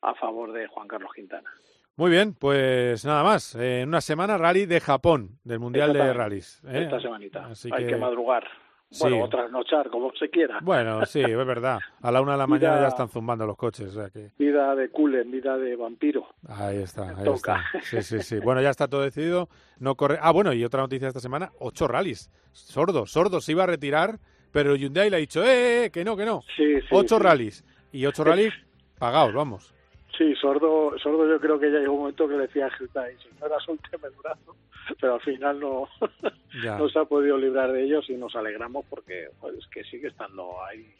a 0.00 0.14
favor 0.14 0.52
de 0.52 0.66
Juan 0.68 0.88
Carlos 0.88 1.10
Quintana. 1.14 1.50
Muy 1.96 2.10
bien, 2.10 2.32
pues 2.34 3.04
nada 3.04 3.24
más. 3.24 3.54
Eh, 3.56 3.80
en 3.82 3.88
una 3.88 4.00
semana 4.00 4.38
rally 4.38 4.66
de 4.66 4.80
Japón, 4.80 5.40
del 5.44 5.58
Mundial 5.58 5.92
de 5.92 6.12
Rallys. 6.12 6.62
¿eh? 6.68 6.84
Esta 6.84 7.00
semanita. 7.00 7.46
Así 7.46 7.68
Hay 7.72 7.84
que, 7.84 7.90
que- 7.90 7.96
madrugar. 7.96 8.46
Sí. 8.90 9.00
Bueno, 9.02 9.24
o 9.24 9.28
trasnochar, 9.28 9.90
como 9.90 10.10
se 10.18 10.30
quiera. 10.30 10.60
Bueno, 10.62 11.04
sí, 11.04 11.20
es 11.20 11.36
verdad. 11.46 11.78
A 12.00 12.10
la 12.10 12.22
una 12.22 12.32
de 12.32 12.38
la 12.38 12.46
Vida- 12.46 12.54
mañana 12.68 12.80
ya 12.80 12.88
están 12.88 13.08
zumbando 13.08 13.46
los 13.46 13.56
coches. 13.56 13.88
O 13.88 13.92
sea 14.00 14.08
que... 14.10 14.30
Vida 14.38 14.74
de 14.74 14.88
culen, 14.90 15.30
vida 15.30 15.58
de 15.58 15.76
vampiro. 15.76 16.26
Ahí 16.48 16.78
está, 16.78 17.10
ahí 17.10 17.24
toca. 17.24 17.62
está. 17.74 17.82
Sí, 17.82 18.02
sí, 18.02 18.22
sí. 18.22 18.40
Bueno, 18.42 18.62
ya 18.62 18.70
está 18.70 18.88
todo 18.88 19.02
decidido. 19.02 19.48
No 19.78 19.94
corre. 19.94 20.18
Ah, 20.22 20.30
bueno, 20.32 20.52
y 20.54 20.64
otra 20.64 20.80
noticia 20.80 21.08
esta 21.08 21.20
semana: 21.20 21.52
ocho 21.58 21.86
rallies. 21.86 22.30
Sordo, 22.52 23.04
sordo 23.06 23.40
se 23.42 23.52
iba 23.52 23.64
a 23.64 23.66
retirar, 23.66 24.18
pero 24.52 24.74
Hyundai 24.74 25.10
le 25.10 25.16
ha 25.16 25.20
dicho, 25.20 25.44
¡eh, 25.44 25.84
eh, 25.84 25.90
que 25.90 26.02
no, 26.04 26.16
que 26.16 26.24
no! 26.24 26.40
Sí, 26.56 26.80
sí, 26.80 26.86
ocho 26.90 27.18
sí. 27.18 27.22
rallies. 27.22 27.64
Y 27.92 28.06
ocho 28.06 28.24
rallies 28.24 28.54
pagados, 28.98 29.34
vamos. 29.34 29.74
Sí, 30.18 30.34
sordo, 30.34 30.98
sordo 30.98 31.28
yo 31.28 31.38
creo 31.38 31.60
que 31.60 31.70
ya 31.70 31.78
llegó 31.78 31.92
un 31.92 32.00
momento 32.00 32.26
que 32.26 32.34
le 32.34 32.48
decía 32.48 32.66
a 32.66 32.76
Hyundai, 32.76 33.16
señora, 33.18 33.56
suélteme 33.60 34.08
el 34.08 34.14
brazo, 34.20 34.56
pero 35.00 35.14
al 35.14 35.20
final 35.20 35.60
no, 35.60 35.88
no 36.78 36.88
se 36.88 36.98
ha 36.98 37.04
podido 37.04 37.38
librar 37.38 37.70
de 37.70 37.84
ellos 37.84 38.04
y 38.10 38.14
nos 38.14 38.34
alegramos 38.34 38.84
porque 38.90 39.28
pues, 39.40 39.54
es 39.54 39.66
que 39.68 39.84
sigue 39.84 40.08
estando 40.08 40.60
ahí 40.64 40.92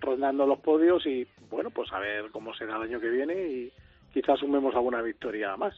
rondando 0.00 0.46
los 0.46 0.60
podios 0.60 1.04
y 1.04 1.26
bueno, 1.50 1.70
pues 1.70 1.92
a 1.92 1.98
ver 1.98 2.30
cómo 2.30 2.54
será 2.54 2.76
el 2.76 2.84
año 2.84 3.00
que 3.00 3.10
viene 3.10 3.34
y 3.34 3.72
quizás 4.14 4.40
sumemos 4.40 4.74
alguna 4.74 5.02
victoria 5.02 5.54
más. 5.58 5.74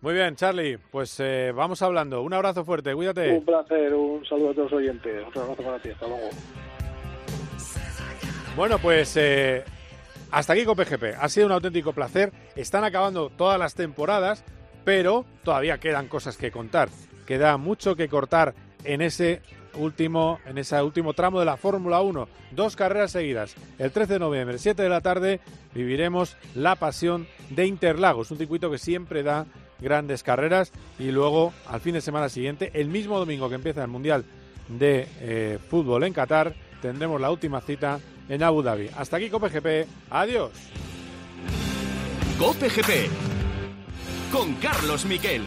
Muy 0.00 0.14
bien, 0.14 0.34
Charlie. 0.36 0.78
Pues 0.78 1.20
eh, 1.20 1.52
vamos 1.54 1.82
hablando. 1.82 2.22
Un 2.22 2.32
abrazo 2.32 2.64
fuerte, 2.64 2.94
cuídate. 2.94 3.30
Un 3.30 3.44
placer, 3.44 3.92
un 3.92 4.24
saludo 4.24 4.50
a 4.50 4.54
todos 4.54 4.70
los 4.72 4.80
oyentes, 4.80 5.26
otro 5.28 5.42
abrazo 5.42 5.62
para 5.62 5.78
ti, 5.78 5.90
hasta 5.90 6.06
luego. 6.06 6.30
Bueno, 8.56 8.78
pues 8.78 9.16
eh, 9.18 9.64
hasta 10.30 10.52
aquí 10.52 10.64
con 10.64 10.76
PGP. 10.76 11.16
Ha 11.20 11.28
sido 11.28 11.46
un 11.46 11.52
auténtico 11.52 11.92
placer. 11.92 12.32
Están 12.56 12.84
acabando 12.84 13.30
todas 13.30 13.58
las 13.58 13.74
temporadas, 13.74 14.44
pero 14.84 15.24
todavía 15.44 15.78
quedan 15.78 16.08
cosas 16.08 16.36
que 16.36 16.50
contar. 16.50 16.88
Queda 17.26 17.56
mucho 17.56 17.96
que 17.96 18.08
cortar 18.08 18.54
en 18.84 19.02
ese 19.02 19.42
último, 19.74 20.40
en 20.46 20.58
ese 20.58 20.80
último 20.82 21.14
tramo 21.14 21.38
de 21.38 21.46
la 21.46 21.56
Fórmula 21.56 22.00
1. 22.00 22.28
Dos 22.52 22.76
carreras 22.76 23.12
seguidas. 23.12 23.54
El 23.78 23.92
13 23.92 24.14
de 24.14 24.18
noviembre, 24.18 24.58
7 24.58 24.82
de 24.82 24.88
la 24.88 25.00
tarde, 25.00 25.40
viviremos 25.74 26.36
la 26.54 26.76
pasión 26.76 27.26
de 27.50 27.66
Interlagos, 27.66 28.30
un 28.30 28.38
circuito 28.38 28.70
que 28.70 28.78
siempre 28.78 29.22
da 29.22 29.46
grandes 29.80 30.22
carreras. 30.22 30.72
Y 30.98 31.10
luego, 31.10 31.52
al 31.66 31.80
fin 31.80 31.94
de 31.94 32.00
semana 32.00 32.28
siguiente, 32.28 32.70
el 32.74 32.88
mismo 32.88 33.18
domingo 33.18 33.48
que 33.48 33.56
empieza 33.56 33.82
el 33.82 33.88
Mundial 33.88 34.24
de 34.68 35.08
eh, 35.20 35.58
Fútbol 35.68 36.04
en 36.04 36.12
Qatar, 36.12 36.54
tendremos 36.80 37.20
la 37.20 37.30
última 37.30 37.60
cita 37.60 38.00
en 38.28 38.42
Abu 38.42 38.62
Dhabi. 38.62 38.90
Hasta 38.96 39.16
aquí, 39.16 39.30
Cope 39.30 39.48
GP. 39.48 39.88
Adiós. 40.10 40.52
Cope 42.38 42.68
GP 42.68 43.08
con 44.32 44.54
Carlos 44.54 45.04
Miquel. 45.04 45.42